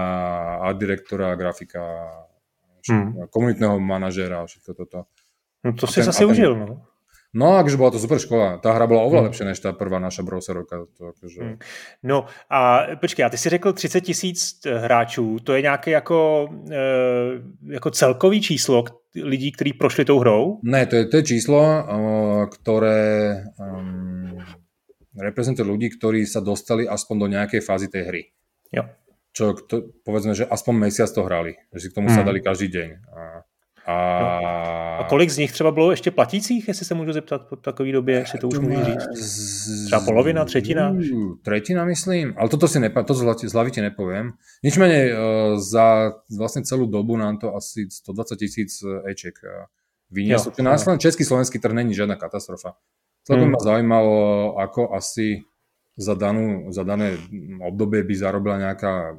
art 0.61 0.77
direktora, 0.81 1.37
grafika, 1.37 1.81
hmm. 2.85 3.29
komunitného 3.33 3.77
manažera 3.81 4.45
a 4.45 4.49
všetko 4.49 4.71
toto. 4.77 5.09
No 5.65 5.73
to 5.77 5.89
a 5.89 5.93
si 5.93 6.01
ten, 6.01 6.09
zase 6.09 6.25
užil, 6.25 6.53
no. 6.57 6.85
No, 7.33 7.57
akože 7.57 7.81
bola 7.81 7.97
to 7.97 7.97
super 7.97 8.21
škola. 8.21 8.61
Tá 8.61 8.77
hra 8.77 8.85
bola 8.85 9.09
oveľa 9.09 9.25
hmm. 9.25 9.29
lepšia 9.33 9.49
než 9.49 9.59
tá 9.65 9.73
prvá 9.73 9.97
naša 9.97 10.21
browserovka. 10.21 10.85
To, 11.01 11.17
akože... 11.17 11.41
Hmm. 11.41 11.57
No 12.05 12.29
a 12.53 12.93
počkej, 13.01 13.25
a 13.25 13.33
ty 13.33 13.41
si 13.41 13.49
řekl 13.49 13.73
30 13.73 14.01
tisíc 14.01 14.61
eh, 14.67 14.79
hráčů, 14.79 15.39
to 15.41 15.55
je 15.57 15.63
nějaké 15.63 15.91
jako, 15.91 16.49
e, 16.71 16.77
jako 17.73 17.91
celkový 17.91 18.41
číslo 18.41 18.85
lidí, 19.17 19.53
kteří 19.53 19.73
prošli 19.73 20.05
tou 20.05 20.19
hrou? 20.19 20.61
Ne, 20.63 20.87
to 20.87 20.97
je, 20.97 21.05
to 21.07 21.17
je 21.17 21.23
číslo, 21.23 21.61
ktoré 22.49 23.45
um, 23.61 24.41
reprezentuje 25.13 25.69
ľudí, 25.69 25.93
ktorí 25.93 26.25
sa 26.25 26.41
dostali 26.41 26.89
aspoň 26.89 27.17
do 27.21 27.27
nejakej 27.29 27.61
fázy 27.61 27.93
tej 27.93 28.03
hry. 28.09 28.23
Jo. 28.73 28.89
Čo, 29.33 29.53
to, 29.69 29.93
povedzme, 30.05 30.33
že 30.33 30.49
aspoň 30.49 30.75
mesiac 30.89 31.13
to 31.13 31.25
hrali, 31.25 31.57
že 31.73 31.79
si 31.81 31.89
k 31.93 31.97
tomu 32.01 32.09
hmm. 32.09 32.17
sadali 32.17 32.41
každý 32.41 32.69
deň. 32.73 32.89
A 33.13 33.21
a... 33.87 33.97
a 35.01 35.05
kolik 35.09 35.31
z 35.31 35.39
nich 35.39 35.53
třeba 35.53 35.71
bylo 35.71 35.91
ještě 35.91 36.11
platících, 36.11 36.69
jestli 36.69 36.87
se 36.87 36.95
můžu 36.95 37.13
zeptat 37.13 37.49
po 37.49 37.57
takové 37.57 37.93
době, 37.93 38.15
jestli 38.15 38.39
to 38.39 38.49
už 38.49 38.59
můžu 38.59 38.85
říct? 38.85 39.07
Třeba 39.87 40.01
polovina, 40.01 40.45
tretina? 40.45 40.97
Tretina 41.43 41.85
myslím, 41.85 42.35
ale 42.37 42.49
toto 42.49 42.69
si 42.69 42.79
nepa- 42.79 43.05
to 43.05 43.15
z 43.15 43.53
hlavy 43.53 43.71
nepoviem. 43.81 44.33
Ničmenej 44.63 45.13
uh, 45.13 45.19
za 45.59 46.15
vlastne 46.31 46.63
celú 46.63 46.87
dobu 46.87 47.17
nám 47.17 47.39
to 47.39 47.55
asi 47.55 47.91
120 47.91 48.37
tisíc 48.37 48.83
e, 48.83 49.11
eček 49.11 49.43
vynieslo. 50.11 50.53
Na 50.63 50.79
český 50.99 51.25
slovenský 51.25 51.59
trh 51.59 51.73
není 51.73 51.95
žiadna 51.95 52.17
katastrofa. 52.17 52.79
Celkom 53.23 53.49
hmm. 53.51 53.55
ma 53.55 53.61
zaujímalo, 53.63 54.17
ako 54.59 54.95
asi 54.95 55.47
za, 55.97 56.15
danú, 56.15 56.73
za 56.75 56.83
dané 56.83 57.15
obdobie 57.63 58.03
by 58.03 58.15
zarobila 58.15 58.59
nejaká 58.59 59.15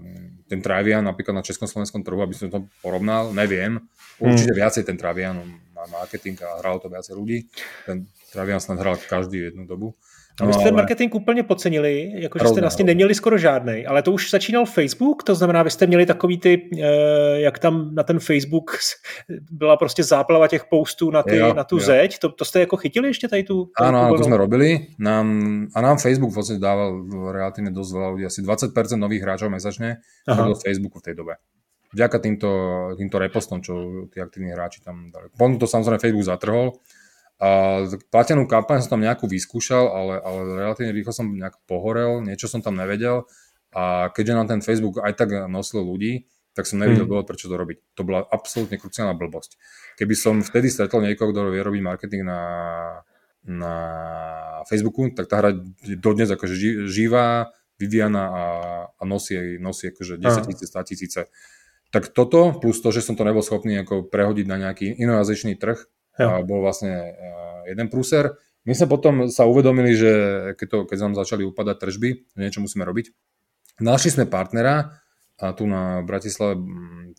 ten 0.48 0.60
Travian 0.60 1.04
napríklad 1.04 1.40
na 1.40 1.46
československom 1.46 2.04
trhu, 2.04 2.20
aby 2.20 2.36
som 2.36 2.52
to 2.52 2.68
porovnal, 2.84 3.32
neviem. 3.32 3.80
Určite 4.22 4.54
hmm. 4.54 4.60
viacej 4.60 4.84
ten 4.86 4.98
Travian 5.00 5.40
má 5.74 5.84
marketing 5.90 6.38
a 6.44 6.62
hralo 6.62 6.80
to 6.80 6.88
viacej 6.88 7.14
ľudí. 7.18 7.48
Ten 7.88 8.08
Travian 8.32 8.62
snad 8.62 8.82
hral 8.82 8.98
každý 8.98 9.52
jednu 9.52 9.66
dobu. 9.66 9.94
No, 10.42 10.48
vy 10.48 10.54
jste 10.54 10.64
ale... 10.64 10.72
marketing 10.72 11.16
úplně 11.16 11.44
podcenili, 11.44 12.12
jakože 12.16 12.46
jste 12.48 12.62
vlastně 12.62 12.86
neměli 12.86 13.16
skoro 13.16 13.38
žádný, 13.38 13.86
ale 13.86 14.02
to 14.02 14.12
už 14.12 14.32
začínal 14.32 14.66
Facebook, 14.66 15.24
to 15.24 15.36
znamená, 15.36 15.64
vy 15.64 15.70
jste 15.70 15.88
měli 15.88 16.06
takový 16.06 16.40
ty, 16.40 16.70
eh, 16.74 17.40
jak 17.40 17.60
tam 17.60 17.96
na 17.96 18.04
ten 18.04 18.20
Facebook 18.20 18.72
byla 19.52 19.78
prostě 19.78 20.04
záplava 20.04 20.48
těch 20.48 20.66
postů 20.66 21.12
na, 21.12 21.24
ty, 21.24 21.38
jo, 21.38 21.54
na 21.54 21.64
tu 21.64 21.76
jo. 21.76 21.82
zeď, 21.86 22.20
to, 22.20 22.30
to 22.30 22.46
jste 22.46 22.60
jako 22.60 22.78
chytili 22.78 23.08
ještě 23.08 23.28
tady 23.28 23.44
tu? 23.44 23.70
Áno, 23.78 24.00
áno, 24.00 24.18
to 24.18 24.24
sme 24.24 24.38
robili 24.38 24.96
nám, 25.00 25.28
a 25.76 25.82
nám 25.82 25.98
Facebook 25.98 26.34
vlastne 26.34 26.58
dával 26.58 27.06
relatívne 27.30 27.70
dosť 27.70 27.92
veľa 27.94 28.10
ľudí, 28.18 28.24
asi 28.26 28.42
20% 28.42 28.74
nových 28.98 29.22
hráčov 29.22 29.50
mesačne 29.54 30.02
do 30.26 30.56
Facebooku 30.58 31.00
v 31.00 31.06
tej 31.12 31.16
dobe. 31.16 31.34
Vďaka 31.94 32.18
týmto, 32.20 32.50
týmto 32.98 33.18
repostom, 33.22 33.62
čo 33.62 34.08
tí 34.10 34.18
aktívni 34.18 34.50
hráči 34.50 34.82
tam 34.82 35.14
dali. 35.14 35.30
Potom 35.30 35.62
to 35.62 35.70
samozrejme 35.70 36.02
Facebook 36.02 36.26
zatrhol, 36.26 36.74
a 37.42 37.82
platenú 38.14 38.46
kampaň 38.46 38.86
som 38.86 38.98
tam 38.98 39.04
nejakú 39.04 39.26
vyskúšal, 39.28 39.90
ale, 39.90 40.16
ale 40.22 40.40
relatívne 40.64 40.94
rýchlo 40.94 41.12
som 41.12 41.28
nejak 41.28 41.60
pohorel, 41.66 42.22
niečo 42.22 42.46
som 42.48 42.62
tam 42.62 42.78
nevedel 42.78 43.26
a 43.74 44.14
keďže 44.14 44.34
nám 44.38 44.48
ten 44.48 44.62
Facebook 44.62 45.02
aj 45.02 45.14
tak 45.18 45.34
nosil 45.50 45.82
ľudí, 45.82 46.30
tak 46.54 46.70
som 46.70 46.78
nevedel 46.78 47.10
mm. 47.10 47.26
prečo 47.26 47.50
to 47.50 47.58
robiť. 47.58 47.98
To 47.98 48.06
bola 48.06 48.22
absolútne 48.22 48.78
kruciálna 48.78 49.18
blbosť. 49.18 49.58
Keby 49.98 50.14
som 50.14 50.46
vtedy 50.46 50.70
stretol 50.70 51.02
niekoho, 51.02 51.34
kto 51.34 51.50
vie 51.50 51.66
robiť 51.66 51.82
marketing 51.82 52.22
na, 52.22 52.42
na 53.50 53.74
Facebooku, 54.70 55.10
tak 55.18 55.26
tá 55.26 55.42
hra 55.42 55.58
je 55.82 55.98
dodnes 55.98 56.30
akože 56.30 56.86
živá, 56.86 57.50
vyvíjana 57.82 58.24
a, 58.24 58.44
a 58.94 59.04
nosí, 59.04 59.58
nosí 59.58 59.90
akože 59.90 60.22
10 60.22 60.50
tisíce, 60.54 60.66
100 60.70 60.90
tisíce. 60.90 61.22
Tak 61.90 62.14
toto, 62.14 62.54
plus 62.58 62.82
to, 62.82 62.94
že 62.94 63.02
som 63.02 63.18
to 63.18 63.26
nebol 63.26 63.42
schopný 63.42 63.82
ako 63.82 64.10
prehodiť 64.10 64.46
na 64.46 64.58
nejaký 64.62 64.94
inovazičný 64.98 65.58
trh, 65.58 65.82
a 66.18 66.42
bol 66.46 66.62
vlastne 66.62 67.14
jeden 67.66 67.88
prúser. 67.90 68.38
My 68.64 68.72
sme 68.72 68.88
potom 68.88 69.28
sa 69.28 69.44
uvedomili, 69.44 69.92
že 69.92 70.12
keď, 70.56 70.68
to, 70.70 70.78
keď 70.88 70.98
nám 71.04 71.14
začali 71.20 71.44
upadať 71.44 71.76
tržby, 71.84 72.10
niečo 72.40 72.64
musíme 72.64 72.88
robiť. 72.88 73.12
Našli 73.84 74.16
sme 74.16 74.26
partnera 74.30 75.04
a 75.42 75.52
tu 75.52 75.68
na 75.68 76.00
Bratislave 76.06 76.62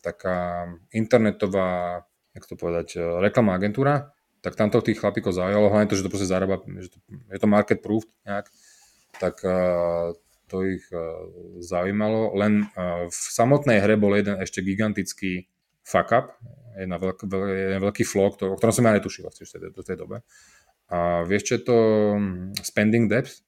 taká 0.01 0.65
internetová, 0.89 2.01
jak 2.33 2.45
to 2.49 2.55
povedať, 2.57 2.97
e, 2.97 2.99
reklamná 3.21 3.59
agentúra, 3.59 4.15
tak 4.41 4.57
tamto 4.57 4.81
tých 4.81 4.97
chlapíkov 4.97 5.37
zaujalo, 5.37 5.69
hlavne 5.69 5.89
to, 5.89 5.97
že 5.97 6.05
to 6.05 6.13
proste 6.13 6.29
zarába, 6.29 6.61
že 6.81 6.93
to, 6.93 6.97
je 7.09 7.39
to 7.41 7.49
market 7.49 7.81
proof 7.81 8.05
nejak, 8.29 8.45
tak 9.17 9.41
uh, 9.41 10.13
to 10.45 10.61
ich 10.69 10.85
zaujímalo. 11.65 12.37
Len 12.37 12.69
v 13.09 13.17
samotnej 13.17 13.81
hre 13.81 13.97
bol 13.97 14.13
jeden 14.13 14.37
ešte 14.37 14.61
gigantický 14.61 15.49
fuck 15.81 16.13
up, 16.13 16.37
jedna 16.77 16.97
veľk, 16.99 17.19
veľ, 17.23 17.41
jeden 17.51 17.79
veľký 17.81 18.03
flow, 18.03 18.35
o 18.35 18.57
ktorom 18.59 18.73
som 18.75 18.85
ja 18.87 18.93
netušil 18.95 19.31
v 19.31 19.35
tej, 19.35 19.71
do 19.71 19.81
tej 19.81 19.95
dobe. 19.95 20.21
A 20.91 21.25
vieš, 21.25 21.49
čo 21.49 21.53
je 21.57 21.63
to 21.65 21.77
hm, 22.13 22.53
spending 22.61 23.09
depth? 23.09 23.41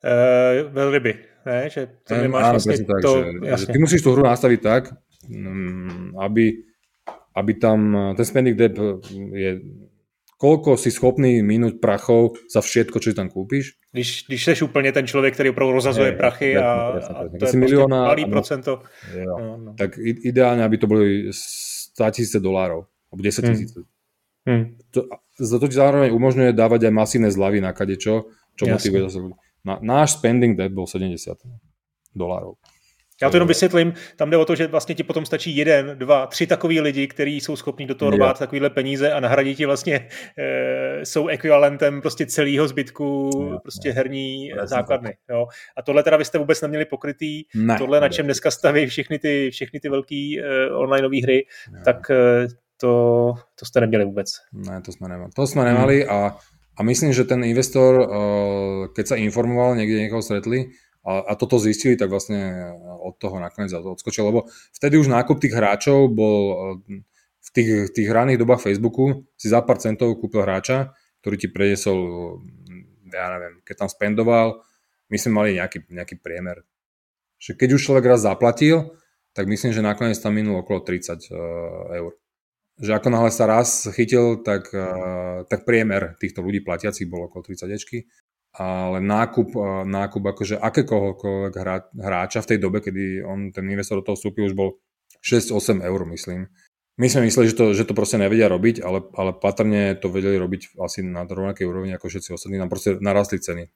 Uh, 0.00 0.72
veľryby, 0.72 1.12
ne? 1.44 1.58
Že 1.68 1.82
to 2.08 2.12
um, 2.16 2.22
nemáš 2.24 2.42
áno, 2.48 2.54
vlastne 2.56 2.76
tak, 2.88 3.02
to, 3.04 3.12
že, 3.20 3.56
že 3.60 3.66
ty 3.68 3.76
musíš 3.76 4.00
tú 4.00 4.16
hru 4.16 4.24
nastaviť 4.24 4.60
tak, 4.64 4.82
hm, 5.28 6.16
aby, 6.16 6.64
aby 7.36 7.52
tam 7.60 7.78
ten 8.16 8.24
spending 8.24 8.56
depth 8.56 8.80
je 9.36 9.60
koľko 10.40 10.80
si 10.80 10.88
schopný 10.88 11.44
minúť 11.44 11.76
prachov 11.84 12.40
za 12.48 12.64
všetko, 12.64 12.96
čo 12.96 13.12
si 13.12 13.16
tam 13.16 13.28
kúpiš. 13.28 13.76
Když, 13.92 14.24
když 14.24 14.40
seš 14.40 14.58
úplne 14.64 14.88
ten 14.88 15.04
človek, 15.04 15.36
ktorý 15.36 15.52
opravdu 15.52 15.84
rozhazuje 15.84 16.16
prachy 16.16 16.56
presne, 16.56 16.64
a, 16.64 16.96
presne, 16.96 17.12
presne. 17.12 17.36
a 17.36 17.38
to 17.38 17.44
je 17.44 17.60
milióna, 17.60 17.98
malý 18.08 18.24
procento. 18.24 18.72
Jo, 19.12 19.34
no, 19.36 19.48
no. 19.60 19.70
Tak 19.76 20.00
ideálne, 20.00 20.64
aby 20.64 20.76
to 20.80 20.86
boli 20.88 21.28
100 22.00 22.16
tisíce 22.16 22.38
dolárov, 22.40 22.88
alebo 23.12 23.20
10 23.20 23.44
hmm. 23.44 23.50
tisíc. 23.52 23.70
Hmm. 24.48 24.80
To, 24.96 25.04
za 25.36 25.60
to 25.60 25.68
ti 25.68 25.76
zároveň 25.76 26.16
umožňuje 26.16 26.56
dávať 26.56 26.88
aj 26.88 26.94
masívne 26.96 27.28
zľavy 27.28 27.60
na 27.60 27.76
kadečo, 27.76 28.32
čo 28.56 28.64
motivuje 28.64 29.04
zase 29.04 29.18
ľudí. 29.20 29.36
Na, 29.60 29.76
náš 29.84 30.16
spending 30.16 30.56
debt 30.56 30.72
bol 30.72 30.88
70 30.88 31.12
dolárov. 32.16 32.56
Já 33.22 33.30
to 33.30 33.36
jenom 33.36 33.48
vysvětlím, 33.48 33.92
tam 34.16 34.30
jde 34.30 34.36
o 34.36 34.44
to, 34.44 34.54
že 34.54 34.66
vlastně 34.66 34.94
ti 34.94 35.02
potom 35.02 35.26
stačí 35.26 35.56
jeden, 35.56 35.98
dva, 35.98 36.26
tři 36.26 36.46
takový 36.46 36.80
lidi, 36.80 37.06
kteří 37.06 37.40
jsou 37.40 37.56
schopni 37.56 37.86
do 37.86 37.94
toho 37.94 38.10
robát 38.10 38.38
takovýhle 38.38 38.70
peníze 38.70 39.12
a 39.12 39.20
nahradit 39.20 39.56
ti 39.56 39.66
vlastně 39.66 40.08
e, 40.38 41.06
jsou 41.06 41.28
ekvivalentem 41.28 42.00
prostě 42.00 42.26
celého 42.26 42.68
zbytku 42.68 43.30
je, 43.52 43.58
prostě 43.62 43.88
je. 43.88 43.92
herní 43.92 44.46
je, 44.46 44.66
základny. 44.66 45.16
Jo. 45.30 45.46
A 45.76 45.82
tohle 45.82 46.02
teda 46.02 46.16
vy 46.16 46.24
jste 46.24 46.38
vůbec 46.38 46.60
neměli 46.62 46.84
pokrytý, 46.84 47.42
ne, 47.54 47.76
tohle 47.78 48.00
na 48.00 48.08
čem 48.08 48.24
dneska 48.26 48.50
staví 48.50 48.86
všechny 48.86 49.18
ty, 49.18 49.50
všechny 49.52 49.80
ty 49.80 49.88
velké 49.88 50.14
e, 50.14 50.70
onlineové 50.74 51.22
hry, 51.22 51.46
ne. 51.72 51.82
tak 51.84 52.10
e, 52.10 52.46
to, 52.80 53.34
to 53.58 53.66
jste 53.66 53.80
neměli 53.80 54.04
vůbec. 54.04 54.32
Ne, 54.52 54.80
to 54.80 54.92
jsme 54.92 55.08
nemali. 55.08 55.30
To 55.36 55.46
jsme 55.46 55.64
nemali 55.64 56.02
hmm. 56.02 56.10
a, 56.10 56.38
a 56.76 56.82
myslím, 56.82 57.12
že 57.12 57.24
ten 57.24 57.44
investor, 57.44 58.08
keď 58.96 59.04
sa 59.06 59.16
informoval, 59.20 59.76
niekde 59.76 60.00
niekoho 60.00 60.24
stretli, 60.24 60.72
a, 61.00 61.32
a 61.32 61.32
toto 61.36 61.56
zistili, 61.56 61.96
tak 61.96 62.12
vlastne 62.12 62.72
od 63.00 63.16
toho 63.16 63.40
nakoniec 63.40 63.72
odskočil, 63.72 64.28
lebo 64.28 64.48
vtedy 64.76 65.00
už 65.00 65.08
nákup 65.08 65.40
tých 65.40 65.56
hráčov 65.56 66.12
bol 66.12 66.40
eh, 66.52 67.04
v 67.40 67.48
tých, 67.56 67.70
tých 67.96 68.08
hraných 68.12 68.44
dobách 68.44 68.60
Facebooku 68.62 69.24
si 69.34 69.48
za 69.48 69.64
pár 69.64 69.80
centov 69.80 70.12
kúpil 70.20 70.44
hráča, 70.44 70.92
ktorý 71.24 71.36
ti 71.40 71.48
preniesol, 71.48 71.98
ja 73.08 73.26
neviem, 73.32 73.64
keď 73.64 73.84
tam 73.84 73.88
spendoval 73.88 74.60
my 75.10 75.16
sme 75.18 75.30
mali 75.34 75.58
nejaký, 75.58 75.90
nejaký 75.90 76.22
priemer. 76.22 76.62
Že 77.42 77.58
keď 77.58 77.68
už 77.74 77.82
človek 77.82 78.04
raz 78.06 78.22
zaplatil, 78.22 78.94
tak 79.34 79.50
myslím, 79.50 79.74
že 79.74 79.82
nakoniec 79.82 80.16
tam 80.22 80.38
minul 80.38 80.62
okolo 80.62 80.86
30 80.86 81.10
uh, 81.10 81.18
eh, 81.18 81.98
eur. 81.98 82.12
Že 82.80 82.96
ako 82.96 83.08
náhle 83.12 83.30
sa 83.34 83.44
raz 83.44 83.90
chytil, 83.92 84.40
tak, 84.40 84.70
uh, 84.72 85.44
tak 85.50 85.68
priemer 85.68 86.16
týchto 86.16 86.40
ľudí 86.40 86.64
platiacich 86.64 87.10
bol 87.10 87.28
okolo 87.28 87.44
30 87.44 87.76
ečky. 87.76 88.08
Ale 88.50 88.98
nákup, 88.98 89.54
nákup 89.86 90.22
akože 90.26 90.58
akékoľvek 90.58 91.54
hráča 91.94 92.42
v 92.42 92.48
tej 92.50 92.58
dobe, 92.58 92.82
kedy 92.82 93.22
on, 93.22 93.54
ten 93.54 93.62
investor 93.70 94.02
do 94.02 94.10
toho 94.10 94.18
vstúpil, 94.18 94.50
už 94.50 94.58
bol 94.58 94.82
6-8 95.22 95.86
eur, 95.86 96.00
myslím. 96.10 96.50
My 96.98 97.06
sme 97.06 97.30
mysleli, 97.30 97.48
že 97.48 97.56
to, 97.56 97.72
že 97.72 97.86
to 97.86 97.94
proste 97.94 98.18
nevedia 98.20 98.50
robiť, 98.50 98.82
ale, 98.82 99.06
ale 99.16 99.32
patrne 99.32 99.96
to 99.96 100.10
vedeli 100.12 100.36
robiť 100.36 100.76
asi 100.82 101.00
na 101.06 101.24
rovnakej 101.24 101.64
úrovni 101.64 101.94
ako 101.96 102.10
všetci 102.10 102.34
ostatní. 102.34 102.60
Nám 102.60 102.68
proste 102.68 102.98
narastli 102.98 103.40
ceny. 103.40 103.70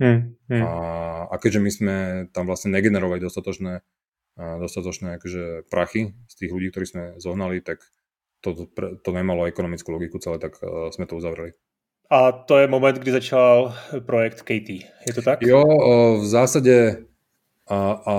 Hmm, 0.00 0.38
hmm. 0.48 0.62
A, 0.64 0.72
a 1.28 1.34
keďže 1.36 1.60
my 1.60 1.70
sme 1.70 1.96
tam 2.32 2.48
vlastne 2.48 2.72
negenerovali 2.72 3.20
dostatočné, 3.20 3.84
dostatočné 4.40 5.20
akože 5.20 5.68
prachy 5.68 6.16
z 6.24 6.34
tých 6.40 6.50
ľudí, 6.54 6.72
ktorí 6.72 6.86
sme 6.88 7.04
zohnali, 7.20 7.60
tak 7.60 7.84
to, 8.40 8.56
to 8.72 9.10
nemalo 9.12 9.44
ekonomickú 9.44 9.92
logiku 9.92 10.16
celé, 10.16 10.40
tak 10.40 10.56
sme 10.96 11.04
to 11.04 11.20
uzavreli. 11.20 11.52
A 12.10 12.32
to 12.32 12.58
je 12.58 12.66
moment, 12.66 12.98
kdy 12.98 13.10
začal 13.22 13.70
projekt 14.02 14.42
Katie. 14.42 14.90
Je 15.06 15.14
to 15.14 15.22
tak? 15.22 15.46
Jo, 15.46 15.62
v 16.18 16.26
zásade 16.26 17.06
a, 17.70 17.80
a 18.02 18.14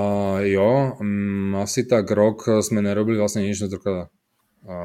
jo, 0.47 0.95
m, 1.03 1.51
mm, 1.51 1.59
asi 1.59 1.83
tak 1.83 2.07
rok 2.07 2.63
sme 2.63 2.79
nerobili 2.79 3.19
vlastne 3.19 3.43
nič, 3.43 3.59
trocha 3.67 4.07
a, 4.63 4.75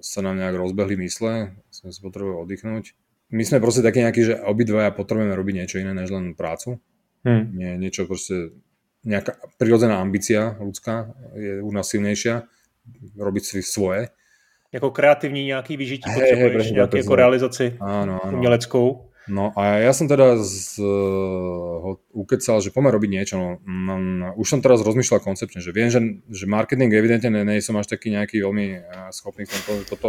sa 0.00 0.20
nám 0.24 0.40
nejak 0.40 0.56
rozbehli 0.56 0.96
mysle, 1.04 1.60
sme 1.68 1.92
si 1.92 2.00
potrebovali 2.00 2.40
oddychnúť. 2.48 2.96
My 3.36 3.44
sme 3.44 3.60
proste 3.60 3.84
takí 3.84 4.00
nejakí, 4.00 4.22
že 4.24 4.40
obidvaja 4.40 4.96
potrebujeme 4.96 5.36
robiť 5.36 5.54
niečo 5.60 5.76
iné, 5.76 5.92
než 5.92 6.08
len 6.08 6.32
prácu. 6.32 6.80
Hmm. 7.20 7.52
Nie, 7.52 7.76
niečo 7.76 8.08
proste, 8.08 8.56
nejaká 9.04 9.36
prirodzená 9.60 10.00
ambícia 10.00 10.56
ľudská 10.56 11.12
je 11.36 11.60
u 11.60 11.68
nás 11.68 11.90
silnejšia, 11.90 12.48
robiť 13.18 13.42
si 13.44 13.58
svoje. 13.60 14.08
Jako 14.72 14.90
kreativní 14.90 15.44
nějaký 15.44 15.76
vyžití 15.76 16.10
hey, 16.10 16.20
potřebuješ, 16.20 16.66
hey, 16.66 16.74
nějaký 16.74 16.96
jako 16.96 17.14
realizaci 17.14 17.76
áno, 17.80 18.20
áno. 18.24 18.38
uměleckou. 18.38 19.06
No 19.26 19.50
a 19.58 19.82
ja 19.82 19.90
som 19.90 20.06
teda 20.06 20.38
z, 20.38 20.78
ho 21.82 21.98
ukecal, 22.14 22.62
že 22.62 22.70
poďme 22.70 22.94
robiť 22.94 23.10
niečo. 23.10 23.34
No, 23.42 23.58
mm, 23.58 24.38
už 24.38 24.46
som 24.46 24.62
teraz 24.62 24.86
rozmýšľal 24.86 25.18
koncepčne, 25.18 25.58
že 25.58 25.74
viem, 25.74 25.90
že, 25.90 26.22
že 26.30 26.46
marketing 26.46 26.94
evidentne 26.94 27.34
nie, 27.34 27.42
nie 27.42 27.58
som 27.58 27.74
až 27.74 27.90
taký 27.90 28.14
nejaký 28.14 28.38
veľmi 28.38 28.86
schopný 29.10 29.50
som 29.50 29.58
to, 29.66 29.72
toto 29.90 30.08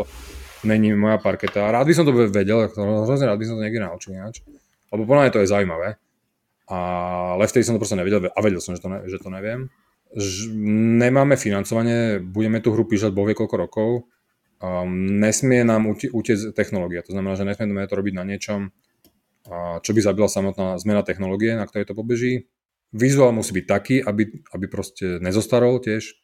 není 0.61 0.93
moja 0.93 1.17
parketa. 1.17 1.65
A 1.65 1.73
rád 1.73 1.89
by 1.89 1.93
som 1.97 2.05
to 2.05 2.13
vedel, 2.13 2.69
hrozne 2.69 3.25
rád 3.25 3.41
by 3.41 3.45
som 3.49 3.57
to 3.57 3.65
niekde 3.65 3.81
naučil 3.81 4.13
ináč. 4.13 4.45
Lebo 4.93 5.09
podľa 5.09 5.21
mňa 5.25 5.33
to 5.33 5.41
je 5.41 5.49
zaujímavé. 5.49 5.89
Ale 6.69 7.43
vtedy 7.49 7.65
som 7.65 7.73
to 7.73 7.81
proste 7.81 7.97
nevedel 7.97 8.29
a 8.29 8.39
vedel 8.45 8.61
som, 8.61 8.77
že 8.77 8.85
to, 8.85 8.89
ne, 8.93 9.01
že 9.09 9.17
to 9.17 9.33
neviem. 9.33 9.73
Ž, 10.13 10.53
nemáme 11.01 11.41
financovanie, 11.41 12.21
budeme 12.21 12.61
tú 12.61 12.69
hru 12.69 12.85
píšať 12.85 13.17
bohvie 13.17 13.33
koľko 13.33 13.55
rokov. 13.57 13.89
Um, 14.57 15.21
nesmie 15.21 15.61
nám 15.61 15.85
utiecť 15.91 16.53
technológia. 16.57 17.05
To 17.05 17.13
znamená, 17.13 17.37
že 17.37 17.45
nesmieme 17.45 17.85
to 17.85 17.93
robiť 17.93 18.13
na 18.17 18.25
niečom, 18.25 18.73
čo 19.79 19.91
by 19.95 19.99
zabila 20.03 20.27
samotná 20.27 20.75
zmena 20.81 21.07
technológie, 21.07 21.55
na 21.55 21.63
ktorej 21.63 21.87
to 21.87 21.95
pobeží. 21.95 22.51
Vizuál 22.91 23.31
musí 23.31 23.55
byť 23.55 23.65
taký, 23.67 23.95
aby, 24.03 24.43
aby 24.51 24.65
proste 24.67 25.19
nezostarol 25.19 25.79
tiež. 25.79 26.19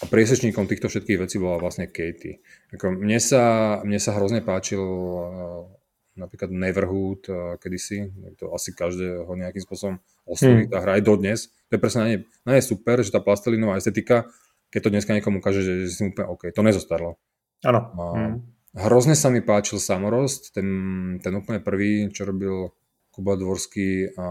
A 0.00 0.08
priesečníkom 0.08 0.64
týchto 0.64 0.88
všetkých 0.88 1.20
vecí 1.20 1.36
bola 1.36 1.60
vlastne 1.60 1.84
Katie. 1.84 2.40
Ako 2.72 2.96
mne, 2.96 3.20
sa, 3.20 3.76
mne 3.84 4.00
sa 4.00 4.16
hrozne 4.16 4.40
páčil 4.40 4.80
uh, 4.80 5.68
napríklad 6.16 6.48
Neverhood 6.48 7.28
uh, 7.28 7.60
kedysi, 7.60 8.08
to 8.40 8.48
asi 8.56 8.72
každého 8.72 9.28
nejakým 9.28 9.60
spôsobom 9.60 10.00
osloví 10.24 10.64
hmm. 10.64 10.72
tá 10.72 10.80
hra 10.80 10.96
aj 10.96 11.02
dodnes. 11.04 11.52
To 11.68 11.76
je 11.76 11.80
presne 11.84 12.00
na 12.00 12.06
nej, 12.08 12.18
na 12.48 12.50
nej 12.56 12.64
super, 12.64 13.04
že 13.04 13.12
tá 13.12 13.20
plastelinová 13.20 13.76
estetika, 13.76 14.24
keď 14.72 14.80
to 14.88 14.92
dneska 14.96 15.12
niekomu 15.12 15.44
ukáže, 15.44 15.60
že, 15.60 15.84
že 15.84 15.92
si 15.92 16.02
úplne 16.08 16.32
OK, 16.32 16.48
to 16.48 16.64
nezostarlo. 16.64 17.20
Áno. 17.64 17.80
Hmm. 17.96 18.34
Hrozne 18.70 19.18
sa 19.18 19.28
mi 19.34 19.42
páčil 19.42 19.82
Samorost, 19.82 20.54
ten, 20.54 20.68
ten 21.18 21.32
úplne 21.34 21.58
prvý, 21.58 22.06
čo 22.14 22.22
robil 22.22 22.70
Kuba 23.10 23.34
Dvorský 23.34 24.14
a, 24.14 24.26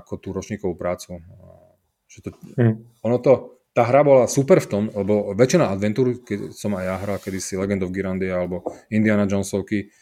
ako 0.00 0.12
tú 0.16 0.28
ročníkovú 0.32 0.72
prácu. 0.74 1.20
A, 1.20 1.76
že 2.08 2.24
to, 2.24 2.32
mm. 2.56 3.04
Ono 3.04 3.16
to, 3.20 3.60
tá 3.76 3.84
hra 3.84 4.00
bola 4.00 4.24
super 4.28 4.60
v 4.64 4.68
tom, 4.68 4.82
lebo 4.88 5.36
väčšina 5.36 5.68
adventúr, 5.72 6.24
keď 6.24 6.56
som 6.56 6.72
aj 6.76 6.84
ja 6.84 6.96
hral 7.00 7.18
kedysi 7.20 7.60
Legend 7.60 7.84
of 7.84 7.92
Girandia 7.92 8.40
alebo 8.40 8.64
Indiana 8.88 9.28
Jonesovky 9.28 9.92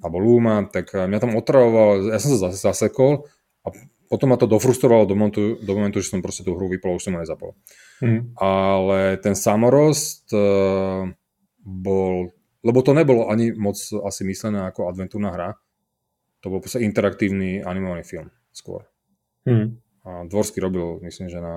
alebo 0.00 0.16
Luma, 0.20 0.64
tak 0.68 0.92
mňa 0.92 1.18
tam 1.18 1.36
otravovalo, 1.36 2.08
ja 2.12 2.20
som 2.20 2.36
sa 2.36 2.48
zase 2.48 2.60
zasekol 2.62 3.26
a 3.64 3.72
potom 4.08 4.32
ma 4.32 4.40
to 4.40 4.48
dofrustrovalo 4.48 5.04
do 5.04 5.12
momentu, 5.12 5.60
do 5.60 5.72
momentu 5.76 6.00
že 6.00 6.08
som 6.08 6.24
proste 6.24 6.40
tú 6.40 6.56
hru 6.56 6.72
vypol, 6.72 6.96
už 6.96 7.08
som 7.08 7.16
ho 7.16 7.20
nezapol. 7.20 7.52
Mm. 8.00 8.32
Ale 8.40 9.20
ten 9.20 9.36
Samorost 9.36 10.32
uh, 10.32 11.12
bol 11.68 12.32
lebo 12.62 12.82
to 12.82 12.90
nebolo 12.90 13.30
ani 13.30 13.54
moc 13.54 13.78
asi 13.78 14.26
myslené 14.26 14.66
ako 14.66 14.90
adventúrna 14.90 15.30
hra. 15.30 15.50
To 16.42 16.50
bol 16.50 16.62
proste 16.62 16.82
interaktívny 16.82 17.62
animovaný 17.62 18.02
film 18.02 18.30
skôr. 18.50 18.86
Hmm. 19.46 19.78
A 20.06 20.24
Dvorský 20.24 20.62
robil, 20.62 20.98
myslím, 21.04 21.28
že 21.28 21.38
na 21.38 21.54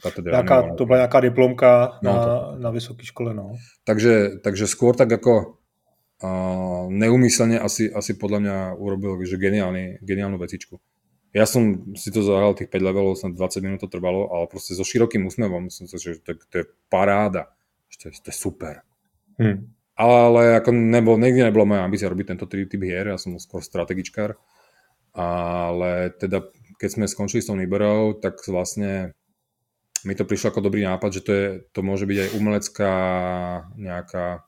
katedre. 0.00 0.32
To 0.78 0.86
bola 0.88 1.06
nejaká 1.06 1.20
diplomka 1.20 2.00
no, 2.00 2.10
na, 2.10 2.16
to... 2.18 2.32
na 2.62 2.70
vysoké 2.72 3.04
škole. 3.04 3.36
No. 3.36 3.54
Takže, 3.84 4.40
takže 4.40 4.64
skôr 4.64 4.96
tak 4.96 5.12
ako 5.12 5.60
uh, 6.22 6.88
neumyselne 6.88 7.60
asi, 7.60 7.90
asi 7.90 8.16
podľa 8.16 8.38
mňa 8.42 8.56
urobil 8.80 9.18
že 9.22 9.36
geniálny, 9.38 10.00
geniálnu 10.02 10.38
vecičku. 10.40 10.78
Ja 11.36 11.44
som 11.44 11.92
si 12.00 12.08
to 12.08 12.24
zahral 12.24 12.56
tých 12.56 12.72
5 12.72 12.80
levelov, 12.80 13.20
som 13.20 13.34
20 13.34 13.60
minút 13.60 13.84
to 13.84 13.92
trvalo, 13.92 14.32
ale 14.32 14.48
proste 14.48 14.72
so 14.72 14.86
širokým 14.86 15.28
úsmevom, 15.28 15.68
som 15.68 15.84
si, 15.84 16.00
že 16.00 16.24
to, 16.24 16.32
to 16.48 16.54
je 16.62 16.66
paráda, 16.88 17.52
že 17.92 17.96
to 18.00 18.04
je, 18.08 18.12
to 18.24 18.28
je 18.32 18.36
super. 18.40 18.80
Hmm 19.36 19.76
ale 19.96 20.60
ako 20.60 20.76
nebol, 20.76 21.16
nikdy 21.16 21.40
nebola 21.40 21.64
moja 21.64 21.82
ambícia 21.88 22.12
robiť 22.12 22.36
tento 22.36 22.44
typ 22.44 22.68
hier, 22.68 23.08
ja 23.08 23.16
som 23.16 23.40
skôr 23.40 23.64
strategičkár, 23.64 24.36
ale 25.16 26.12
teda 26.20 26.44
keď 26.76 26.88
sme 26.92 27.08
skončili 27.08 27.40
s 27.40 27.48
tou 27.48 27.56
Liberou, 27.56 28.12
tak 28.20 28.36
vlastne 28.44 29.16
mi 30.04 30.12
to 30.12 30.28
prišlo 30.28 30.52
ako 30.52 30.68
dobrý 30.68 30.84
nápad, 30.84 31.10
že 31.16 31.24
to, 31.24 31.32
je, 31.32 31.46
to 31.72 31.80
môže 31.80 32.04
byť 32.04 32.18
aj 32.20 32.30
umelecká 32.36 32.92
nejaká 33.80 34.44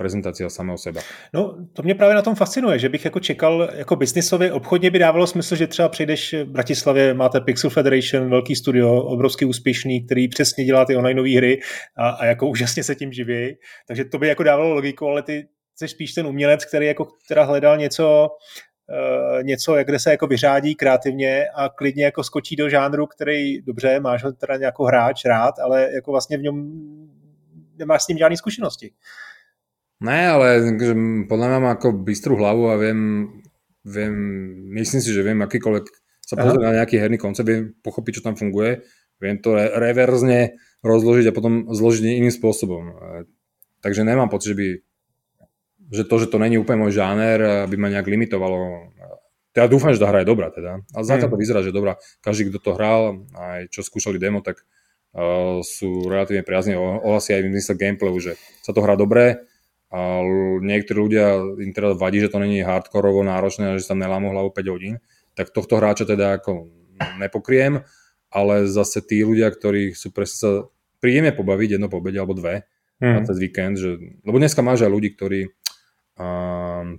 prezentácia 0.00 0.48
samého 0.48 0.78
seba. 0.78 1.00
No, 1.34 1.56
to 1.72 1.82
mě 1.82 1.94
právě 1.94 2.14
na 2.14 2.22
tom 2.22 2.34
fascinuje, 2.34 2.78
že 2.78 2.88
bych 2.88 3.04
jako 3.04 3.20
čekal, 3.20 3.68
jako 3.74 3.96
biznisově, 3.96 4.52
obchodně 4.52 4.90
by 4.90 4.98
dávalo 4.98 5.26
smysl, 5.26 5.56
že 5.56 5.66
třeba 5.66 5.88
přijdeš 5.88 6.32
v 6.32 6.44
Bratislavě, 6.44 7.14
máte 7.14 7.40
Pixel 7.40 7.70
Federation, 7.70 8.30
velký 8.30 8.56
studio, 8.56 9.02
obrovský 9.02 9.44
úspěšný, 9.44 10.06
který 10.06 10.28
přesně 10.28 10.64
dělá 10.64 10.84
ty 10.84 10.96
online 10.96 11.36
hry 11.36 11.60
a, 11.96 12.08
a 12.08 12.24
jako 12.24 12.48
úžasně 12.48 12.82
se 12.84 12.94
tím 12.94 13.12
živí. 13.12 13.56
Takže 13.88 14.04
to 14.04 14.18
by 14.18 14.28
jako 14.28 14.42
dávalo 14.42 14.74
logiku, 14.74 15.06
ale 15.06 15.22
ty 15.22 15.46
jsi 15.76 15.88
spíš 15.88 16.12
ten 16.12 16.26
umělec, 16.26 16.64
který 16.64 16.86
jako 16.86 17.08
teda 17.28 17.44
hledal 17.44 17.76
něco, 17.76 18.28
uh, 18.88 19.42
něco, 19.42 19.74
kde 19.84 19.98
se 19.98 20.10
jako 20.10 20.26
vyřádí 20.26 20.74
kreativně 20.74 21.46
a 21.54 21.68
klidně 21.68 22.04
jako 22.04 22.24
skočí 22.24 22.56
do 22.56 22.68
žánru, 22.68 23.06
který 23.06 23.62
dobře, 23.62 24.00
máš 24.00 24.24
ho 24.24 24.32
teda 24.32 24.56
nějakou 24.56 24.84
hráč 24.84 25.24
rád, 25.24 25.58
ale 25.58 25.92
jako 25.94 26.10
vlastně 26.10 26.38
v 26.38 26.42
něm 26.42 26.72
nemáš 27.76 28.02
s 28.02 28.06
tím 28.06 28.18
žádné 28.18 28.36
zkušenosti. 28.36 28.90
Ne, 30.00 30.20
ale 30.32 30.64
že 30.80 30.96
podľa 31.28 31.46
mňa 31.46 31.58
mám 31.60 31.76
ako 31.76 31.88
bystrú 31.92 32.40
hlavu 32.40 32.72
a 32.72 32.80
viem, 32.80 33.28
viem, 33.84 34.14
myslím 34.80 35.00
si, 35.04 35.12
že 35.12 35.20
viem 35.20 35.36
akýkoľvek 35.44 35.86
sa 36.24 36.40
pozrieť 36.40 36.62
na 36.62 36.76
nejaký 36.80 36.96
herný 36.96 37.20
koncept, 37.20 37.44
viem 37.44 37.76
pochopiť, 37.84 38.20
čo 38.20 38.24
tam 38.24 38.38
funguje, 38.38 38.80
viem 39.20 39.36
to 39.44 39.52
re- 39.52 39.76
reverzne 39.76 40.56
rozložiť 40.80 41.28
a 41.28 41.36
potom 41.36 41.68
zložiť 41.68 42.16
iným 42.16 42.32
spôsobom. 42.32 42.96
Takže 43.84 44.08
nemám 44.08 44.32
pocit, 44.32 44.56
že 44.56 44.58
by 44.58 44.68
že 45.90 46.06
to, 46.06 46.16
že 46.22 46.30
to 46.30 46.38
není 46.38 46.54
úplne 46.54 46.86
môj 46.86 46.94
žáner, 46.94 47.66
by 47.66 47.76
ma 47.76 47.90
nejak 47.90 48.06
limitovalo. 48.06 48.94
Ja 49.58 49.66
dúfam, 49.66 49.90
že 49.90 49.98
tá 49.98 50.06
hra 50.06 50.22
je 50.22 50.30
dobrá 50.30 50.54
teda. 50.54 50.86
A 50.94 51.02
zatiaľ 51.02 51.26
hmm. 51.26 51.34
to 51.34 51.42
vyzerá, 51.42 51.60
že 51.66 51.74
dobrá. 51.74 51.98
Každý, 52.22 52.54
kto 52.54 52.62
to 52.62 52.70
hral, 52.78 53.26
aj 53.34 53.74
čo 53.74 53.82
skúšali 53.82 54.14
demo, 54.22 54.38
tak 54.38 54.62
uh, 54.62 55.58
sú 55.66 56.06
relatívne 56.06 56.46
priazne 56.46 56.78
ohlasy 56.78 57.34
aj 57.34 57.42
v 57.42 57.52
mysle 57.58 57.74
gameplayu, 57.74 58.22
že 58.22 58.32
sa 58.62 58.70
to 58.70 58.78
hrá 58.78 58.94
dobre, 58.94 59.42
a 59.90 60.22
niektorí 60.62 60.98
ľudia 61.02 61.26
im 61.58 61.74
teda 61.74 61.98
vadí, 61.98 62.22
že 62.22 62.30
to 62.30 62.38
není 62.38 62.62
hardkorovo 62.62 63.26
náročné 63.26 63.74
a 63.74 63.76
že 63.76 63.90
sa 63.90 63.98
nelámu 63.98 64.30
hlavu 64.30 64.54
5 64.54 64.72
hodín, 64.72 65.02
tak 65.34 65.50
tohto 65.50 65.82
hráča 65.82 66.06
teda 66.06 66.38
ako 66.38 66.70
nepokriem, 67.18 67.82
ale 68.30 68.70
zase 68.70 69.02
tí 69.02 69.26
ľudia, 69.26 69.50
ktorí 69.50 69.98
sú 69.98 70.14
presne 70.14 70.38
sa 70.38 70.50
príjemne 71.02 71.34
pobaviť 71.34 71.80
jedno 71.80 71.90
pobede 71.90 72.22
alebo 72.22 72.38
dve 72.38 72.68
mm. 73.02 73.14
na 73.18 73.20
cez 73.26 73.36
víkend, 73.40 73.80
že, 73.80 73.98
lebo 74.22 74.38
dneska 74.38 74.62
máš 74.62 74.86
aj 74.86 74.92
ľudí, 74.94 75.10
ktorí 75.18 75.50
a, 76.20 76.26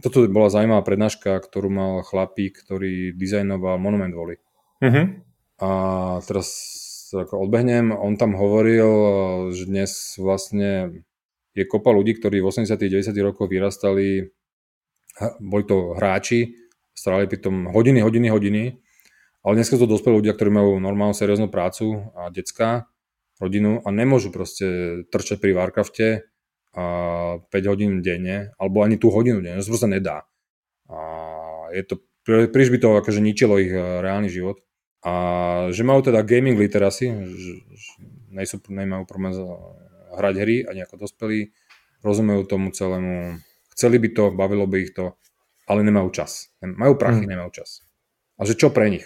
toto 0.02 0.26
bola 0.28 0.50
zaujímavá 0.50 0.82
prednáška, 0.84 1.38
ktorú 1.38 1.70
mal 1.72 1.94
chlapík, 2.02 2.60
ktorý 2.66 3.14
dizajnoval 3.14 3.78
Monument 3.78 4.12
Voli. 4.12 4.42
Mm-hmm. 4.82 5.06
A 5.62 5.70
teraz 6.26 6.50
ako 7.14 7.46
odbehnem, 7.46 7.94
on 7.94 8.18
tam 8.18 8.34
hovoril, 8.34 8.90
že 9.54 9.70
dnes 9.70 10.18
vlastne 10.18 11.04
je 11.52 11.64
kopa 11.68 11.92
ľudí, 11.92 12.16
ktorí 12.16 12.40
v 12.40 12.48
80 12.48 12.76
90 12.80 13.12
rokoch 13.24 13.52
vyrastali, 13.52 14.32
boli 15.44 15.64
to 15.68 15.98
hráči, 16.00 16.56
strávali 16.96 17.28
pri 17.28 17.40
tom 17.44 17.56
hodiny, 17.72 18.00
hodiny, 18.04 18.28
hodiny 18.32 18.64
Ale 19.42 19.58
dneska 19.58 19.76
sú 19.76 19.90
to 19.90 19.98
dospelí 19.98 20.22
ľudia, 20.22 20.38
ktorí 20.38 20.54
majú 20.54 20.78
normálnu 20.78 21.18
serióznu 21.18 21.50
prácu 21.50 22.14
a 22.14 22.30
decka, 22.30 22.86
rodinu 23.42 23.82
a 23.82 23.90
nemôžu 23.90 24.30
proste 24.30 25.02
trčať 25.10 25.42
pri 25.42 25.58
Warcrafte 25.58 26.30
a 26.78 26.86
5 27.42 27.72
hodín 27.74 28.06
denne, 28.06 28.54
alebo 28.62 28.86
ani 28.86 29.02
tú 29.02 29.10
hodinu 29.10 29.42
denne, 29.42 29.60
to 29.60 29.66
sa 29.66 29.74
proste 29.74 29.90
nedá. 29.90 30.30
A 30.88 31.00
je 31.74 31.84
to, 31.84 31.96
príliš 32.24 32.70
by 32.70 32.78
to 32.78 32.90
akože 33.02 33.20
ničilo 33.20 33.58
ich 33.58 33.74
e, 33.74 33.82
reálny 34.06 34.30
život. 34.30 34.62
A 35.02 35.14
že 35.74 35.82
majú 35.82 36.06
teda 36.06 36.22
gaming 36.22 36.62
literacy, 36.62 37.10
že, 37.10 37.54
že 37.66 37.92
nejsú, 38.30 38.62
nemajú 38.70 39.10
problém 39.10 39.34
hrať 40.16 40.36
hry 40.40 40.56
ani 40.68 40.84
ako 40.84 41.08
dospelí, 41.08 41.56
rozumejú 42.02 42.44
tomu 42.50 42.74
celému, 42.74 43.38
chceli 43.76 43.98
by 44.02 44.10
to, 44.12 44.24
bavilo 44.34 44.66
by 44.66 44.78
ich 44.84 44.92
to, 44.94 45.16
ale 45.70 45.86
nemajú 45.86 46.10
čas. 46.12 46.52
Majú 46.62 46.98
prachy, 46.98 47.26
mm. 47.26 47.32
nemajú 47.32 47.52
čas. 47.64 47.86
A 48.42 48.44
že 48.44 48.58
čo 48.58 48.74
pre 48.74 48.90
nich? 48.90 49.06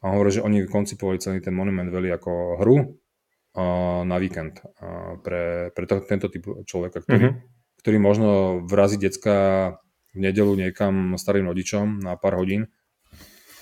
A 0.00 0.14
hovorí, 0.14 0.30
že 0.30 0.44
oni 0.44 0.64
koncipovali 0.70 1.18
celý 1.18 1.42
ten 1.42 1.52
Monument 1.52 1.90
Valley 1.90 2.14
ako 2.14 2.62
hru 2.62 2.76
uh, 2.78 4.02
na 4.06 4.16
víkend 4.22 4.62
uh, 4.62 5.18
pre, 5.20 5.74
pre 5.74 5.84
to, 5.84 5.98
tento 6.06 6.30
typ 6.30 6.46
človeka, 6.62 7.02
ktorý, 7.02 7.18
mm-hmm. 7.18 7.34
ktorý 7.82 7.96
možno 7.98 8.28
vrazí 8.62 9.00
decka 9.00 9.78
v 10.14 10.18
nedelu 10.30 10.54
niekam 10.54 11.18
starým 11.18 11.50
rodičom 11.50 12.00
na 12.00 12.14
pár 12.16 12.38
hodín 12.38 12.70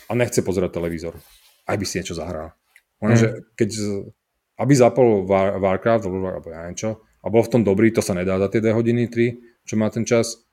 a 0.06 0.12
nechce 0.12 0.44
pozerať 0.44 0.76
televízor. 0.76 1.16
Aj 1.64 1.80
by 1.80 1.84
si 1.88 1.98
niečo 1.98 2.14
zahral. 2.14 2.52
mm. 3.00 3.16
že 3.16 3.28
keď 3.56 3.68
aby 4.60 4.72
zapol 4.74 5.26
War, 5.26 5.58
Warcraft 5.58 6.06
alebo 6.06 6.46
ja 6.50 6.66
neviem 6.66 6.78
čo, 6.78 7.02
a 7.24 7.26
bol 7.32 7.42
v 7.42 7.52
tom 7.58 7.62
dobrý, 7.64 7.90
to 7.90 8.04
sa 8.04 8.12
nedá 8.12 8.36
za 8.36 8.52
tie 8.52 8.60
2 8.60 8.70
hodiny, 8.76 9.08
3, 9.08 9.64
čo 9.64 9.74
má 9.80 9.88
ten 9.88 10.04
čas, 10.04 10.44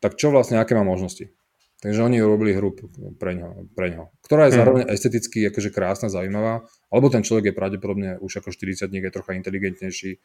tak 0.00 0.16
čo 0.16 0.32
vlastne, 0.32 0.56
aké 0.58 0.72
má 0.72 0.82
možnosti? 0.82 1.30
Takže 1.76 2.00
oni 2.08 2.24
urobili 2.24 2.56
hru 2.56 2.72
pre 3.20 3.36
ňo, 3.36 3.68
pre 3.76 3.92
ňo 3.92 4.08
ktorá 4.24 4.48
je 4.48 4.56
mhm. 4.56 4.58
zároveň 4.58 4.82
esteticky 4.88 5.44
akože 5.46 5.70
krásna, 5.70 6.08
zaujímavá, 6.08 6.64
alebo 6.88 7.06
ten 7.12 7.20
človek 7.20 7.52
je 7.52 7.58
pravdepodobne 7.58 8.10
už 8.18 8.40
ako 8.40 8.48
40 8.50 8.88
je 8.88 9.12
trocha 9.12 9.36
inteligentnejší 9.36 10.18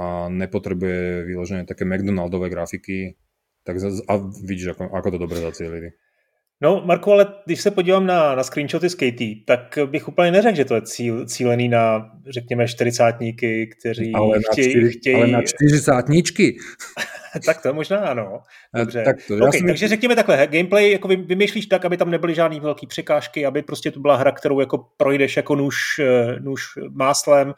a 0.00 0.32
nepotrebuje 0.32 1.28
vyložené 1.28 1.68
také 1.68 1.84
McDonaldové 1.84 2.48
grafiky, 2.48 3.20
tak 3.62 3.76
a 3.84 4.14
vidíš, 4.42 4.74
ako, 4.74 4.88
ako 4.88 5.08
to 5.12 5.18
dobre 5.20 5.38
zacielili. 5.44 5.92
No, 6.62 6.82
Marko, 6.84 7.12
ale 7.12 7.26
když 7.46 7.60
se 7.60 7.70
podívám 7.70 8.06
na, 8.06 8.34
na 8.34 8.42
screenshoty 8.42 8.90
z 8.90 8.94
KT, 8.94 9.46
tak 9.46 9.78
bych 9.86 10.08
úplně 10.08 10.30
neřekl, 10.30 10.56
že 10.56 10.64
to 10.64 10.74
je 10.74 10.82
cíl, 10.82 11.26
cílený 11.26 11.68
na, 11.68 12.10
řekněme, 12.28 12.68
čtyřicátníky, 12.68 13.66
kteří 13.66 14.12
ale 14.14 14.38
chtějí... 14.52 14.66
Na 14.68 14.72
čtyři, 14.72 14.98
chtějí... 14.98 15.16
Ale 15.16 15.26
na 15.26 15.42
čtyřicátničky. 15.42 16.56
tak 17.46 17.62
to 17.62 17.74
možná 17.74 17.98
ano. 17.98 18.40
Dobře. 18.76 19.02
Tak 19.02 19.16
to, 19.28 19.34
okay, 19.34 19.62
takže 19.66 19.88
řekněme 19.88 20.16
takhle, 20.16 20.46
gameplay 20.46 20.90
jako 20.90 21.08
vymýšlíš 21.08 21.66
tak, 21.66 21.84
aby 21.84 21.96
tam 21.96 22.10
nebyly 22.10 22.34
žádný 22.34 22.60
velký 22.60 22.86
překážky, 22.86 23.46
aby 23.46 23.62
prostě 23.62 23.90
to 23.90 24.00
byla 24.00 24.16
hra, 24.16 24.32
kterou 24.32 24.60
jako 24.60 24.86
projdeš 24.96 25.36
jako 25.36 25.54
nůž, 25.54 25.78
eh, 25.98 26.40
nůž 26.40 26.62
máslem. 26.90 27.54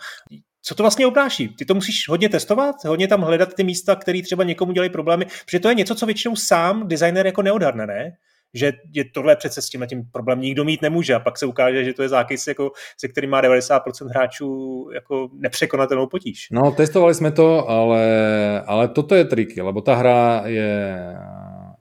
Co 0.62 0.74
to 0.74 0.82
vlastně 0.82 1.07
obnáší? 1.07 1.48
Ty 1.48 1.64
to 1.64 1.74
musíš 1.74 2.09
hodně 2.09 2.28
testovat, 2.28 2.76
hodně 2.84 3.09
tam 3.09 3.20
hledat 3.20 3.55
ty 3.55 3.64
místa, 3.64 3.96
které 3.96 4.22
třeba 4.22 4.44
někomu 4.44 4.72
dělají 4.72 4.90
problémy, 4.90 5.26
protože 5.44 5.61
to 5.61 5.68
je 5.68 5.74
něco, 5.74 5.94
co 5.94 6.07
většinou 6.07 6.36
sám 6.36 6.88
designer 6.88 7.26
jako 7.26 7.42
neodhadne, 7.42 7.86
ne? 7.86 8.12
Že 8.55 8.72
je 8.92 9.05
tohle 9.05 9.36
přece 9.36 9.62
s 9.62 9.68
tím 9.68 9.86
tím 9.86 10.02
problém 10.12 10.40
nikdo 10.40 10.64
mít 10.64 10.82
nemůže 10.82 11.14
a 11.14 11.20
pak 11.20 11.38
se 11.38 11.46
ukáže, 11.46 11.84
že 11.84 11.92
to 11.92 12.02
je 12.02 12.09
zákys, 12.09 12.46
jako, 12.46 12.70
se 13.00 13.09
kterým 13.09 13.30
má 13.30 13.42
90% 13.42 14.09
hráčů 14.09 14.88
jako 14.94 15.28
nepřekonatelnou 15.32 16.07
potíž. 16.07 16.48
No, 16.52 16.72
testovali 16.72 17.14
jsme 17.14 17.30
to, 17.30 17.68
ale, 17.68 18.05
ale 18.66 18.88
toto 18.88 19.14
je 19.14 19.24
triky, 19.24 19.62
lebo 19.62 19.80
ta 19.80 19.94
hra 19.94 20.42
je, 20.46 20.72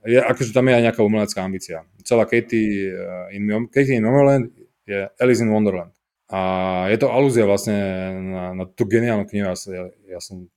je 0.06 0.24
akože 0.24 0.54
tam 0.54 0.68
je 0.68 0.76
aj 0.76 0.84
nejaká 0.84 1.02
umelecká 1.04 1.40
ambícia. 1.46 1.86
Celá 2.04 2.26
Katie 2.26 2.92
eh, 2.92 3.38
in, 3.38 3.48
in 3.48 4.04
Wonderland 4.04 4.52
je 4.88 5.10
Alice 5.22 5.44
in 5.44 5.54
Wonderland. 5.54 5.94
A 6.34 6.42
je 6.90 6.98
to 6.98 7.14
alúzia 7.14 7.46
vlastne 7.46 7.78
na, 8.20 8.44
na 8.58 8.66
tú 8.66 8.90
geniálnu 8.90 9.30
knihu. 9.30 9.54
Ja, 9.54 9.56
ja, 9.56 9.84
ja 10.18 10.20
som 10.20 10.50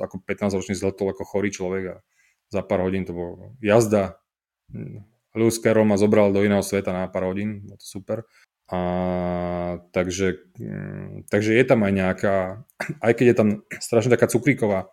ako 0.00 0.24
15-ročný 0.24 0.74
zletol 0.74 1.12
ako 1.12 1.22
chorý 1.28 1.52
človek 1.52 1.84
a 1.92 1.96
za 2.48 2.64
pár 2.64 2.84
hodín 2.84 3.04
to 3.04 3.12
bolo 3.12 3.56
jazda 3.60 4.16
Lewis 5.32 5.60
Carroll 5.60 5.88
ma 5.88 5.96
zobral 5.96 6.32
do 6.32 6.44
iného 6.44 6.60
sveta 6.60 6.92
na 6.92 7.08
pár 7.08 7.28
hodín, 7.28 7.64
bolo 7.64 7.80
to 7.80 7.86
super. 7.88 8.18
A, 8.72 9.80
takže, 9.92 10.48
mm, 10.56 11.28
takže 11.28 11.52
je 11.56 11.64
tam 11.64 11.84
aj 11.84 11.92
nejaká, 11.92 12.36
aj 13.06 13.12
keď 13.16 13.26
je 13.28 13.36
tam 13.36 13.48
strašne 13.80 14.12
taká 14.12 14.28
cukríková 14.28 14.92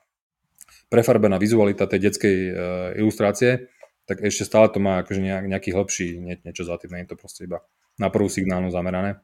prefarbená 0.89 1.37
vizualita 1.37 1.85
tej 1.85 2.09
detskej 2.09 2.37
uh, 2.49 2.53
ilustrácie, 2.97 3.69
tak 4.09 4.25
ešte 4.25 4.41
stále 4.41 4.73
to 4.73 4.81
má 4.81 5.05
akože 5.05 5.21
nejak, 5.21 5.45
nejaký 5.45 5.69
hlbší 5.69 6.17
nie, 6.17 6.35
niečo 6.41 6.65
za 6.65 6.81
tým, 6.81 6.97
nie 6.97 7.05
je 7.05 7.13
to 7.13 7.21
proste 7.21 7.45
iba 7.45 7.61
na 8.01 8.09
prvú 8.09 8.25
signálnu 8.25 8.73
zamerané. 8.73 9.21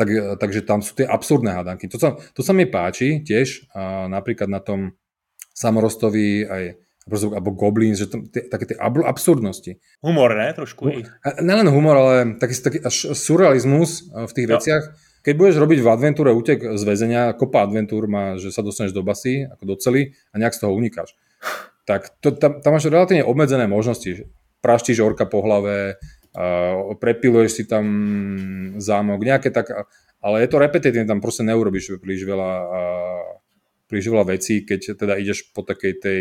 Tak, 0.00 0.08
e, 0.08 0.20
takže 0.40 0.64
tam 0.64 0.80
sú 0.80 0.96
tie 0.96 1.04
absurdné 1.04 1.52
hádanky. 1.52 1.92
To 1.92 2.00
sa, 2.00 2.16
to 2.32 2.40
sa 2.40 2.56
mi 2.56 2.64
páči 2.64 3.20
tiež, 3.20 3.68
uh, 3.76 4.08
napríklad 4.08 4.48
na 4.48 4.64
tom 4.64 4.96
samorostovi 5.52 6.48
aj 6.48 6.81
alebo 7.10 7.50
Goblins, 7.50 7.98
že 7.98 8.06
to, 8.06 8.22
tie, 8.30 8.46
také 8.46 8.74
tie 8.74 8.76
absurdnosti. 8.78 9.82
Humor, 10.06 10.38
ne? 10.38 10.54
Trošku. 10.54 10.86
Nelen 11.42 11.66
humor, 11.66 11.98
ale 11.98 12.14
taký, 12.38 12.54
taký 12.62 12.78
až 12.78 13.18
surrealizmus 13.18 14.06
e, 14.06 14.26
v 14.30 14.32
tých 14.32 14.46
no. 14.46 14.52
veciach. 14.58 14.82
Keď 15.22 15.34
budeš 15.38 15.56
robiť 15.62 15.78
v 15.82 15.88
adventúre 15.90 16.30
útek 16.34 16.58
z 16.62 16.82
väzenia, 16.82 17.34
kopa 17.34 17.62
adventúr 17.62 18.10
má, 18.10 18.38
že 18.38 18.50
sa 18.50 18.62
dostaneš 18.62 18.94
do 18.94 19.06
basy, 19.06 19.46
ako 19.46 19.62
do 19.62 19.74
cely 19.78 20.14
a 20.30 20.38
nejak 20.38 20.54
z 20.54 20.66
toho 20.66 20.74
unikáš. 20.74 21.14
Tak 21.86 22.18
to, 22.22 22.34
tam, 22.34 22.58
tam 22.62 22.70
máš 22.74 22.90
relatívne 22.90 23.26
obmedzené 23.26 23.66
možnosti. 23.70 24.30
Praštíš 24.62 25.02
orka 25.02 25.26
po 25.26 25.42
hlave, 25.42 25.98
uh, 26.34 26.94
prepiluješ 26.98 27.50
si 27.54 27.64
tam 27.66 27.86
zámok, 28.82 29.22
nejaké 29.22 29.54
tak, 29.54 29.70
ale 30.22 30.42
je 30.42 30.48
to 30.50 30.62
repetitívne, 30.62 31.06
tam 31.06 31.22
proste 31.22 31.46
neurobiš 31.46 31.98
príliš 32.02 32.26
veľa, 32.26 32.52
uh, 32.62 33.26
príliš 33.86 34.10
veľa 34.10 34.26
vecí, 34.26 34.62
keď 34.66 34.98
teda 34.98 35.18
ideš 35.22 35.50
po 35.54 35.62
takej 35.62 35.92
tej 36.02 36.18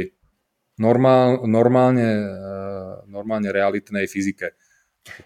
normál, 0.82 1.46
normálne, 1.46 2.10
eh, 2.26 2.94
normálne 3.06 3.54
realitnej 3.54 4.10
fyzike. 4.10 4.58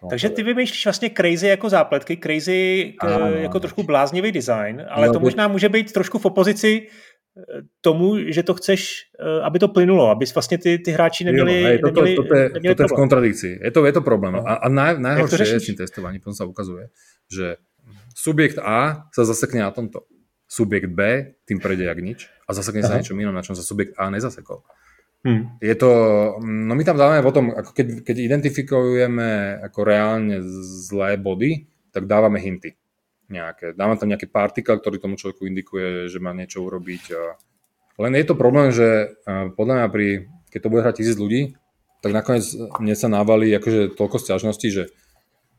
Takže 0.09 0.29
ty 0.29 0.43
vymýšlíš 0.43 0.85
vlastně 0.85 1.09
crazy 1.09 1.47
jako 1.47 1.69
zápletky, 1.69 2.17
crazy 2.17 2.93
ano, 2.99 3.27
jako 3.31 3.59
trošku 3.59 3.83
bláznivý 3.83 4.31
design, 4.31 4.85
ale 4.89 5.07
no, 5.07 5.13
to 5.13 5.19
možná 5.19 5.47
může 5.47 5.69
být 5.69 5.91
trošku 5.91 6.19
v 6.19 6.25
opozici 6.25 6.87
eh, 6.87 7.61
tomu, 7.81 8.31
že 8.31 8.43
to 8.43 8.53
chceš, 8.53 9.11
eh, 9.19 9.41
aby 9.43 9.59
to 9.59 9.67
plynulo, 9.67 10.09
aby 10.09 10.25
vlastně 10.35 10.57
ty, 10.57 10.79
ty 10.79 10.91
hráči 10.91 11.23
neměli, 11.23 11.61
jo, 11.61 11.67
hej, 11.67 11.79
toto, 11.79 12.01
neměli, 12.01 12.15
toto, 12.15 12.35
je, 12.35 12.49
neměli 12.53 12.75
toto 12.75 12.83
je 12.83 12.87
v 12.87 12.99
kontradikcii. 12.99 13.59
Je 13.63 13.71
to, 13.71 13.85
je 13.85 13.91
to 13.91 14.01
problém. 14.01 14.33
No. 14.33 14.47
A, 14.47 14.53
a 14.53 14.69
naj, 14.69 14.99
najhoršie 14.99 15.43
je 15.43 15.59
s 15.59 15.67
tým 15.67 15.75
testovaním, 15.75 16.23
potom 16.23 16.35
sa 16.35 16.47
ukazuje, 16.47 16.87
že 17.27 17.59
subjekt 18.15 18.57
A 18.63 19.11
sa 19.11 19.23
zasekne 19.27 19.67
na 19.67 19.71
tomto. 19.75 20.07
Subjekt 20.47 20.93
B 20.93 21.33
tým 21.43 21.59
prejde 21.59 21.83
jak 21.89 21.99
nič 21.99 22.29
a 22.47 22.53
zasekne 22.53 22.85
Aha. 22.85 22.87
sa 22.87 22.95
niečo 23.01 23.17
iné, 23.17 23.33
na 23.33 23.43
čom 23.43 23.57
sa 23.57 23.65
subjekt 23.65 23.97
A 23.97 24.07
nezasekol. 24.13 24.63
Hmm. 25.25 25.57
Je 25.57 25.73
to, 25.73 25.89
no 26.45 26.77
my 26.77 26.83
tam 26.85 27.01
dávame 27.01 27.25
potom, 27.25 27.49
ako 27.49 27.73
keď, 27.73 28.05
keď 28.05 28.15
identifikujeme 28.29 29.57
ako 29.65 29.79
reálne 29.81 30.37
zlé 30.85 31.17
body, 31.17 31.65
tak 31.89 32.05
dávame 32.05 32.37
hinty 32.37 32.77
nejaké. 33.25 33.73
Dávame 33.73 33.97
tam 33.97 34.13
nejaký 34.13 34.29
partikel, 34.29 34.77
ktorý 34.77 35.01
tomu 35.01 35.17
človeku 35.17 35.49
indikuje, 35.49 36.13
že 36.13 36.21
má 36.21 36.29
niečo 36.29 36.61
urobiť. 36.61 37.03
Len 37.97 38.13
je 38.13 38.25
to 38.27 38.37
problém, 38.37 38.69
že 38.69 39.17
podľa 39.57 39.73
mňa 39.81 39.87
pri, 39.89 40.07
keď 40.53 40.59
to 40.61 40.69
bude 40.69 40.83
hrať 40.85 40.95
tisíc 41.01 41.17
ľudí, 41.17 41.57
tak 42.05 42.13
nakoniec 42.13 42.45
mne 42.77 42.93
sa 42.93 43.09
návalí 43.09 43.49
akože 43.57 43.97
toľko 43.97 44.21
sťažností, 44.21 44.69
že, 44.69 44.93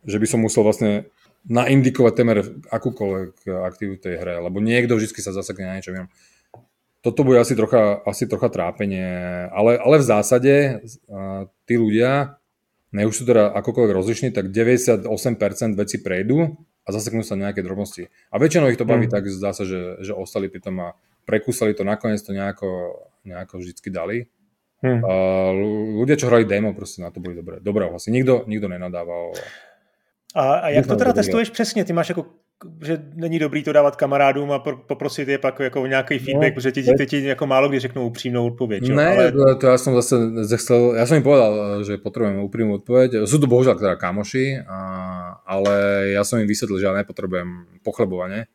že 0.06 0.16
by 0.22 0.26
som 0.30 0.46
musel 0.46 0.62
vlastne 0.62 1.10
naindikovať 1.50 2.12
temer 2.14 2.38
akúkoľvek 2.70 3.50
aktivitu 3.50 3.98
tej 3.98 4.14
hre, 4.22 4.38
lebo 4.38 4.62
niekto 4.62 4.94
vždy 4.94 5.10
sa 5.18 5.34
zasekne 5.34 5.66
na 5.66 5.74
niečo 5.74 5.90
inom 5.90 6.06
toto 7.00 7.24
bude 7.24 7.38
asi 7.38 7.54
trocha, 7.54 8.02
asi 8.06 8.26
trocha 8.26 8.48
trápenie, 8.48 9.46
ale, 9.50 9.78
ale 9.78 9.96
v 9.98 10.04
zásade 10.04 10.54
uh, 11.06 11.46
tí 11.68 11.78
ľudia, 11.78 12.40
ne 12.90 13.02
už 13.06 13.22
sú 13.22 13.24
teda 13.28 13.52
akokoľvek 13.54 13.92
rozlišní, 13.94 14.28
tak 14.34 14.50
98% 14.50 15.06
veci 15.76 15.96
prejdú 16.02 16.56
a 16.86 16.88
zaseknú 16.90 17.22
sa 17.22 17.34
nejaké 17.34 17.62
drobnosti. 17.62 18.10
A 18.30 18.38
väčšinou 18.38 18.70
ich 18.70 18.78
to 18.78 18.88
baví 18.88 19.06
mm. 19.06 19.12
tak, 19.12 19.26
zdá 19.30 19.50
sa, 19.50 19.66
že, 19.66 20.02
že 20.02 20.14
ostali 20.14 20.50
pri 20.50 20.62
tom 20.62 20.78
a 20.82 20.88
prekúsali 21.26 21.74
to, 21.74 21.82
nakoniec 21.82 22.22
to 22.22 22.30
nejako, 22.30 22.70
nejako 23.26 23.58
vždycky 23.58 23.90
dali. 23.90 24.30
Hmm. 24.84 25.00
Uh, 25.02 25.50
ľudia, 25.98 26.20
čo 26.20 26.28
hrali 26.28 26.44
demo, 26.44 26.76
proste 26.76 27.00
na 27.00 27.08
to 27.10 27.18
boli 27.18 27.32
dobré. 27.34 27.58
Dobré 27.64 27.88
hlasy. 27.88 28.12
Nikto, 28.12 28.44
nikto 28.46 28.68
nenadával. 28.68 29.32
A, 30.36 30.42
a 30.54 30.68
jak 30.68 30.86
to 30.86 30.96
teda 30.96 31.12
testuješ 31.12 31.50
přesně? 31.50 31.84
Ty 31.84 31.92
máš 31.92 32.08
jako 32.08 32.26
že 32.82 33.04
není 33.14 33.38
dobrý 33.38 33.62
to 33.62 33.72
dávat 33.72 33.96
kamarádům 33.96 34.52
a 34.52 34.58
poprosit 34.58 35.28
je 35.28 35.38
pak 35.38 35.60
jako 35.60 35.86
nějaký 35.86 36.18
feedback, 36.18 36.50
no, 36.50 36.54
protože 36.54 36.72
ti, 36.72 36.82
ti, 36.82 37.06
ti 37.06 37.24
jako 37.24 37.46
málo 37.46 37.68
kdy 37.68 37.78
řeknou 37.78 38.06
upřímnou 38.06 38.46
odpověď. 38.46 38.88
Ne, 38.88 39.08
ale... 39.08 39.56
to 39.60 39.66
ja 39.68 39.76
som 39.76 39.92
zase 39.92 40.16
chcel, 40.56 40.96
ja 40.96 41.04
som 41.04 41.20
im 41.20 41.26
povedal, 41.26 41.84
že 41.84 42.00
potrebujem 42.00 42.40
úprimnú 42.40 42.80
odpoveď. 42.80 43.28
Sú 43.28 43.36
to 43.36 43.44
bohužiaľ 43.44 43.76
teda 43.76 44.00
kamoši, 44.00 44.64
a, 44.64 44.80
ale 45.44 45.74
ja 46.16 46.24
som 46.24 46.40
im 46.40 46.48
vysvetlil, 46.48 46.80
že 46.80 46.88
ja 46.88 46.96
nepotrebujem 46.96 47.80
pochlebovanie, 47.84 48.48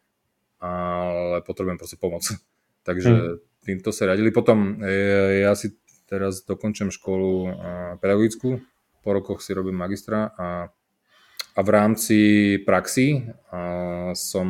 ale 0.57 1.45
potrebujem 1.45 1.77
proste 1.77 2.01
pomoc. 2.01 2.25
Takže 2.87 3.09
hmm. 3.13 3.37
týmto 3.61 3.93
sa 3.93 4.09
radili. 4.09 4.33
Potom 4.33 4.81
e, 4.81 5.45
ja 5.45 5.53
si 5.53 5.77
teraz 6.09 6.41
dokončím 6.41 6.89
školu 6.89 7.53
pedagogickú, 8.01 8.57
po 9.05 9.09
rokoch 9.13 9.45
si 9.45 9.53
robím 9.53 9.77
magistra 9.77 10.33
a 10.33 10.73
a 11.51 11.59
v 11.59 11.69
rámci 11.69 12.19
praxi 12.63 13.27
a 13.51 13.61
som 14.15 14.47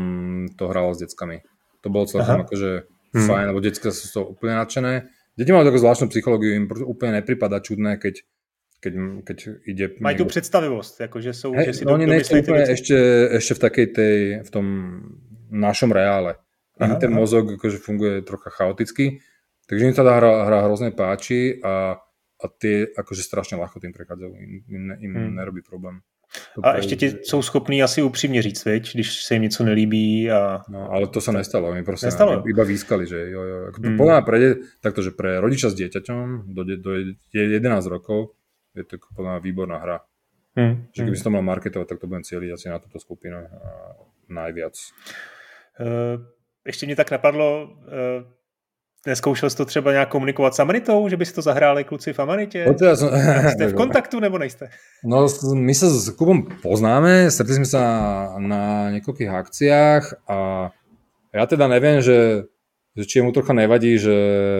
to 0.53 0.69
hral 0.69 0.93
s 0.93 1.01
deckami. 1.01 1.41
To 1.81 1.89
bolo 1.89 2.05
celkom 2.05 2.41
Aha. 2.41 2.45
akože 2.45 2.71
hmm. 3.17 3.25
fajn, 3.25 3.45
lebo 3.49 3.59
decka 3.59 3.89
sú 3.89 4.05
toho 4.13 4.25
úplne 4.37 4.61
nadšené. 4.61 5.09
Deti 5.33 5.49
majú 5.49 5.65
takú 5.65 5.79
zvláštnu 5.81 6.07
psychológiu, 6.13 6.53
im 6.53 6.69
úplne 6.85 7.23
nepripada 7.23 7.57
čudné, 7.63 7.97
keď, 7.97 8.21
keď, 8.83 8.93
keď 9.25 9.37
ide... 9.65 9.85
Majú 9.97 10.27
tú 10.27 10.27
predstavivost, 10.29 11.01
akože 11.01 11.31
sú, 11.33 11.55
hey, 11.57 11.71
že 11.71 11.81
si 11.81 11.83
no, 11.87 11.97
do, 11.97 12.05
nie 12.05 12.21
úplne 12.21 12.69
ešte, 12.69 12.97
ešte 13.33 13.53
v 13.57 13.61
takej 13.65 13.87
tej, 13.95 14.17
v 14.45 14.49
tom 14.53 14.65
našom 15.49 15.89
reále. 15.89 16.37
Im 16.81 16.97
ten 16.97 17.13
mozog 17.13 17.61
akože 17.61 17.77
funguje 17.77 18.25
trocha 18.25 18.49
chaoticky, 18.49 19.21
takže 19.69 19.89
im 19.89 19.95
sa 19.97 20.01
tá 20.01 20.17
hra, 20.17 20.49
hra 20.49 20.59
hrozne 20.65 20.89
páči 20.89 21.61
a, 21.61 21.97
a 22.41 22.45
tie 22.57 22.89
akože 22.89 23.21
strašne 23.21 23.61
ľahko 23.61 23.77
tým 23.77 23.93
prechádzajú. 23.93 24.31
Im, 24.33 24.51
im, 24.65 24.83
im 24.97 25.11
hmm. 25.13 25.37
nerobí 25.37 25.61
problém. 25.61 26.01
To 26.55 26.65
a 26.65 26.75
ještě 26.75 26.95
ti 26.95 27.09
jsou 27.23 27.41
schopní 27.41 27.83
asi 27.83 28.01
upřímně 28.01 28.41
říct, 28.41 28.65
viď? 28.65 28.93
když 28.93 29.23
se 29.23 29.35
jim 29.35 29.43
něco 29.43 29.63
nelíbí. 29.63 30.31
A... 30.31 30.61
No, 30.69 30.91
ale 30.91 31.07
to 31.07 31.21
sa 31.21 31.31
nestalo. 31.31 31.73
My 31.73 31.83
proste 31.83 32.07
nestalo. 32.07 32.43
iba 32.47 32.63
výskali, 32.63 33.07
že 33.07 33.31
jo, 33.31 33.41
jo. 33.43 33.57
mm. 33.79 33.97
Podľa 33.97 34.21
pre, 34.23 34.37
takto, 34.79 35.03
že 35.03 35.11
pre 35.11 35.39
rodiča 35.43 35.69
s 35.69 35.75
dieťaťom 35.75 36.47
do, 36.55 36.61
do 36.79 36.91
11 37.35 37.61
rokov 37.91 38.35
je 38.71 38.83
to 38.87 38.95
podľa 39.15 39.43
výborná 39.43 39.77
hra. 39.83 39.97
Mm. 40.55 40.87
Že 40.95 40.99
keby 41.03 41.15
mm. 41.15 41.19
som 41.19 41.27
to 41.27 41.35
mal 41.35 41.43
marketovať, 41.43 41.87
tak 41.87 41.99
to 41.99 42.07
budem 42.07 42.23
cieliť 42.23 42.49
asi 42.55 42.67
na 42.71 42.79
túto 42.79 42.99
skupinu 42.99 43.43
najviac. 44.31 44.75
Uh, 45.79 46.25
ještě 46.65 46.85
mě 46.85 46.95
tak 46.95 47.11
napadlo, 47.11 47.63
uh, 47.63 48.23
Neskoušel 49.07 49.49
jsi 49.49 49.57
to 49.57 49.65
třeba 49.65 49.91
nějak 49.91 50.09
komunikovat 50.09 50.55
s 50.55 50.59
Amanitou, 50.59 51.09
že 51.09 51.17
by 51.17 51.25
si 51.25 51.33
to 51.33 51.41
zahráli 51.41 51.83
kluci 51.83 52.13
v 52.13 52.19
Amanitě? 52.19 52.65
No 52.65 52.87
ja 52.87 52.95
som... 52.95 53.09
Jste 53.49 53.67
v 53.67 53.73
kontaktu 53.81 54.19
nebo 54.19 54.37
nejste? 54.37 54.69
No, 55.03 55.25
my 55.57 55.73
sa 55.73 55.89
s 55.89 56.13
Kubom 56.13 56.45
poznáme, 56.61 57.33
stretli 57.33 57.57
sme 57.57 57.65
sa 57.65 57.81
na 58.37 58.93
niekoľkých 58.93 59.31
akciách 59.33 60.29
a 60.29 60.69
ja 61.33 61.43
teda 61.49 61.65
neviem, 61.65 62.05
že, 62.05 62.45
že 62.93 63.03
či 63.09 63.25
mu 63.25 63.33
trocha 63.33 63.57
nevadí, 63.57 63.97
že 63.97 64.15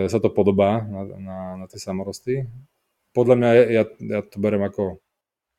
sa 0.09 0.17
to 0.17 0.33
podobá 0.33 0.89
na, 0.89 1.01
na, 1.21 1.37
na 1.61 1.65
tie 1.69 1.77
samorosty. 1.77 2.49
Podľa 3.13 3.35
mňa 3.37 3.49
ja, 3.69 3.83
ja 3.85 4.19
to 4.25 4.41
berem 4.41 4.65
ako 4.65 4.97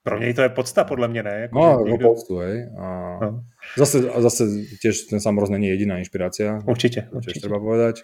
pro 0.02 0.18
něj 0.18 0.34
to 0.34 0.42
je 0.42 0.48
podsta, 0.48 0.84
podle 0.84 1.08
mě, 1.08 1.22
ne? 1.22 1.40
Jako, 1.40 1.58
no, 1.58 1.84
někdo... 1.86 2.08
podstu, 2.08 2.38
hej. 2.38 2.66
A 2.78 3.18
no. 3.22 3.44
zase, 3.78 4.02
zase 4.02 4.44
tiež 4.82 5.06
ten 5.06 5.20
samorost 5.20 5.52
není 5.52 5.68
jediná 5.70 5.98
inšpirácia. 5.98 6.58
Určite, 6.66 7.06
určite. 7.14 7.46
treba 7.46 7.62
povedať 7.62 8.02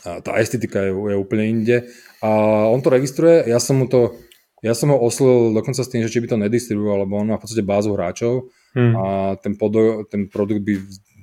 tá 0.00 0.32
estetika 0.40 0.82
je, 0.82 0.92
je 0.92 1.16
úplne 1.16 1.44
inde. 1.46 1.76
A 2.24 2.28
on 2.70 2.82
to 2.82 2.90
registruje, 2.90 3.46
ja 3.46 3.62
som 3.62 3.78
mu 3.78 3.86
to, 3.86 4.18
ja 4.64 4.74
som 4.74 4.90
ho 4.90 4.98
oslil 4.98 5.54
dokonca 5.54 5.82
s 5.82 5.90
tým, 5.90 6.02
že 6.02 6.10
či 6.10 6.22
by 6.22 6.28
to 6.30 6.38
nedistribuoval, 6.38 7.06
lebo 7.06 7.18
on 7.18 7.30
má 7.30 7.36
v 7.38 7.42
podstate 7.42 7.66
bázu 7.66 7.94
hráčov 7.94 8.50
hmm. 8.74 8.94
a 8.94 9.04
ten, 9.38 9.54
podo, 9.58 10.06
ten 10.06 10.26
produkt 10.26 10.62
by 10.62 10.74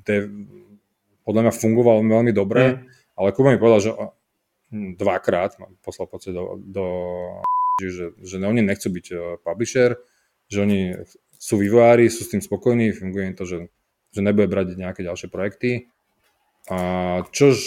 de, 0.08 0.16
podľa 1.24 1.42
mňa 1.48 1.54
fungoval 1.56 2.04
veľmi 2.04 2.32
dobre, 2.32 2.64
hmm. 2.76 2.80
ale 3.20 3.36
Kuba 3.36 3.52
mi 3.52 3.60
povedal, 3.60 3.80
že 3.84 3.92
dvakrát 4.72 5.58
poslal 5.82 6.06
v 6.08 6.12
podstate 6.14 6.36
do, 6.36 6.62
do 6.62 6.86
že, 7.80 8.12
že 8.20 8.36
oni 8.44 8.60
nechcú 8.60 8.92
byť 8.92 9.06
e, 9.08 9.16
publisher, 9.40 9.96
že 10.52 10.68
oni 10.68 10.80
sú 11.40 11.56
vývojári, 11.56 12.12
sú 12.12 12.28
s 12.28 12.32
tým 12.36 12.44
spokojní, 12.44 12.92
funguje 12.92 13.32
im 13.32 13.36
to, 13.40 13.48
že, 13.48 13.72
že 14.12 14.20
nebude 14.20 14.52
brať 14.52 14.76
nejaké 14.76 15.02
ďalšie 15.08 15.32
projekty 15.32 15.88
a 16.70 16.78
čož 17.34 17.58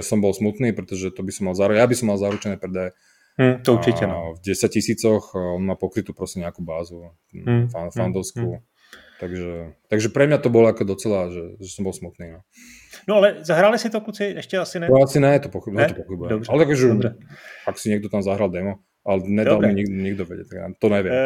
som 0.00 0.24
bol 0.24 0.32
smutný, 0.32 0.72
pretože 0.72 1.12
to 1.12 1.20
by 1.20 1.32
som 1.32 1.52
mal 1.52 1.54
zaru- 1.54 1.76
ja 1.76 1.84
by 1.84 1.94
som 1.96 2.08
mal 2.08 2.16
zaručené 2.16 2.56
predaje. 2.56 2.96
Hmm, 3.36 3.60
to 3.64 3.76
určite, 3.76 4.04
no. 4.04 4.36
V 4.36 4.52
10 4.52 4.68
tisícoch 4.68 5.32
on 5.36 5.64
má 5.64 5.76
pokrytú 5.76 6.12
proste 6.12 6.44
nejakú 6.44 6.60
bázu 6.64 7.16
fan, 7.72 7.88
hm, 7.88 7.92
fandovskú. 7.92 8.60
Hmm. 8.60 8.64
Takže, 9.20 9.76
takže 9.92 10.08
pre 10.08 10.24
mňa 10.24 10.40
to 10.40 10.48
bolo 10.48 10.72
ako 10.72 10.88
docela, 10.88 11.28
že, 11.28 11.60
že 11.60 11.68
som 11.76 11.84
bol 11.84 11.92
smutný. 11.92 12.32
No. 12.32 12.40
no 13.04 13.12
ale 13.20 13.44
zahráli 13.44 13.76
si 13.76 13.92
to 13.92 14.00
kluci 14.00 14.32
ešte 14.32 14.56
asi 14.56 14.80
ne? 14.80 14.88
To 14.88 14.96
asi 14.96 15.20
ne, 15.20 15.36
to, 15.36 15.52
pochyb, 15.52 15.76
ne? 15.76 15.92
to 15.92 16.00
pochybujem. 16.00 16.48
Ale 16.48 16.64
takže, 16.64 16.88
ak 17.68 17.76
si 17.76 17.92
niekto 17.92 18.08
tam 18.08 18.24
zahral 18.24 18.48
demo, 18.48 18.80
ale 19.04 19.28
nedal 19.28 19.60
Dobre. 19.60 19.76
mi 19.76 19.84
nikto, 19.84 19.92
nikto 19.92 20.22
vedieť, 20.24 20.48
to 20.80 20.86
neviem. 20.88 21.12
E, 21.12 21.20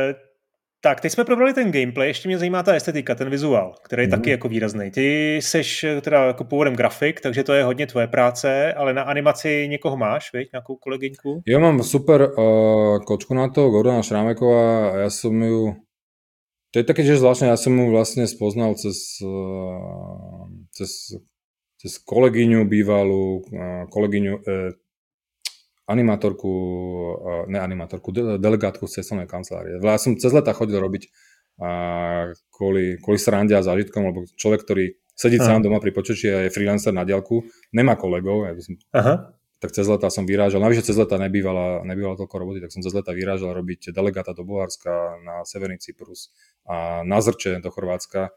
tak, 0.84 1.00
teď 1.00 1.12
jsme 1.12 1.24
probrali 1.24 1.54
ten 1.54 1.72
gameplay, 1.72 2.08
ještě 2.08 2.28
mě 2.28 2.38
zajímá 2.38 2.62
ta 2.62 2.74
estetika, 2.74 3.14
ten 3.14 3.30
vizuál, 3.30 3.74
který 3.84 4.02
je 4.02 4.06
mm. 4.06 4.10
taky 4.10 4.30
jako 4.30 4.48
výrazný. 4.48 4.90
Ty 4.90 5.38
seš 5.42 5.84
eh, 5.84 6.00
teda 6.00 6.24
jako 6.24 6.44
původem 6.44 6.76
grafik, 6.76 7.20
takže 7.20 7.44
to 7.44 7.52
je 7.52 7.64
hodně 7.64 7.86
tvoje 7.86 8.06
práce, 8.06 8.74
ale 8.74 8.94
na 8.94 9.02
animaci 9.02 9.68
někoho 9.68 9.96
máš, 9.96 10.32
viď? 10.32 10.48
Nějakou 10.52 10.76
kolegyňku? 10.76 11.42
Já 11.46 11.58
mám 11.58 11.82
super 11.82 12.30
uh, 12.38 12.98
kočku 12.98 13.34
na 13.34 13.48
to, 13.48 13.70
Gordona 13.70 14.02
Šrámeková, 14.02 14.90
a 14.90 14.96
já 14.96 15.10
jsem 15.10 15.42
ju 15.42 15.74
to 16.74 16.82
je 16.82 16.84
také 16.84 17.06
že 17.06 17.22
zvláštne, 17.22 17.54
ja 17.54 17.56
som 17.56 17.70
mu 17.70 17.86
vlastne 17.94 18.26
spoznal 18.26 18.74
cez, 18.74 19.22
uh, 19.22 20.50
cez, 20.74 21.14
cez 21.78 21.92
kolegyňu 22.02 22.66
bývalú, 22.66 23.46
uh, 23.46 23.86
kolegyňu, 23.94 24.34
uh, 24.42 24.74
animátorku, 25.84 26.52
ne 27.52 27.60
animátorku, 27.60 28.08
delegátku 28.40 28.88
z 28.88 29.00
cestovnej 29.00 29.28
kancelárie. 29.28 29.76
Ja 29.84 30.00
som 30.00 30.16
cez 30.16 30.32
leta 30.32 30.56
chodil 30.56 30.80
robiť 30.80 31.12
a 31.60 31.70
kvôli, 32.50 32.98
kvôli 32.98 33.18
srande 33.20 33.54
a 33.54 33.62
zážitkom, 33.62 34.02
lebo 34.02 34.26
človek, 34.34 34.66
ktorý 34.66 34.98
sedí 35.14 35.38
Aha. 35.38 35.46
sám 35.54 35.62
doma 35.62 35.78
pri 35.78 35.94
počítači 35.94 36.26
a 36.34 36.38
je 36.46 36.50
freelancer 36.50 36.90
na 36.90 37.06
diálku, 37.06 37.46
nemá 37.70 37.94
kolegov, 37.94 38.50
ja 38.50 38.58
som, 38.58 38.74
Aha. 38.90 39.14
tak 39.62 39.70
cez 39.70 39.86
leta 39.86 40.10
som 40.10 40.26
vyrážal, 40.26 40.58
navyše 40.58 40.82
cez 40.82 40.98
leta 40.98 41.14
nebývala, 41.14 41.86
nebývala 41.86 42.18
toľko 42.18 42.36
roboty, 42.42 42.58
tak 42.58 42.74
som 42.74 42.82
cez 42.82 42.90
leta 42.90 43.14
vyrážal 43.14 43.54
robiť 43.54 43.94
delegáta 43.94 44.34
do 44.34 44.42
Bulharska, 44.42 45.22
na 45.22 45.46
Severný 45.46 45.78
Cyprus 45.78 46.34
a 46.66 47.06
na 47.06 47.22
Zrče 47.22 47.62
do 47.62 47.70
Chorvátska. 47.70 48.34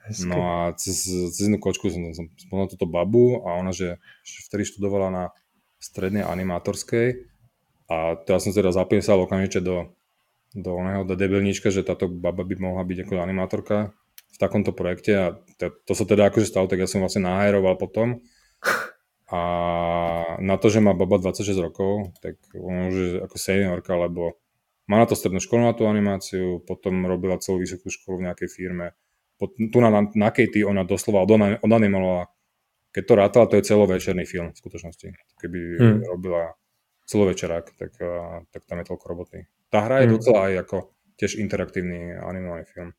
Hezky. 0.00 0.32
No 0.32 0.36
a 0.40 0.72
cez, 0.80 1.04
cez 1.04 1.44
jednu 1.44 1.60
kočku 1.60 1.92
som, 1.92 2.00
som 2.16 2.24
spomenul 2.32 2.72
túto 2.72 2.88
babu 2.88 3.44
a 3.44 3.60
ona, 3.60 3.68
že, 3.68 4.00
že 4.24 4.48
vtedy 4.48 4.64
študovala 4.64 5.12
na 5.12 5.24
strednej 5.80 6.22
animátorskej. 6.22 7.26
A 7.90 8.20
ja 8.22 8.38
som 8.38 8.54
teda 8.54 8.70
zapísal 8.70 9.18
okamžite 9.18 9.64
do, 9.64 9.90
do 10.54 10.70
oného 10.78 11.02
do 11.02 11.18
debilníčka, 11.18 11.74
že 11.74 11.82
táto 11.82 12.06
baba 12.06 12.46
by 12.46 12.54
mohla 12.60 12.86
byť 12.86 12.98
ako 13.08 13.12
animátorka 13.18 13.90
v 14.30 14.36
takomto 14.38 14.70
projekte. 14.70 15.12
A 15.16 15.26
to, 15.58 15.74
to 15.88 15.92
sa 15.96 16.06
teda 16.06 16.30
akože 16.30 16.46
stalo, 16.46 16.70
tak 16.70 16.78
ja 16.78 16.86
som 16.86 17.02
vlastne 17.02 17.26
nahajeroval 17.26 17.74
potom. 17.80 18.22
A 19.30 19.40
na 20.42 20.58
to, 20.58 20.70
že 20.70 20.82
má 20.82 20.90
baba 20.90 21.18
26 21.18 21.54
rokov, 21.58 22.14
tak 22.18 22.38
on 22.54 22.90
už 22.90 22.94
je 22.94 23.10
ako 23.22 23.36
seniorka, 23.38 23.94
lebo 23.94 24.38
má 24.90 24.98
na 24.98 25.06
to 25.06 25.14
strednú 25.14 25.38
školu 25.38 25.70
na 25.70 25.74
tú 25.74 25.86
animáciu, 25.86 26.66
potom 26.66 27.06
robila 27.06 27.38
celú 27.38 27.62
vysokú 27.62 27.94
školu 27.94 28.22
v 28.22 28.26
nejakej 28.26 28.48
firme. 28.50 28.98
tu 29.38 29.78
na, 29.78 29.90
na 30.18 30.28
Katie 30.34 30.66
ona 30.66 30.82
doslova 30.82 31.22
odanimovala 31.62 32.26
keď 32.90 33.02
to 33.06 33.14
rátala, 33.14 33.46
to 33.46 33.56
je 33.56 33.66
celovečerný 33.70 34.26
film 34.26 34.50
v 34.50 34.58
skutočnosti. 34.58 35.08
Keby 35.38 35.58
hmm. 35.78 36.00
robila 36.10 36.54
celovečerák, 37.06 37.66
tak, 37.74 37.92
tak 38.50 38.62
tam 38.66 38.76
je 38.78 38.86
toľko 38.86 39.06
roboty. 39.06 39.38
Tá 39.70 39.86
hra 39.86 40.02
je 40.02 40.06
hmm. 40.10 40.14
docela 40.18 40.38
aj 40.50 40.54
ako 40.66 40.76
tiež 41.18 41.38
interaktívny 41.38 42.18
animovaný 42.18 42.64
film. 42.66 42.90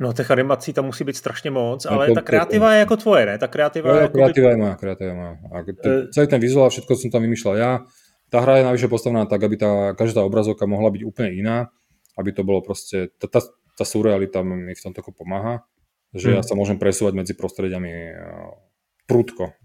No, 0.00 0.12
těch 0.12 0.30
animací 0.30 0.72
tam 0.72 0.84
musí 0.86 1.04
být 1.04 1.16
strašně 1.16 1.50
moc, 1.50 1.84
no, 1.84 1.92
ale 1.92 2.06
to, 2.06 2.14
ta 2.14 2.22
kreativa 2.22 2.66
to, 2.66 2.72
je 2.72 2.78
jako 2.78 2.96
tvoje, 2.96 3.26
ne? 3.26 3.38
Ta 3.38 3.46
kreativa 3.46 3.96
je, 3.96 4.02
jako 4.02 4.18
kreativa 4.18 4.50
je 4.50 4.56
moja, 4.56 4.74
kreativa 4.74 5.10
je 5.10 5.16
moja. 5.16 5.38
A 5.52 5.56
to, 5.62 5.88
uh, 5.90 6.10
celý 6.10 6.26
ten 6.26 6.40
vizuál, 6.40 6.70
všetko 6.70 6.96
som 6.96 7.10
tam 7.10 7.22
vymýšľal 7.22 7.54
ja. 7.54 7.70
Tá 8.30 8.42
hra 8.42 8.58
je 8.58 8.64
navyše 8.66 8.90
postavená 8.90 9.30
tak, 9.30 9.46
aby 9.46 9.54
tá, 9.54 9.94
každá 9.94 10.26
obrazovka 10.26 10.66
mohla 10.66 10.90
byť 10.90 11.02
úplne 11.06 11.30
iná, 11.38 11.70
aby 12.18 12.34
to 12.34 12.42
bolo 12.42 12.66
proste, 12.66 13.14
tá, 13.22 13.30
tá, 13.30 13.46
tá 13.78 13.84
surrealita 13.86 14.42
mi 14.42 14.74
v 14.74 14.82
tomto 14.82 15.06
pomáha, 15.14 15.62
že 16.10 16.34
hmm. 16.34 16.36
ja 16.38 16.42
sa 16.42 16.58
môžem 16.58 16.74
presúvať 16.74 17.14
medzi 17.14 17.38
prostrediami 17.38 17.90
prudko. 19.04 19.56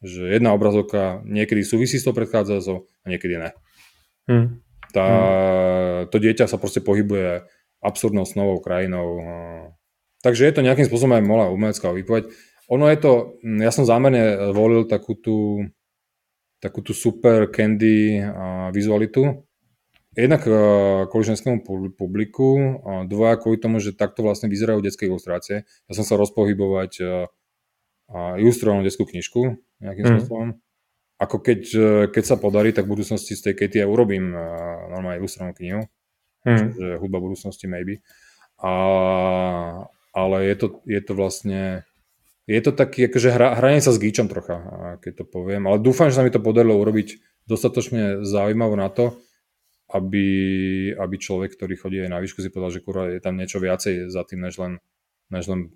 Že 0.00 0.32
jedna 0.32 0.56
obrazovka 0.56 1.20
niekedy 1.28 1.60
súvisí 1.60 2.00
s 2.00 2.08
tou 2.08 2.16
predchádzajúcou 2.16 2.88
a 2.88 3.06
niekedy 3.06 3.36
ne. 3.36 3.50
Hmm. 4.24 4.64
Tá, 4.90 5.06
hmm. 5.06 6.12
To 6.12 6.16
dieťa 6.16 6.48
sa 6.48 6.56
proste 6.56 6.80
pohybuje 6.80 7.44
absurdnou 7.84 8.24
snovou 8.24 8.60
krajinou. 8.64 9.20
Takže 10.20 10.44
je 10.48 10.54
to 10.56 10.64
nejakým 10.64 10.84
spôsobom 10.88 11.16
aj 11.16 11.24
malá 11.24 11.46
umelecká 11.48 11.92
výpoveď. 11.92 12.28
Ono 12.70 12.86
je 12.86 12.98
to, 13.00 13.12
ja 13.42 13.72
som 13.72 13.88
zámerne 13.88 14.52
volil 14.52 14.84
takú 14.86 15.16
tú, 15.16 15.64
takú 16.60 16.84
tú 16.84 16.92
super 16.92 17.48
candy 17.48 18.20
vizualitu. 18.70 19.48
Jednak 20.12 20.42
kvôli 21.08 21.24
ženskému 21.24 21.64
publiku, 21.94 22.78
dvoja 23.06 23.38
kvôli 23.38 23.62
tomu, 23.62 23.78
že 23.78 23.96
takto 23.96 24.26
vlastne 24.26 24.50
vyzerajú 24.50 24.82
detské 24.82 25.06
ilustrácie. 25.06 25.64
Ja 25.88 25.92
som 25.94 26.02
sa 26.02 26.18
rozpohybovať 26.18 26.92
a 28.10 28.36
ilustrovanú 28.36 28.82
detskú 28.82 29.06
knižku 29.06 29.56
nejakým 29.80 30.04
mm. 30.04 30.10
spôsobom. 30.18 30.58
Ako 31.20 31.36
keď, 31.44 31.60
keď 32.10 32.24
sa 32.24 32.40
podarí, 32.40 32.72
tak 32.72 32.88
v 32.88 32.96
budúcnosti 32.96 33.36
z 33.36 33.52
tej 33.52 33.68
ja 33.76 33.84
urobím 33.84 34.32
e, 34.32 34.40
normálne 34.88 35.20
ilustrovanú 35.20 35.52
knihu. 35.52 35.82
Mm. 36.48 36.56
Čiže 36.72 36.86
hudba 36.96 37.20
budúcnosti 37.20 37.68
maybe. 37.68 38.00
A, 38.60 38.72
ale 40.16 40.36
je 40.48 40.56
to, 40.56 40.66
je 40.88 41.00
to 41.04 41.12
vlastne 41.12 41.84
je 42.50 42.60
to 42.66 42.74
taký 42.74 43.06
akože 43.06 43.30
hra, 43.30 43.54
hranie 43.62 43.78
sa 43.78 43.94
s 43.94 44.02
gíčom 44.02 44.26
trocha, 44.26 44.58
keď 44.98 45.22
to 45.22 45.24
poviem, 45.28 45.70
ale 45.70 45.78
dúfam, 45.78 46.10
že 46.10 46.18
sa 46.18 46.26
mi 46.26 46.34
to 46.34 46.42
podarilo 46.42 46.74
urobiť 46.82 47.22
dostatočne 47.46 48.26
zaujímavo 48.26 48.74
na 48.74 48.90
to, 48.90 49.14
aby, 49.90 50.26
aby 50.98 51.14
človek, 51.14 51.54
ktorý 51.54 51.74
chodí 51.78 51.98
aj 52.02 52.10
na 52.10 52.18
výšku, 52.18 52.42
si 52.42 52.50
povedal, 52.50 52.74
že 52.74 52.82
kurva, 52.82 53.10
je 53.10 53.22
tam 53.22 53.38
niečo 53.38 53.62
viacej 53.62 54.10
za 54.10 54.22
tým, 54.26 54.42
než 54.42 54.58
len, 54.58 54.82
než 55.30 55.46
len 55.46 55.70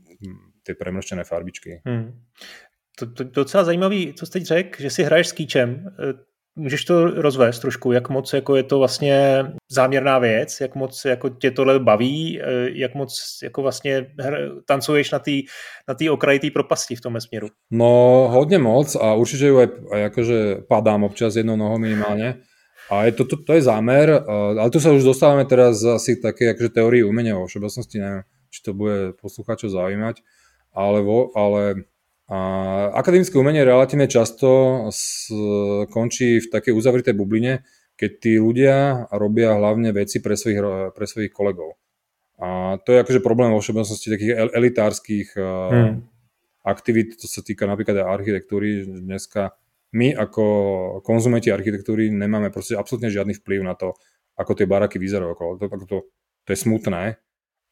tie 0.64 0.74
premrštené 0.74 1.24
farbičky. 1.24 1.84
Hmm. 1.84 2.24
To, 2.98 3.06
to, 3.06 3.24
docela 3.24 3.64
zajímavý, 3.64 4.14
co 4.16 4.26
jste 4.26 4.40
řekl, 4.40 4.82
že 4.82 4.90
si 4.90 5.02
hraješ 5.02 5.28
s 5.28 5.32
kýčem. 5.32 5.96
Můžeš 6.56 6.84
to 6.84 7.06
rozvést 7.06 7.58
trošku, 7.58 7.92
jak 7.92 8.08
moc 8.08 8.32
jako 8.32 8.56
je 8.56 8.62
to 8.62 8.78
vlastně 8.78 9.44
záměrná 9.72 10.18
věc, 10.18 10.60
jak 10.60 10.74
moc 10.74 11.04
jako 11.04 11.28
tě 11.28 11.50
tohle 11.50 11.78
baví, 11.78 12.40
eh, 12.40 12.44
jak 12.72 12.94
moc 12.94 13.38
jako 13.42 13.62
vlastně 13.62 14.06
tancuješ 14.66 15.10
na 15.10 15.18
té 15.18 15.30
na 15.88 15.94
tý 15.94 16.10
okraji 16.10 16.38
té 16.38 16.50
propasti 16.50 16.96
v 16.96 17.00
tom 17.00 17.20
směru? 17.20 17.48
No 17.70 17.86
hodně 18.30 18.58
moc 18.58 18.96
a 18.96 19.14
určitě 19.14 19.46
ju 19.46 19.58
aj, 19.58 19.68
aj 19.92 20.04
akože 20.04 20.56
padám 20.68 21.04
občas 21.04 21.36
jednou 21.36 21.56
nohou 21.56 21.78
minimálně. 21.78 22.34
A 22.90 23.04
je 23.04 23.12
to, 23.12 23.24
to, 23.24 23.36
to 23.36 23.52
je 23.52 23.62
zámer, 23.62 24.10
eh, 24.10 24.60
ale 24.60 24.70
tu 24.70 24.80
sa 24.80 24.92
už 24.92 25.04
dostávame 25.04 25.48
teraz 25.48 25.80
asi 25.84 26.20
také 26.20 26.52
akože 26.52 26.68
teórii 26.68 27.00
umenia 27.00 27.32
vo 27.34 27.48
všeobecnosti, 27.48 27.96
neviem, 27.96 28.22
či 28.52 28.60
to 28.60 28.76
bude 28.76 29.16
poslucháčov 29.18 29.72
zaujímať, 29.72 30.20
ale, 30.74 30.98
vo, 31.00 31.30
ale 31.38 31.86
a 32.24 32.38
akademické 32.96 33.36
umenie 33.36 33.68
relatívne 33.68 34.08
často 34.08 34.48
končí 35.92 36.40
v 36.40 36.48
takej 36.48 36.72
uzavritej 36.72 37.12
bubline, 37.12 37.60
keď 38.00 38.10
tí 38.16 38.32
ľudia 38.40 39.06
robia 39.12 39.54
hlavne 39.54 39.92
veci 39.92 40.24
pre 40.24 40.32
svojich, 40.32 40.58
pre 40.96 41.04
svojich 41.04 41.30
kolegov. 41.30 41.76
A 42.40 42.80
to 42.82 42.96
je 42.96 43.02
akože 43.04 43.20
problém 43.22 43.52
vo 43.52 43.60
všeobecnosti 43.60 44.10
takých 44.10 44.50
elitárskych 44.56 45.38
hmm. 45.38 46.02
aktivít, 46.66 47.20
to 47.20 47.30
sa 47.30 47.44
týka 47.44 47.68
napríklad 47.68 48.02
aj 48.02 48.24
architektúry. 48.24 48.82
Dneska 48.88 49.54
my 49.94 50.16
ako 50.18 50.44
konzumenti 51.06 51.54
architektúry 51.54 52.10
nemáme 52.10 52.50
proste 52.50 52.74
absolútne 52.74 53.14
žiadny 53.14 53.38
vplyv 53.38 53.62
na 53.62 53.78
to, 53.78 53.94
ako 54.34 54.58
tie 54.58 54.66
baraky 54.66 54.98
vyzerajú. 54.98 55.60
To, 55.60 55.70
to, 55.86 55.96
to 56.42 56.48
je 56.50 56.58
smutné. 56.58 57.20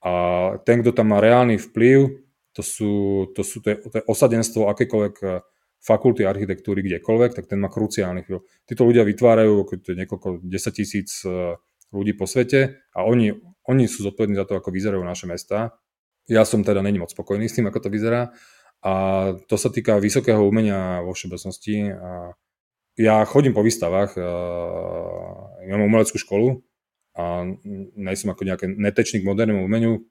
A 0.07 0.13
ten, 0.63 0.85
kto 0.85 0.95
tam 0.95 1.11
má 1.11 1.19
reálny 1.19 1.59
vplyv, 1.59 2.22
to 2.53 2.63
sú, 2.63 2.93
to 3.33 3.43
sú 3.43 3.65
to 3.65 3.73
je, 3.73 3.77
osadenstvo 4.05 4.69
akékoľvek 4.73 5.15
eh, 5.25 5.41
fakulty 5.83 6.23
architektúry 6.23 6.87
kdekoľvek, 6.87 7.31
tak 7.35 7.45
ten 7.51 7.59
má 7.59 7.67
kruciálny 7.67 8.23
vplyv. 8.23 8.39
Títo 8.69 8.87
ľudia 8.87 9.03
vytvárajú 9.03 9.67
to 9.67 9.89
je 9.93 9.97
niekoľko 9.99 10.45
10 10.45 10.79
tisíc 10.79 11.25
eh, 11.27 11.57
ľudí 11.93 12.17
po 12.17 12.25
svete 12.25 12.81
a 12.97 13.05
oni, 13.05 13.33
oni 13.69 13.85
sú 13.89 14.05
zodpovední 14.07 14.37
za 14.37 14.49
to, 14.49 14.57
ako 14.57 14.73
vyzerajú 14.73 15.03
naše 15.05 15.29
mesta. 15.29 15.77
Ja 16.31 16.47
som 16.47 16.63
teda 16.63 16.81
není 16.81 17.03
moc 17.03 17.11
spokojný 17.11 17.51
s 17.51 17.59
tým, 17.59 17.67
ako 17.67 17.83
to 17.83 17.91
vyzerá. 17.91 18.31
A 18.83 18.93
to 19.47 19.55
sa 19.59 19.71
týka 19.71 19.99
vysokého 20.03 20.43
umenia 20.43 21.03
vo 21.07 21.15
všeobecnosti. 21.15 21.95
A 21.95 22.35
ja 22.99 23.23
chodím 23.25 23.55
po 23.55 23.65
výstavách, 23.65 24.15
eh, 24.19 24.23
ja 25.67 25.75
mám 25.81 25.89
umeleckú 25.89 26.21
školu 26.21 26.63
a 27.13 27.45
nejsem 27.97 28.33
ako 28.33 28.43
nejaký 28.49 28.67
netečník 28.73 29.25
modernému 29.25 29.65
umeniu, 29.65 30.05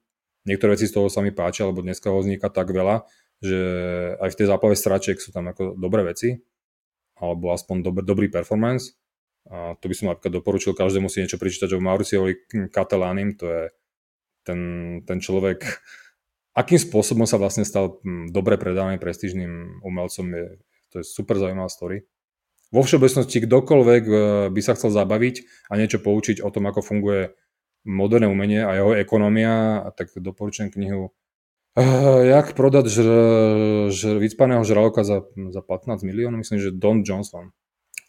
niektoré 0.45 0.75
veci 0.75 0.89
z 0.89 0.95
toho 0.97 1.07
sa 1.07 1.21
mi 1.21 1.33
páčia, 1.33 1.69
lebo 1.69 1.83
dneska 1.85 2.09
ho 2.09 2.21
vzniká 2.21 2.49
tak 2.49 2.69
veľa, 2.69 3.05
že 3.41 3.59
aj 4.21 4.29
v 4.33 4.37
tej 4.37 4.47
záplave 4.47 4.75
stračiek 4.77 5.17
sú 5.17 5.33
tam 5.33 5.49
ako 5.49 5.77
dobré 5.77 6.05
veci, 6.05 6.41
alebo 7.17 7.53
aspoň 7.53 7.85
dobrý, 7.85 8.03
dobrý 8.05 8.27
performance. 8.29 8.97
A 9.49 9.73
to 9.81 9.89
by 9.89 9.95
som 9.97 10.13
napríklad 10.13 10.37
doporučil 10.37 10.77
každému 10.77 11.09
si 11.09 11.25
niečo 11.25 11.41
prečítať 11.41 11.73
o 11.73 11.81
Mauriciovi 11.81 12.45
Catalánim, 12.69 13.33
to 13.37 13.49
je 13.49 13.63
ten, 14.45 14.59
ten 15.05 15.17
človek, 15.17 15.65
akým 16.61 16.77
spôsobom 16.77 17.25
sa 17.25 17.41
vlastne 17.41 17.65
stal 17.65 18.01
hm, 18.01 18.29
dobre 18.29 18.61
predaným, 18.61 19.01
prestížným 19.01 19.81
umelcom, 19.81 20.27
je, 20.29 20.45
to 20.93 20.95
je 21.01 21.05
super 21.05 21.41
zaujímavá 21.41 21.69
story. 21.69 22.05
Vo 22.71 22.87
všeobecnosti 22.87 23.43
kdokoľvek 23.43 24.03
eh, 24.07 24.15
by 24.53 24.61
sa 24.63 24.77
chcel 24.77 24.93
zabaviť 24.95 25.67
a 25.67 25.75
niečo 25.75 25.99
poučiť 25.99 26.39
o 26.39 26.49
tom, 26.53 26.69
ako 26.69 26.79
funguje 26.79 27.35
moderné 27.85 28.29
umenie 28.29 28.61
a 28.61 28.77
jeho 28.77 28.91
ekonomia, 28.93 29.85
tak 29.97 30.13
doporučujem 30.13 30.69
knihu 30.69 31.09
uh, 31.09 32.21
Jak 32.21 32.53
prodať 32.53 32.85
žr, 32.91 33.09
žr, 33.89 34.15
vycpaného 34.21 34.61
žraloka 34.61 35.01
za, 35.01 35.25
za 35.49 35.61
15 35.61 36.05
miliónov, 36.05 36.45
myslím, 36.45 36.59
že 36.61 36.75
Don 36.75 37.01
Johnson. 37.01 37.55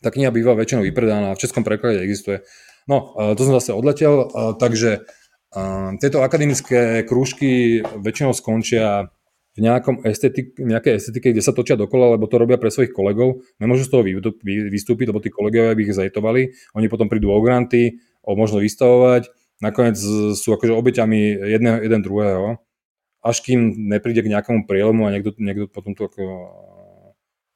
Tá 0.03 0.11
kniha 0.11 0.35
býva 0.35 0.59
väčšinou 0.59 0.83
vypredaná, 0.83 1.33
v 1.33 1.41
českom 1.41 1.63
preklade 1.63 2.03
existuje. 2.03 2.43
No, 2.91 3.15
uh, 3.15 3.33
to 3.39 3.47
som 3.47 3.55
zase 3.57 3.73
odletel, 3.73 4.29
uh, 4.29 4.53
takže 4.59 5.07
uh, 5.55 5.95
tieto 6.03 6.21
akademické 6.21 7.07
krúžky 7.07 7.81
väčšinou 7.81 8.35
skončia 8.35 9.09
v 9.53 9.69
nejakom 9.69 10.01
estetik, 10.09 10.57
nejakej 10.57 10.97
estetike, 10.97 11.29
kde 11.29 11.45
sa 11.45 11.53
točia 11.53 11.77
dokola, 11.77 12.17
lebo 12.17 12.25
to 12.25 12.41
robia 12.41 12.57
pre 12.57 12.73
svojich 12.73 12.97
kolegov. 12.97 13.45
Nemôžu 13.61 13.85
z 13.85 13.93
toho 13.93 14.03
vystúpiť, 14.49 15.13
lebo 15.13 15.21
tí 15.21 15.29
kolegovia 15.29 15.77
by 15.77 15.83
ich 15.85 15.93
zajtovali. 15.93 16.43
Oni 16.73 16.89
potom 16.89 17.13
prídu 17.13 17.29
o 17.29 17.39
granty, 17.45 18.01
o 18.25 18.33
možno 18.33 18.65
vystavovať 18.65 19.29
nakoniec 19.63 19.95
sú 20.35 20.49
akože 20.59 20.75
obeťami 20.75 21.47
jedného, 21.47 21.79
jeden 21.87 22.03
druhého, 22.03 22.59
až 23.23 23.37
kým 23.47 23.79
nepríde 23.87 24.27
k 24.27 24.33
nejakému 24.35 24.67
prielomu 24.67 25.07
a 25.07 25.15
niekto, 25.15 25.31
niekto 25.39 25.71
potom 25.71 25.95
tu 25.95 26.03
ako 26.03 26.23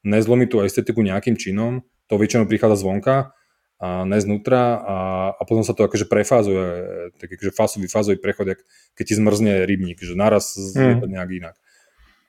nezlomí 0.06 0.46
tú 0.46 0.62
estetiku 0.62 1.02
nejakým 1.02 1.34
činom, 1.34 1.82
to 2.06 2.14
väčšinou 2.14 2.46
prichádza 2.46 2.86
zvonka 2.86 3.34
a 3.82 4.06
ne 4.06 4.16
znútra 4.22 4.78
a, 4.78 4.98
a 5.36 5.42
potom 5.42 5.66
sa 5.66 5.74
to 5.74 5.84
akože 5.84 6.06
prefázuje, 6.06 6.64
taký 7.18 7.36
akože 7.36 7.52
fázový, 7.52 7.86
fázový 7.90 8.16
prechod, 8.22 8.46
jak, 8.48 8.60
keď 8.94 9.04
ti 9.04 9.14
zmrzne 9.18 9.52
rybník, 9.66 9.98
že 10.00 10.14
naraz 10.14 10.54
mm. 10.54 10.80
je 10.80 10.96
to 11.02 11.06
nejak 11.10 11.30
inak. 11.34 11.56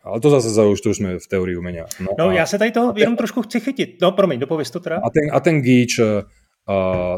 Ale 0.08 0.24
to 0.24 0.28
zase 0.34 0.50
za 0.50 0.64
už, 0.64 0.80
to 0.82 0.90
už 0.92 0.98
sme 1.04 1.12
v 1.20 1.28
teórii 1.28 1.60
umenia. 1.60 1.86
No, 2.00 2.16
no 2.20 2.32
a, 2.32 2.34
já 2.34 2.46
se 2.46 2.58
tady 2.58 2.72
toho 2.72 2.94
jenom 2.96 3.16
trošku 3.16 3.42
chci 3.42 3.60
chytit. 3.60 4.02
No 4.02 4.12
promiň, 4.12 4.40
dopověz 4.40 4.72
to 4.72 4.80
teda. 4.80 4.96
A 5.04 5.10
ten, 5.10 5.36
a 5.36 5.40
ten 5.40 5.62
gíč, 5.62 6.00
uh, 6.00 6.24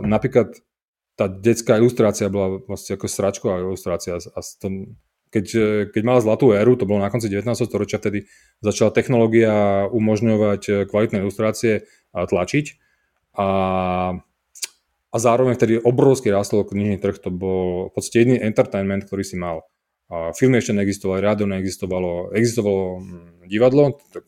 napríklad 0.02 0.48
tá 1.20 1.28
detská 1.28 1.76
ilustrácia 1.76 2.32
bola 2.32 2.64
vlastne 2.64 2.96
ako 2.96 3.12
sračková 3.12 3.60
ilustrácia 3.60 4.16
a 4.16 4.40
to, 4.40 4.96
keď, 5.30 5.46
keď 5.92 6.02
mala 6.08 6.24
zlatú 6.24 6.56
éru, 6.56 6.80
to 6.80 6.88
bolo 6.88 7.04
na 7.04 7.12
konci 7.12 7.28
19. 7.28 7.52
storočia, 7.60 8.00
vtedy 8.00 8.32
začala 8.64 8.96
technológia 8.96 9.86
umožňovať 9.92 10.88
kvalitné 10.88 11.20
ilustrácie 11.20 11.84
a 12.16 12.24
tlačiť 12.24 12.80
a, 13.36 13.50
a 15.12 15.18
zároveň 15.20 15.60
vtedy 15.60 15.76
obrovský 15.78 16.32
rástol 16.34 16.66
knižný 16.66 16.98
trh, 16.98 17.20
to 17.20 17.30
bol 17.30 17.92
v 17.92 17.94
podstate 17.94 18.26
jediný 18.26 18.40
entertainment, 18.42 19.06
ktorý 19.06 19.28
si 19.28 19.36
mal. 19.36 19.68
A 20.10 20.34
filmy 20.34 20.58
ešte 20.58 20.74
neexistovali, 20.74 21.22
rádio 21.22 21.46
neexistovalo, 21.46 22.34
existovalo 22.34 23.04
hm, 23.04 23.46
divadlo, 23.46 24.02
tak 24.10 24.26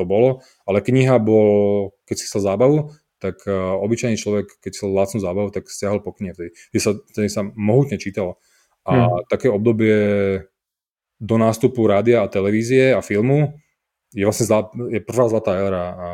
to 0.00 0.04
bolo, 0.08 0.40
ale 0.64 0.80
kniha 0.80 1.20
bol, 1.20 1.92
keď 2.08 2.16
si 2.16 2.24
chcel 2.24 2.40
zábavu, 2.40 2.96
tak 3.20 3.44
uh, 3.44 3.76
obyčajný 3.84 4.16
človek, 4.16 4.58
keď 4.64 4.70
chcel 4.72 4.96
lacnú 4.96 5.20
zábavu, 5.20 5.52
tak 5.52 5.68
stiahol 5.68 6.00
po 6.00 6.16
knihe. 6.16 6.32
Vtedy, 6.32 6.50
sa, 6.80 6.96
vtedy 6.96 7.28
sa 7.28 7.44
mohutne 7.44 8.00
čítalo. 8.00 8.40
A 8.88 8.92
hmm. 8.96 9.28
také 9.28 9.52
obdobie 9.52 10.00
do 11.20 11.36
nástupu 11.36 11.84
rádia 11.84 12.24
a 12.24 12.32
televízie 12.32 12.96
a 12.96 13.04
filmu 13.04 13.60
je 14.10 14.24
vlastne 14.26 14.46
zlá, 14.48 14.72
je 14.90 15.00
prvá 15.04 15.28
zlatá 15.30 15.54
éra 15.54 15.94
a 15.94 16.08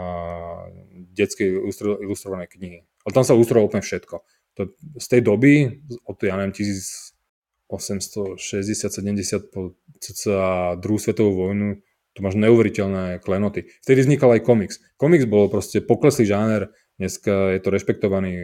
detskej 1.16 1.64
ilustro, 1.64 1.96
ilustrované 2.02 2.44
knihy. 2.50 2.84
Ale 3.06 3.12
tam 3.14 3.24
sa 3.24 3.32
ilustrovalo 3.32 3.72
úplne 3.72 3.86
všetko. 3.86 4.20
To, 4.60 4.68
z 5.00 5.06
tej 5.08 5.20
doby, 5.24 5.80
od 6.04 6.16
ja 6.20 6.36
neviem, 6.36 6.52
1860-70 7.72 9.48
po 9.48 9.72
cca 9.96 10.76
druhú 10.76 10.98
svetovú 11.00 11.48
vojnu, 11.48 11.80
to 12.16 12.24
máš 12.24 12.36
neuveriteľné 12.40 13.20
klenoty. 13.20 13.68
Vtedy 13.84 14.08
vznikal 14.08 14.32
aj 14.36 14.44
komiks. 14.44 14.80
Komiks 14.96 15.28
bol 15.28 15.52
proste 15.52 15.84
pokleslý 15.84 16.24
žáner 16.24 16.72
Dneska 16.96 17.52
je 17.52 17.60
to 17.60 17.68
rešpektovaný 17.70 18.40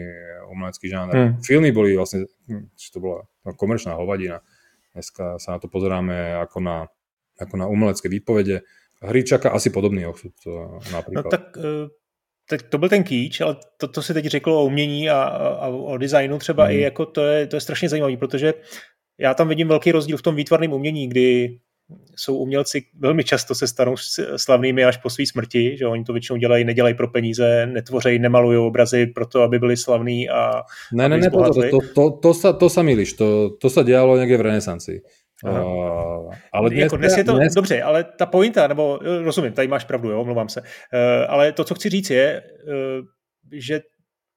umelecký 0.53 0.93
žáner. 0.93 1.17
Hmm. 1.17 1.33
Filmy 1.41 1.73
boli 1.73 1.97
vlastne, 1.97 2.29
či 2.77 2.89
hm, 2.89 2.93
to 2.93 2.99
bola 3.01 3.25
komerčná 3.57 3.97
hovadina. 3.97 4.45
Dneska 4.93 5.41
sa 5.41 5.57
na 5.57 5.59
to 5.59 5.73
pozeráme 5.73 6.37
ako 6.37 6.61
na, 6.61 6.77
ako 7.41 7.55
na 7.57 7.67
umelecké 7.67 8.13
výpovede. 8.13 8.61
Hry 9.01 9.25
čaká 9.25 9.51
asi 9.51 9.73
podobný 9.73 10.05
osud 10.07 10.37
napríklad. 10.93 11.25
No 11.27 11.31
tak, 11.33 11.57
e, 11.57 11.89
tak 12.45 12.63
to 12.69 12.79
byl 12.79 12.89
ten 12.89 13.05
kýč, 13.05 13.41
ale 13.41 13.57
to, 13.77 13.89
to 13.89 14.03
se 14.03 14.15
teď 14.15 14.27
řeklo 14.27 14.61
o 14.61 14.65
umění 14.65 15.11
a, 15.11 15.23
a 15.59 15.69
o 15.69 15.97
designu 15.97 16.39
třeba 16.39 16.65
hmm. 16.65 16.73
i 16.73 16.81
jako 16.81 17.07
to 17.07 17.25
je, 17.25 17.47
to 17.47 17.57
je 17.57 17.61
strašně 17.61 17.89
zajímavé, 17.89 18.17
protože 18.17 18.55
já 19.19 19.35
tam 19.35 19.49
vidím 19.49 19.69
velký 19.69 19.93
rozdíl 19.93 20.17
v 20.17 20.23
tom 20.23 20.37
výtvarném 20.37 20.73
umění, 20.73 21.09
kdy 21.09 21.59
jsou 22.17 22.37
umělci 22.37 22.83
velmi 22.99 23.25
často 23.25 23.55
se 23.55 23.67
stanou 23.67 23.95
slavnými 24.37 24.85
až 24.85 24.97
po 24.97 25.11
své 25.11 25.27
smrti, 25.27 25.77
že 25.79 25.87
oni 25.87 26.05
to 26.05 26.13
většinou 26.13 26.37
dělají, 26.37 26.65
nedělají 26.65 26.95
pro 26.95 27.09
peníze, 27.09 27.67
netvořejí, 27.67 28.19
nemalují 28.19 28.59
obrazy 28.59 29.07
pro 29.07 29.27
to, 29.27 29.43
aby 29.43 29.59
byli 29.59 29.77
slavní 29.77 30.29
a 30.29 30.63
Ne, 30.93 31.09
ne, 31.09 31.19
ne, 31.19 31.31
to, 31.31 31.55
to, 31.55 31.79
to, 31.95 32.11
to, 32.11 32.31
sa, 32.35 32.53
to 32.53 32.69
sa 32.69 32.83
milíš, 32.83 33.13
to, 33.17 33.57
to 33.61 33.71
sa 33.71 33.83
dělalo 33.83 34.19
někde 34.19 34.37
v 34.37 34.41
renesanci. 34.41 35.03
Uh, 35.45 36.31
ale 36.53 36.71
dnes, 36.71 36.83
jako 36.83 36.97
dnes 36.97 37.17
je 37.17 37.25
to 37.25 37.37
dnes... 37.37 37.55
dobře, 37.55 37.83
ale 37.83 38.05
ta 38.05 38.27
pointa, 38.27 38.67
nebo 38.67 38.99
rozumím, 39.03 39.53
tady 39.53 39.69
máš 39.69 39.85
pravdu, 39.85 40.11
jo, 40.11 40.21
omlouvám 40.21 40.49
se, 40.49 40.61
uh, 40.61 40.67
ale 41.29 41.53
to, 41.53 41.65
co 41.65 41.75
chci 41.75 41.89
říct, 41.89 42.11
je, 42.11 42.43
uh, 42.43 43.07
že 43.53 43.81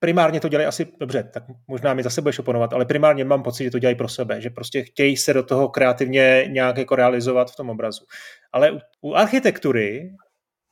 primárně 0.06 0.40
to 0.40 0.48
dělají 0.48 0.68
asi, 0.68 0.88
dobře, 1.00 1.30
tak 1.34 1.44
možná 1.68 1.94
mi 1.94 2.04
zase 2.04 2.22
budeš 2.22 2.40
oponovat, 2.40 2.74
ale 2.74 2.86
primárně 2.86 3.26
mám 3.26 3.44
pocit, 3.44 3.64
že 3.64 3.72
to 3.72 3.80
dělají 3.80 3.96
pro 3.96 4.10
sebe, 4.10 4.42
že 4.42 4.50
prostě 4.50 4.84
chtějí 4.84 5.18
se 5.18 5.34
do 5.34 5.44
toho 5.44 5.70
kreativně 5.70 6.46
nějak 6.48 6.78
jako 6.78 6.96
realizovat 6.96 7.52
v 7.52 7.56
tom 7.56 7.70
obrazu. 7.70 8.06
Ale 8.54 8.72
u, 8.72 8.80
u 9.02 9.14
architektury 9.14 10.12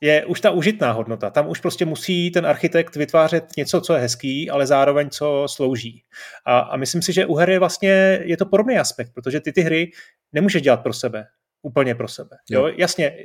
je 0.00 0.24
už 0.24 0.40
ta 0.40 0.50
užitná 0.50 0.92
hodnota. 0.92 1.30
Tam 1.30 1.48
už 1.48 1.60
prostě 1.60 1.84
musí 1.84 2.30
ten 2.30 2.46
architekt 2.46 2.96
vytvářet 2.96 3.44
něco, 3.56 3.80
co 3.80 3.94
je 3.94 4.00
hezký, 4.00 4.50
ale 4.50 4.66
zároveň 4.66 5.10
co 5.10 5.46
slouží. 5.48 6.02
A, 6.46 6.58
a 6.58 6.76
myslím 6.76 7.02
si, 7.02 7.12
že 7.12 7.26
u 7.26 7.34
her 7.34 7.58
vlastně 7.58 8.20
je 8.22 8.36
to 8.36 8.46
podobný 8.46 8.78
aspekt, 8.78 9.10
protože 9.14 9.40
ty 9.40 9.52
ty 9.52 9.60
hry 9.60 9.90
nemůžeš 10.32 10.62
dělat 10.62 10.82
pro 10.82 10.92
sebe 10.92 11.26
úplně 11.64 11.94
pro 11.94 12.08
sebe. 12.08 12.36
Jo. 12.50 12.66
Jo? 12.66 12.74
Jasně, 12.76 13.16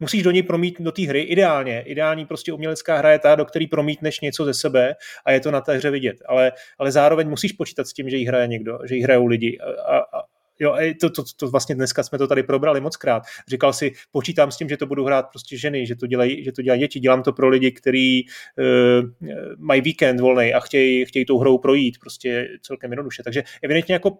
musíš 0.00 0.22
do 0.22 0.30
ní 0.30 0.42
promít 0.42 0.80
do 0.80 0.92
té 0.92 1.02
hry 1.02 1.20
ideálně. 1.20 1.82
Ideální 1.82 2.26
prostě 2.26 2.52
umělecká 2.52 2.96
hra 2.98 3.10
je 3.10 3.18
ta, 3.18 3.34
do 3.34 3.44
který 3.44 3.66
promítneš 3.66 4.20
něco 4.20 4.44
ze 4.44 4.54
sebe 4.54 4.94
a 5.24 5.32
je 5.32 5.40
to 5.40 5.50
na 5.50 5.60
té 5.60 5.76
hře 5.76 5.90
vidět. 5.90 6.16
Ale, 6.26 6.52
ale 6.78 6.92
zároveň 6.92 7.28
musíš 7.28 7.52
počítat 7.52 7.86
s 7.86 7.92
tím, 7.92 8.10
že 8.10 8.16
jí 8.16 8.26
hraje 8.26 8.46
někdo, 8.46 8.78
že 8.88 8.94
jí 8.94 9.02
hrajou 9.02 9.26
lidi. 9.26 9.58
A, 9.86 9.98
a, 9.98 10.22
Jo, 10.60 10.76
to, 11.00 11.10
to, 11.10 11.22
to, 11.36 11.50
vlastně 11.50 11.74
dneska 11.74 12.02
jsme 12.02 12.18
to 12.18 12.26
tady 12.26 12.42
probrali 12.42 12.80
moc 12.80 12.96
krát. 12.96 13.22
Říkal 13.48 13.72
si, 13.72 13.92
počítám 14.12 14.50
s 14.50 14.56
tím, 14.56 14.68
že 14.68 14.76
to 14.76 14.86
budu 14.86 15.04
hrát 15.04 15.26
prostě 15.30 15.58
ženy, 15.58 15.86
že 15.86 15.96
to 15.96 16.06
dělají, 16.06 16.44
že 16.44 16.52
to 16.52 16.62
dělají 16.62 16.80
děti. 16.80 17.00
Dělám 17.00 17.22
to 17.22 17.32
pro 17.32 17.48
lidi, 17.48 17.72
kteří 17.72 18.26
uh, 18.58 19.28
mají 19.58 19.80
víkend 19.80 20.20
volný 20.20 20.54
a 20.54 20.60
chtějí, 20.60 21.04
chtějí 21.04 21.24
tou 21.24 21.38
hrou 21.38 21.58
projít 21.58 21.98
prostě 22.00 22.48
celkem 22.62 22.92
jednoduše. 22.92 23.22
Takže 23.22 23.42
evidentně 23.62 23.92
jako 23.92 24.18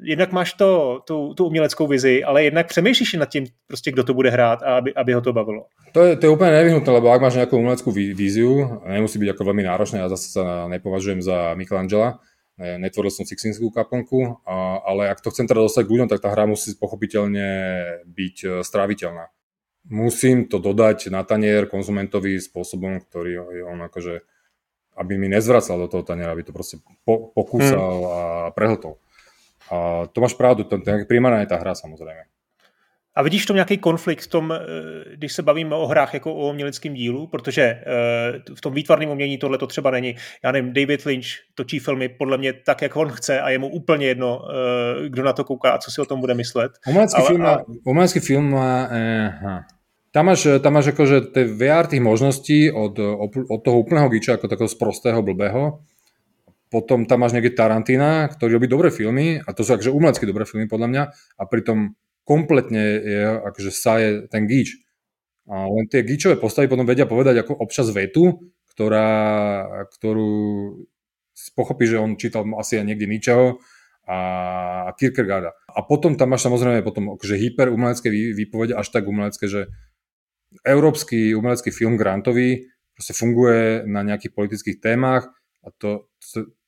jednak 0.00 0.32
máš 0.32 0.52
to, 0.52 1.00
tu, 1.06 1.34
tu 1.34 1.46
uměleckou 1.46 1.86
vizi, 1.86 2.24
ale 2.24 2.44
jednak 2.44 2.66
přemýšlíš 2.66 3.12
nad 3.12 3.28
tím, 3.28 3.46
prostě, 3.66 3.90
kdo 3.90 4.04
to 4.04 4.14
bude 4.14 4.30
hrát 4.30 4.62
a 4.62 4.76
aby, 4.76 4.94
aby 4.94 5.12
ho 5.12 5.20
to 5.20 5.32
bavilo. 5.32 5.66
To 5.92 6.04
je, 6.04 6.16
to 6.16 6.26
je 6.26 6.30
úplne 6.30 6.52
nevyhnutné, 6.52 6.92
lebo 6.92 7.08
ak 7.08 7.24
máš 7.24 7.40
nejakú 7.40 7.56
umeleckú 7.56 7.88
víziu, 7.88 8.84
nemusí 8.84 9.16
byť 9.16 9.32
ako 9.32 9.42
veľmi 9.48 9.64
náročné, 9.64 10.04
ja 10.04 10.12
zase 10.12 10.28
sa 10.28 10.68
nepovažujem 10.68 11.24
za 11.24 11.56
Michelangela, 11.56 12.20
netvoril 12.60 13.08
som 13.08 13.24
Sixtinskú 13.24 13.72
kaplnku, 13.72 14.44
ale 14.84 15.08
ak 15.08 15.24
to 15.24 15.32
chcem 15.32 15.48
teda 15.48 15.64
dostať 15.64 15.88
k 15.88 15.92
ľuďom, 15.96 16.08
tak 16.12 16.20
tá 16.20 16.28
hra 16.32 16.44
musí 16.44 16.76
pochopiteľne 16.76 17.48
byť 18.08 18.36
e, 18.44 18.48
stráviteľná. 18.60 19.32
Musím 19.88 20.48
to 20.48 20.60
dodať 20.60 21.08
na 21.08 21.24
tanier 21.24 21.64
konzumentovi 21.64 22.42
spôsobom, 22.42 23.00
ktorý 23.06 23.64
on 23.64 23.80
akože, 23.86 24.20
aby 25.00 25.12
mi 25.16 25.32
nezvracal 25.32 25.80
do 25.80 25.88
toho 25.88 26.04
taniera, 26.04 26.32
aby 26.32 26.44
to 26.44 26.52
proste 26.52 26.80
po, 27.08 27.32
pokúsal 27.32 27.92
hmm. 28.04 28.12
a 28.12 28.20
prehltol. 28.56 29.00
A 29.70 30.06
to 30.12 30.20
máš 30.20 30.34
pravdu, 30.34 30.64
to, 30.64 30.78
to 30.78 30.90
je 30.90 31.08
primárne 31.10 31.46
tá 31.46 31.58
hra 31.58 31.74
samozrejme. 31.74 32.30
A 33.16 33.22
vidíš 33.22 33.42
v 33.42 33.46
tom 33.46 33.56
nějaký 33.56 33.78
konflikt 33.78 34.20
v 34.20 34.26
tom, 34.26 34.52
eh, 34.52 34.58
když 35.16 35.32
se 35.32 35.42
bavíme 35.42 35.74
o 35.74 35.86
hrách 35.86 36.14
jako 36.14 36.34
o 36.34 36.50
uměleckém 36.50 36.94
dílu, 36.94 37.26
protože 37.26 37.62
eh, 37.62 37.82
v 38.54 38.60
tom 38.60 38.74
výtvarném 38.74 39.10
umění 39.10 39.38
tohle 39.38 39.58
to 39.58 39.66
třeba 39.66 39.90
není. 39.90 40.16
Já 40.44 40.52
nevím, 40.52 40.72
David 40.72 41.04
Lynch 41.04 41.26
točí 41.54 41.78
filmy 41.78 42.08
podle 42.08 42.38
mě 42.38 42.52
tak, 42.52 42.82
jak 42.82 42.96
on 42.96 43.08
chce 43.08 43.40
a 43.40 43.50
je 43.50 43.58
mu 43.58 43.68
úplně 43.68 44.06
jedno, 44.06 44.40
eh, 44.50 45.08
kdo 45.08 45.22
na 45.22 45.32
to 45.32 45.44
kouká 45.44 45.70
a 45.70 45.78
co 45.78 45.90
si 45.90 46.00
o 46.00 46.04
tom 46.04 46.20
bude 46.20 46.34
myslet. 46.34 46.72
Umelecký 46.88 47.22
film 47.22 47.40
má, 47.40 47.58
umelecký 47.84 48.20
film 48.20 48.56
eh, 48.90 49.64
tam 50.12 50.26
máš, 50.26 50.48
tam 50.64 50.72
máš 50.72 50.96
akože 50.96 51.28
tie 51.28 51.44
VR 51.44 51.84
tých 51.92 52.00
možností 52.00 52.72
od, 52.72 52.96
od 53.28 53.60
toho 53.60 53.84
úplného 53.84 54.08
giča, 54.08 54.40
ako 54.40 54.48
takého 54.48 54.64
sprostého, 54.64 55.20
blbého, 55.20 55.84
potom 56.66 57.06
tam 57.06 57.22
máš 57.22 57.38
nejaké 57.38 57.54
Tarantina, 57.54 58.26
ktorý 58.26 58.58
robí 58.58 58.66
dobré 58.66 58.90
filmy, 58.90 59.38
a 59.38 59.50
to 59.54 59.62
sú 59.62 59.78
akože 59.78 59.94
umelecky 59.94 60.24
dobré 60.26 60.42
filmy 60.42 60.66
podľa 60.66 60.88
mňa, 60.90 61.02
a 61.38 61.42
pritom 61.46 61.94
kompletne 62.26 62.82
je 63.06 63.22
akože 63.46 63.70
je 63.70 64.10
ten 64.26 64.50
gíč. 64.50 64.82
A 65.46 65.70
len 65.70 65.86
tie 65.86 66.02
gíčové 66.02 66.34
postavy 66.42 66.66
potom 66.66 66.82
vedia 66.82 67.06
povedať 67.06 67.46
ako 67.46 67.54
občas 67.62 67.86
vetu, 67.94 68.50
ktorá, 68.74 69.08
ktorú 69.94 70.34
pochopí, 71.54 71.86
že 71.86 72.02
on 72.02 72.18
čítal 72.18 72.42
asi 72.58 72.82
aj 72.82 72.84
niekde 72.90 73.06
ničeho 73.06 73.62
a 74.10 74.18
Kierkegaarda. 74.98 75.54
A 75.70 75.80
potom 75.86 76.18
tam 76.18 76.34
máš 76.34 76.46
samozrejme 76.46 76.82
potom 76.82 77.14
akože 77.14 77.38
hyper 77.38 77.70
umelecké 77.70 78.10
výpovede, 78.10 78.74
až 78.74 78.90
tak 78.90 79.06
umelecké, 79.06 79.46
že 79.46 79.70
európsky 80.66 81.34
umelecký 81.34 81.70
film 81.70 81.94
grantový 81.94 82.70
proste 82.94 83.12
funguje 83.12 83.84
na 83.86 84.02
nejakých 84.02 84.32
politických 84.32 84.78
témach 84.82 85.30
a 85.62 85.68
to 85.74 86.08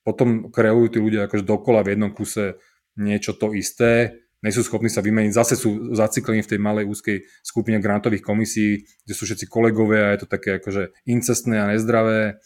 potom 0.08 0.48
kreujú 0.48 0.96
tí 0.96 0.98
ľudia 1.04 1.28
akože 1.28 1.44
dokola 1.44 1.84
v 1.84 1.92
jednom 1.92 2.08
kuse 2.16 2.56
niečo 2.96 3.36
to 3.36 3.52
isté, 3.52 4.24
nie 4.40 4.54
sú 4.54 4.64
schopní 4.64 4.88
sa 4.88 5.04
vymeniť, 5.04 5.36
zase 5.36 5.54
sú 5.58 5.92
zaciklení 5.92 6.40
v 6.40 6.50
tej 6.56 6.60
malej 6.62 6.88
úzkej 6.88 7.28
skupine 7.44 7.76
grantových 7.76 8.24
komisí, 8.24 8.88
kde 9.04 9.12
sú 9.12 9.28
všetci 9.28 9.50
kolegovia 9.50 10.08
a 10.08 10.14
je 10.16 10.20
to 10.24 10.28
také 10.30 10.56
akože 10.62 10.96
incestné 11.04 11.60
a 11.60 11.68
nezdravé. 11.76 12.40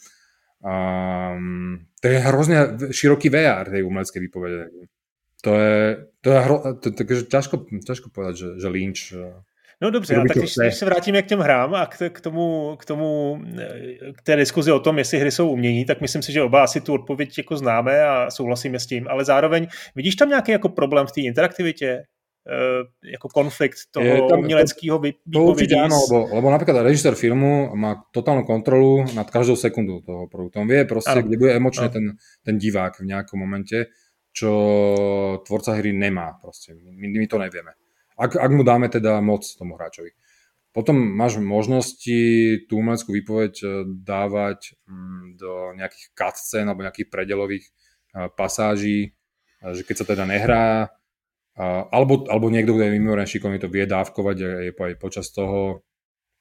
Um, 0.59 1.87
to 2.03 2.11
je 2.11 2.17
hrozne 2.19 2.57
široký 2.91 3.31
VR 3.31 3.71
tej 3.71 3.85
umeleckej 3.87 4.21
výpovede. 4.25 4.61
To 5.43 5.51
je, 5.55 5.79
to 6.23 6.27
je, 6.33 6.39
hro, 6.39 6.57
to, 6.81 6.87
to, 6.91 7.03
to, 7.03 7.23
ťažko, 7.29 7.55
ťažko 7.83 8.07
povedať, 8.09 8.35
že, 8.35 8.49
že 8.63 8.67
Lynch 8.73 9.11
No 9.83 9.91
dobře, 9.91 10.15
tak 10.15 10.37
když, 10.37 10.55
když 10.57 10.75
se 10.75 10.85
vrátíme 10.85 11.21
k 11.21 11.27
těm 11.27 11.39
hrám 11.39 11.75
a 11.75 11.85
k, 11.85 12.09
k, 12.09 12.21
tomu, 12.21 12.75
k 12.79 12.85
tomu, 12.85 13.41
k 14.15 14.21
té 14.21 14.35
diskuzi 14.35 14.71
o 14.71 14.79
tom, 14.79 14.97
jestli 14.97 15.19
hry 15.19 15.31
jsou 15.31 15.49
umění, 15.49 15.85
tak 15.85 16.01
myslím 16.01 16.21
si, 16.21 16.31
že 16.31 16.41
oba 16.41 16.63
asi 16.63 16.81
tu 16.81 16.93
odpověď 16.93 17.37
jako 17.37 17.57
známe 17.57 18.03
a 18.03 18.31
souhlasíme 18.31 18.79
s 18.79 18.85
tím, 18.85 19.07
ale 19.09 19.25
zároveň 19.25 19.67
vidíš 19.95 20.15
tam 20.15 20.29
nějaký 20.29 20.51
jako 20.51 20.69
problém 20.69 21.07
v 21.07 21.11
té 21.11 21.21
interaktivitě? 21.21 22.03
Uh, 22.43 23.11
jako 23.11 23.27
konflikt 23.29 23.77
toho 23.91 24.05
je 24.05 24.21
tam, 24.29 24.39
uměleckého 24.39 24.99
výpovědí. 24.99 25.79
áno, 25.79 25.95
lebo, 25.95 26.27
lebo 26.35 26.51
napríklad 26.51 26.83
režisér 26.83 27.15
filmu 27.15 27.71
má 27.75 28.03
totálnu 28.11 28.43
kontrolu 28.43 29.07
nad 29.15 29.31
každou 29.31 29.55
sekundu 29.55 30.03
toho 30.03 30.27
produktu. 30.27 30.59
On 30.59 30.67
vie 30.67 30.83
proste, 30.83 31.15
ano. 31.15 31.23
kde 31.23 31.39
bude 31.39 31.55
emočne 31.55 31.87
ten, 31.87 32.19
ten 32.43 32.59
divák 32.59 32.99
v 32.99 33.15
nejakom 33.15 33.39
momente, 33.39 33.95
čo 34.35 34.51
tvorca 35.47 35.79
hry 35.79 35.95
nemá 35.95 36.35
proste. 36.35 36.75
My, 36.75 37.07
my 37.15 37.27
to 37.31 37.39
nevieme. 37.39 37.79
Ak, 38.17 38.37
ak 38.37 38.51
mu 38.53 38.61
dáme 38.61 38.89
teda 38.89 39.19
moc 39.21 39.45
tomu 39.45 39.75
hráčovi. 39.75 40.13
Potom 40.73 40.97
máš 40.97 41.37
možnosti 41.37 42.17
tú 42.65 42.81
umeleckú 42.81 43.13
výpoveď 43.13 43.53
e, 43.61 43.65
dávať 43.85 44.73
mm, 44.89 45.37
do 45.37 45.77
nejakých 45.77 46.05
cutscén 46.17 46.65
alebo 46.65 46.81
nejakých 46.81 47.13
predelových 47.13 47.69
e, 47.69 47.71
pasáží, 48.33 48.99
e, 49.05 49.09
že 49.69 49.85
keď 49.85 49.95
sa 50.01 50.05
teda 50.09 50.25
nehrá, 50.25 50.89
alebo, 51.93 52.25
alebo 52.25 52.49
niekto, 52.49 52.73
kto 52.73 52.81
je 52.81 52.95
mimoriadne 52.97 53.29
šikovný, 53.29 53.61
to 53.61 53.69
vie 53.69 53.85
dávkovať 53.85 54.37
aj, 54.41 54.67
aj 54.73 54.93
počas 54.97 55.29
toho, 55.29 55.85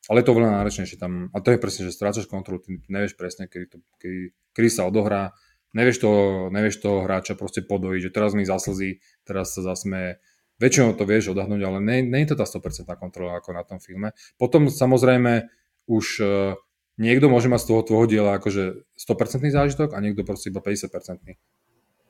ale 0.08 0.24
je 0.24 0.26
to 0.26 0.36
veľa 0.40 0.50
náročnejšie 0.56 0.96
tam. 0.96 1.28
A 1.36 1.44
to 1.44 1.52
je 1.52 1.60
presne, 1.60 1.84
že 1.84 1.92
strácaš 1.92 2.24
kontrolu, 2.24 2.64
ty 2.64 2.80
nevieš 2.88 3.20
presne, 3.20 3.44
kedy, 3.44 3.66
to, 3.68 3.76
kedy, 4.00 4.32
kedy 4.56 4.68
sa 4.72 4.88
odohrá, 4.88 5.36
nevieš 5.76 6.00
toho, 6.00 6.48
nevieš 6.48 6.80
toho 6.80 7.04
hráča 7.04 7.36
proste 7.36 7.60
podojiť, 7.60 8.08
že 8.08 8.14
teraz 8.14 8.32
mi 8.32 8.48
zaslzí, 8.48 9.04
teraz 9.28 9.52
sa 9.52 9.60
zasmeje 9.60 10.16
väčšinou 10.62 10.94
to 10.94 11.02
vieš 11.02 11.34
odhadnúť, 11.34 11.62
ale 11.66 11.78
nie, 11.82 12.22
je 12.22 12.30
to 12.30 12.38
tá 12.38 12.46
100% 12.46 12.86
kontrola 12.94 13.42
ako 13.42 13.50
na 13.50 13.66
tom 13.66 13.82
filme. 13.82 14.14
Potom 14.38 14.70
samozrejme 14.70 15.50
už 15.90 16.06
uh, 16.22 16.54
niekto 17.02 17.26
môže 17.26 17.50
mať 17.50 17.66
z 17.66 17.68
toho 17.74 17.80
tvojho 17.82 18.06
diela 18.06 18.38
akože 18.38 18.86
100% 18.94 19.50
zážitok 19.50 19.88
a 19.92 19.98
niekto 19.98 20.22
proste 20.22 20.54
iba 20.54 20.62
50%. 20.62 21.34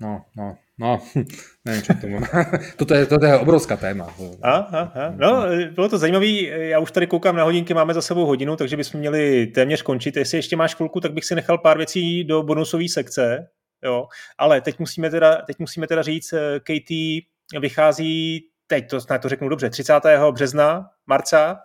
No, 0.03 0.27
no, 0.37 0.59
no, 0.79 0.99
neviem, 1.65 1.83
čo 1.83 1.95
tomu. 1.95 2.19
toto, 2.81 2.93
je, 2.95 3.07
toto 3.07 3.23
je 3.23 3.39
obrovská 3.39 3.77
téma. 3.79 4.11
Aha, 4.43 4.91
aha. 4.91 5.15
No, 5.15 5.47
bylo 5.75 5.89
to 5.89 5.99
zajímavé. 5.99 6.27
Já 6.75 6.79
už 6.79 6.91
tady 6.93 7.07
koukám 7.07 7.37
na 7.37 7.45
hodinky, 7.45 7.75
máme 7.75 7.95
za 7.95 8.03
sebou 8.03 8.27
hodinu, 8.27 8.57
takže 8.57 8.77
bychom 8.77 9.01
měli 9.01 9.47
téměř 9.47 9.83
končit. 9.83 10.17
Jestli 10.17 10.39
ještě 10.39 10.57
máš 10.57 10.75
chvilku, 10.75 11.01
tak 11.01 11.13
bych 11.13 11.25
si 11.25 11.35
nechal 11.35 11.59
pár 11.59 11.77
věcí 11.77 12.25
do 12.25 12.43
bonusové 12.43 12.89
sekce. 12.89 13.49
Jo. 13.85 14.07
Ale 14.39 14.61
teď 14.61 14.79
musíme 14.79 15.11
teda, 15.11 15.43
teď 15.47 15.59
musíme 15.59 15.87
teda 15.87 16.03
říct, 16.03 16.33
eh, 16.33 16.61
Katie 16.61 17.21
vychází 17.61 18.41
teď, 18.67 18.91
to, 18.91 18.99
to 19.01 19.29
řeknu 19.29 19.49
dobře, 19.49 19.71
30. 19.71 20.01
března, 20.31 20.87
marca. 21.07 21.59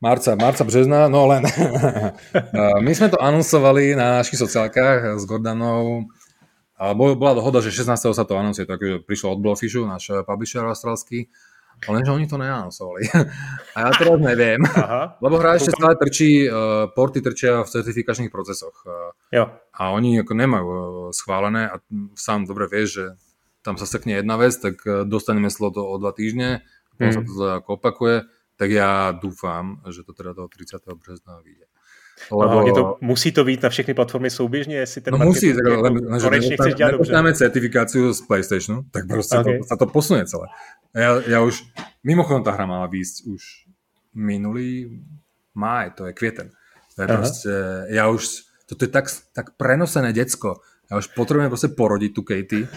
Marca, 0.00 0.34
marca, 0.34 0.64
března, 0.64 1.08
no 1.08 1.26
len. 1.26 1.44
My 2.84 2.92
sme 2.96 3.12
to 3.12 3.20
anonsovali 3.20 3.92
na 3.92 4.24
našich 4.24 4.40
sociálkach 4.40 5.20
s 5.20 5.28
Gordanou. 5.28 6.08
Bola 6.96 7.36
dohoda, 7.36 7.60
že 7.60 7.68
16. 7.68 8.16
sa 8.16 8.24
to 8.24 8.32
anonsuje, 8.32 8.64
takže 8.64 9.04
prišlo 9.04 9.36
od 9.36 9.44
Blowfishu, 9.44 9.84
náš 9.84 10.24
publisher 10.24 10.64
australský. 10.64 11.28
Lenže 11.88 12.12
oni 12.12 12.28
to 12.28 12.36
neanonsovali. 12.36 13.08
A 13.76 13.78
ja 13.88 13.90
teraz 13.96 14.20
neviem. 14.20 14.60
Aha. 14.68 15.16
Lebo 15.20 15.40
hra 15.40 15.56
ešte 15.56 15.72
stále 15.72 15.96
trčí, 15.96 16.44
uh, 16.44 16.92
porty 16.92 17.24
trčia 17.24 17.64
v 17.64 17.72
certifikačných 17.72 18.28
procesoch. 18.32 18.84
Jo. 19.32 19.48
A 19.72 19.82
oni 19.96 20.20
ako 20.20 20.32
nemajú 20.36 20.66
uh, 20.68 20.82
schválené 21.12 21.72
a 21.72 21.80
sám 22.16 22.44
dobre 22.44 22.68
vieš, 22.68 22.88
že 23.00 23.04
tam 23.60 23.76
sa 23.76 23.86
sekne 23.86 24.20
jedna 24.20 24.36
vec, 24.40 24.56
tak 24.56 24.80
e, 24.84 25.04
dostaneme 25.04 25.52
sloto 25.52 25.84
o 25.84 25.94
dva 26.00 26.12
týždne, 26.12 26.64
potom 26.92 27.06
mm. 27.08 27.14
sa 27.14 27.20
to 27.22 27.44
ako 27.60 27.70
opakuje, 27.76 28.16
tak 28.56 28.68
ja 28.72 29.12
dúfam, 29.16 29.80
že 29.88 30.04
to 30.04 30.12
teda 30.12 30.36
toho 30.36 30.48
30. 30.48 30.80
března 31.00 31.40
vyjde. 31.40 31.70
Lebo... 32.28 32.60
No, 32.60 32.74
to, 32.74 32.82
musí 33.00 33.32
to 33.32 33.44
být 33.44 33.62
na 33.62 33.68
všechny 33.68 33.94
platformy 33.94 34.30
souběžně, 34.30 34.76
jestli 34.76 35.00
ten 35.00 35.12
no 35.12 35.24
musí, 35.24 35.54
tak, 35.54 35.82
len, 35.82 35.96
len, 36.06 36.20
konečne 36.20 36.56
chceš 36.56 36.74
dělat 36.74 36.90
dobře. 36.90 37.12
Nepoznáme 37.12 37.34
certifikáciu 37.34 38.12
z 38.12 38.20
PlayStationu, 38.20 38.82
tak 38.90 39.08
proste 39.08 39.38
okay. 39.38 39.58
to, 39.58 39.64
sa 39.64 39.76
to 39.76 39.86
posunie 39.86 40.28
celé. 40.28 40.46
Ja, 40.92 41.16
ja 41.24 41.38
už, 41.40 41.64
mimochodom 42.04 42.44
tá 42.44 42.52
hra 42.52 42.68
mala 42.68 42.92
výjsť 42.92 43.16
už 43.24 43.42
minulý 44.12 45.00
máj, 45.56 45.96
to 45.96 46.06
je 46.06 46.12
kvieten. 46.12 46.52
To 46.96 46.98
je 47.02 47.06
proste, 47.08 47.54
ja 47.88 48.12
už, 48.12 48.44
toto 48.68 48.84
je 48.84 48.90
tak, 48.92 49.08
tak 49.32 49.56
prenosené 49.56 50.12
decko, 50.12 50.60
ja 50.90 50.98
už 51.00 51.14
potrebujem 51.16 51.48
proste 51.48 51.72
porodiť 51.72 52.10
tu 52.12 52.22
Katie, 52.26 52.68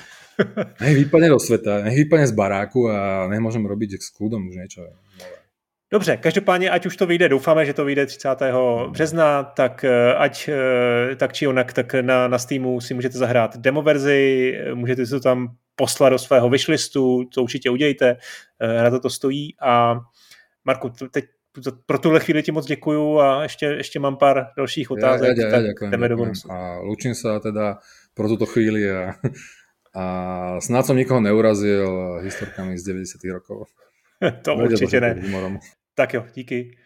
nech 0.82 0.96
vypadne 0.96 1.30
do 1.30 1.40
sveta, 1.40 1.84
nech 1.84 1.96
vypadne 1.96 2.28
z 2.28 2.34
baráku 2.34 2.90
a 2.90 3.28
nemôžem 3.30 3.64
robiť 3.64 4.02
s 4.02 4.10
kľudom 4.12 4.50
už 4.50 4.56
niečo. 4.56 4.82
Dobře, 5.94 6.18
každopádně, 6.18 6.70
ať 6.70 6.86
už 6.86 6.98
to 6.98 7.06
vyjde, 7.06 7.30
doufáme, 7.30 7.66
že 7.66 7.74
to 7.74 7.86
vyjde 7.86 8.06
30. 8.06 8.30
března, 8.90 9.44
tak 9.44 9.84
eh, 9.84 10.14
ať 10.14 10.50
eh, 10.50 11.16
tak 11.16 11.34
či 11.34 11.48
onak, 11.48 11.74
tak 11.74 11.94
na, 12.02 12.28
na 12.28 12.38
Steamu 12.38 12.82
si 12.82 12.94
můžete 12.94 13.18
zahrát 13.18 13.58
demo 13.58 13.82
verzi, 13.82 14.54
můžete 14.74 15.06
si 15.06 15.12
to 15.12 15.20
tam 15.20 15.56
poslat 15.76 16.10
do 16.10 16.20
svého 16.20 16.50
wishlistu, 16.50 17.24
to 17.34 17.44
určitě 17.44 17.70
udějte, 17.70 18.18
na 18.84 18.90
to 18.90 19.00
to 19.00 19.10
stojí 19.10 19.56
a 19.62 20.00
Marku, 20.66 20.90
teď 21.12 21.26
pro 21.86 22.00
tuhle 22.00 22.20
chvíli 22.20 22.44
ti 22.44 22.52
moc 22.52 22.66
děkuju 22.66 23.20
a 23.20 23.44
ještě, 23.44 23.66
ještě 23.66 24.00
mám 24.00 24.18
pár 24.18 24.48
dalších 24.58 24.92
otázek. 24.92 25.38
Ja, 25.38 25.44
ja, 25.44 25.50
ja, 25.50 25.56
ja 25.56 25.62
ďakujem, 25.62 25.92
jdeme 25.92 26.10
do 26.10 26.18
A 26.50 26.80
lúčim 26.82 27.14
sa 27.14 27.38
teda 27.40 27.78
pro 28.14 28.26
túto 28.28 28.46
chvíli 28.46 28.90
a, 28.90 29.14
a 29.94 30.06
snáď 30.62 30.86
som 30.86 30.98
nikoho 30.98 31.22
neurazil 31.22 32.20
historkami 32.26 32.78
z 32.78 32.84
90 32.84 33.24
rokov. 33.30 33.70
to 34.42 34.56
určitě 34.56 35.02
ne. 35.02 35.22
Tak 35.96 36.14
jo, 36.14 36.26
díky. 36.34 36.78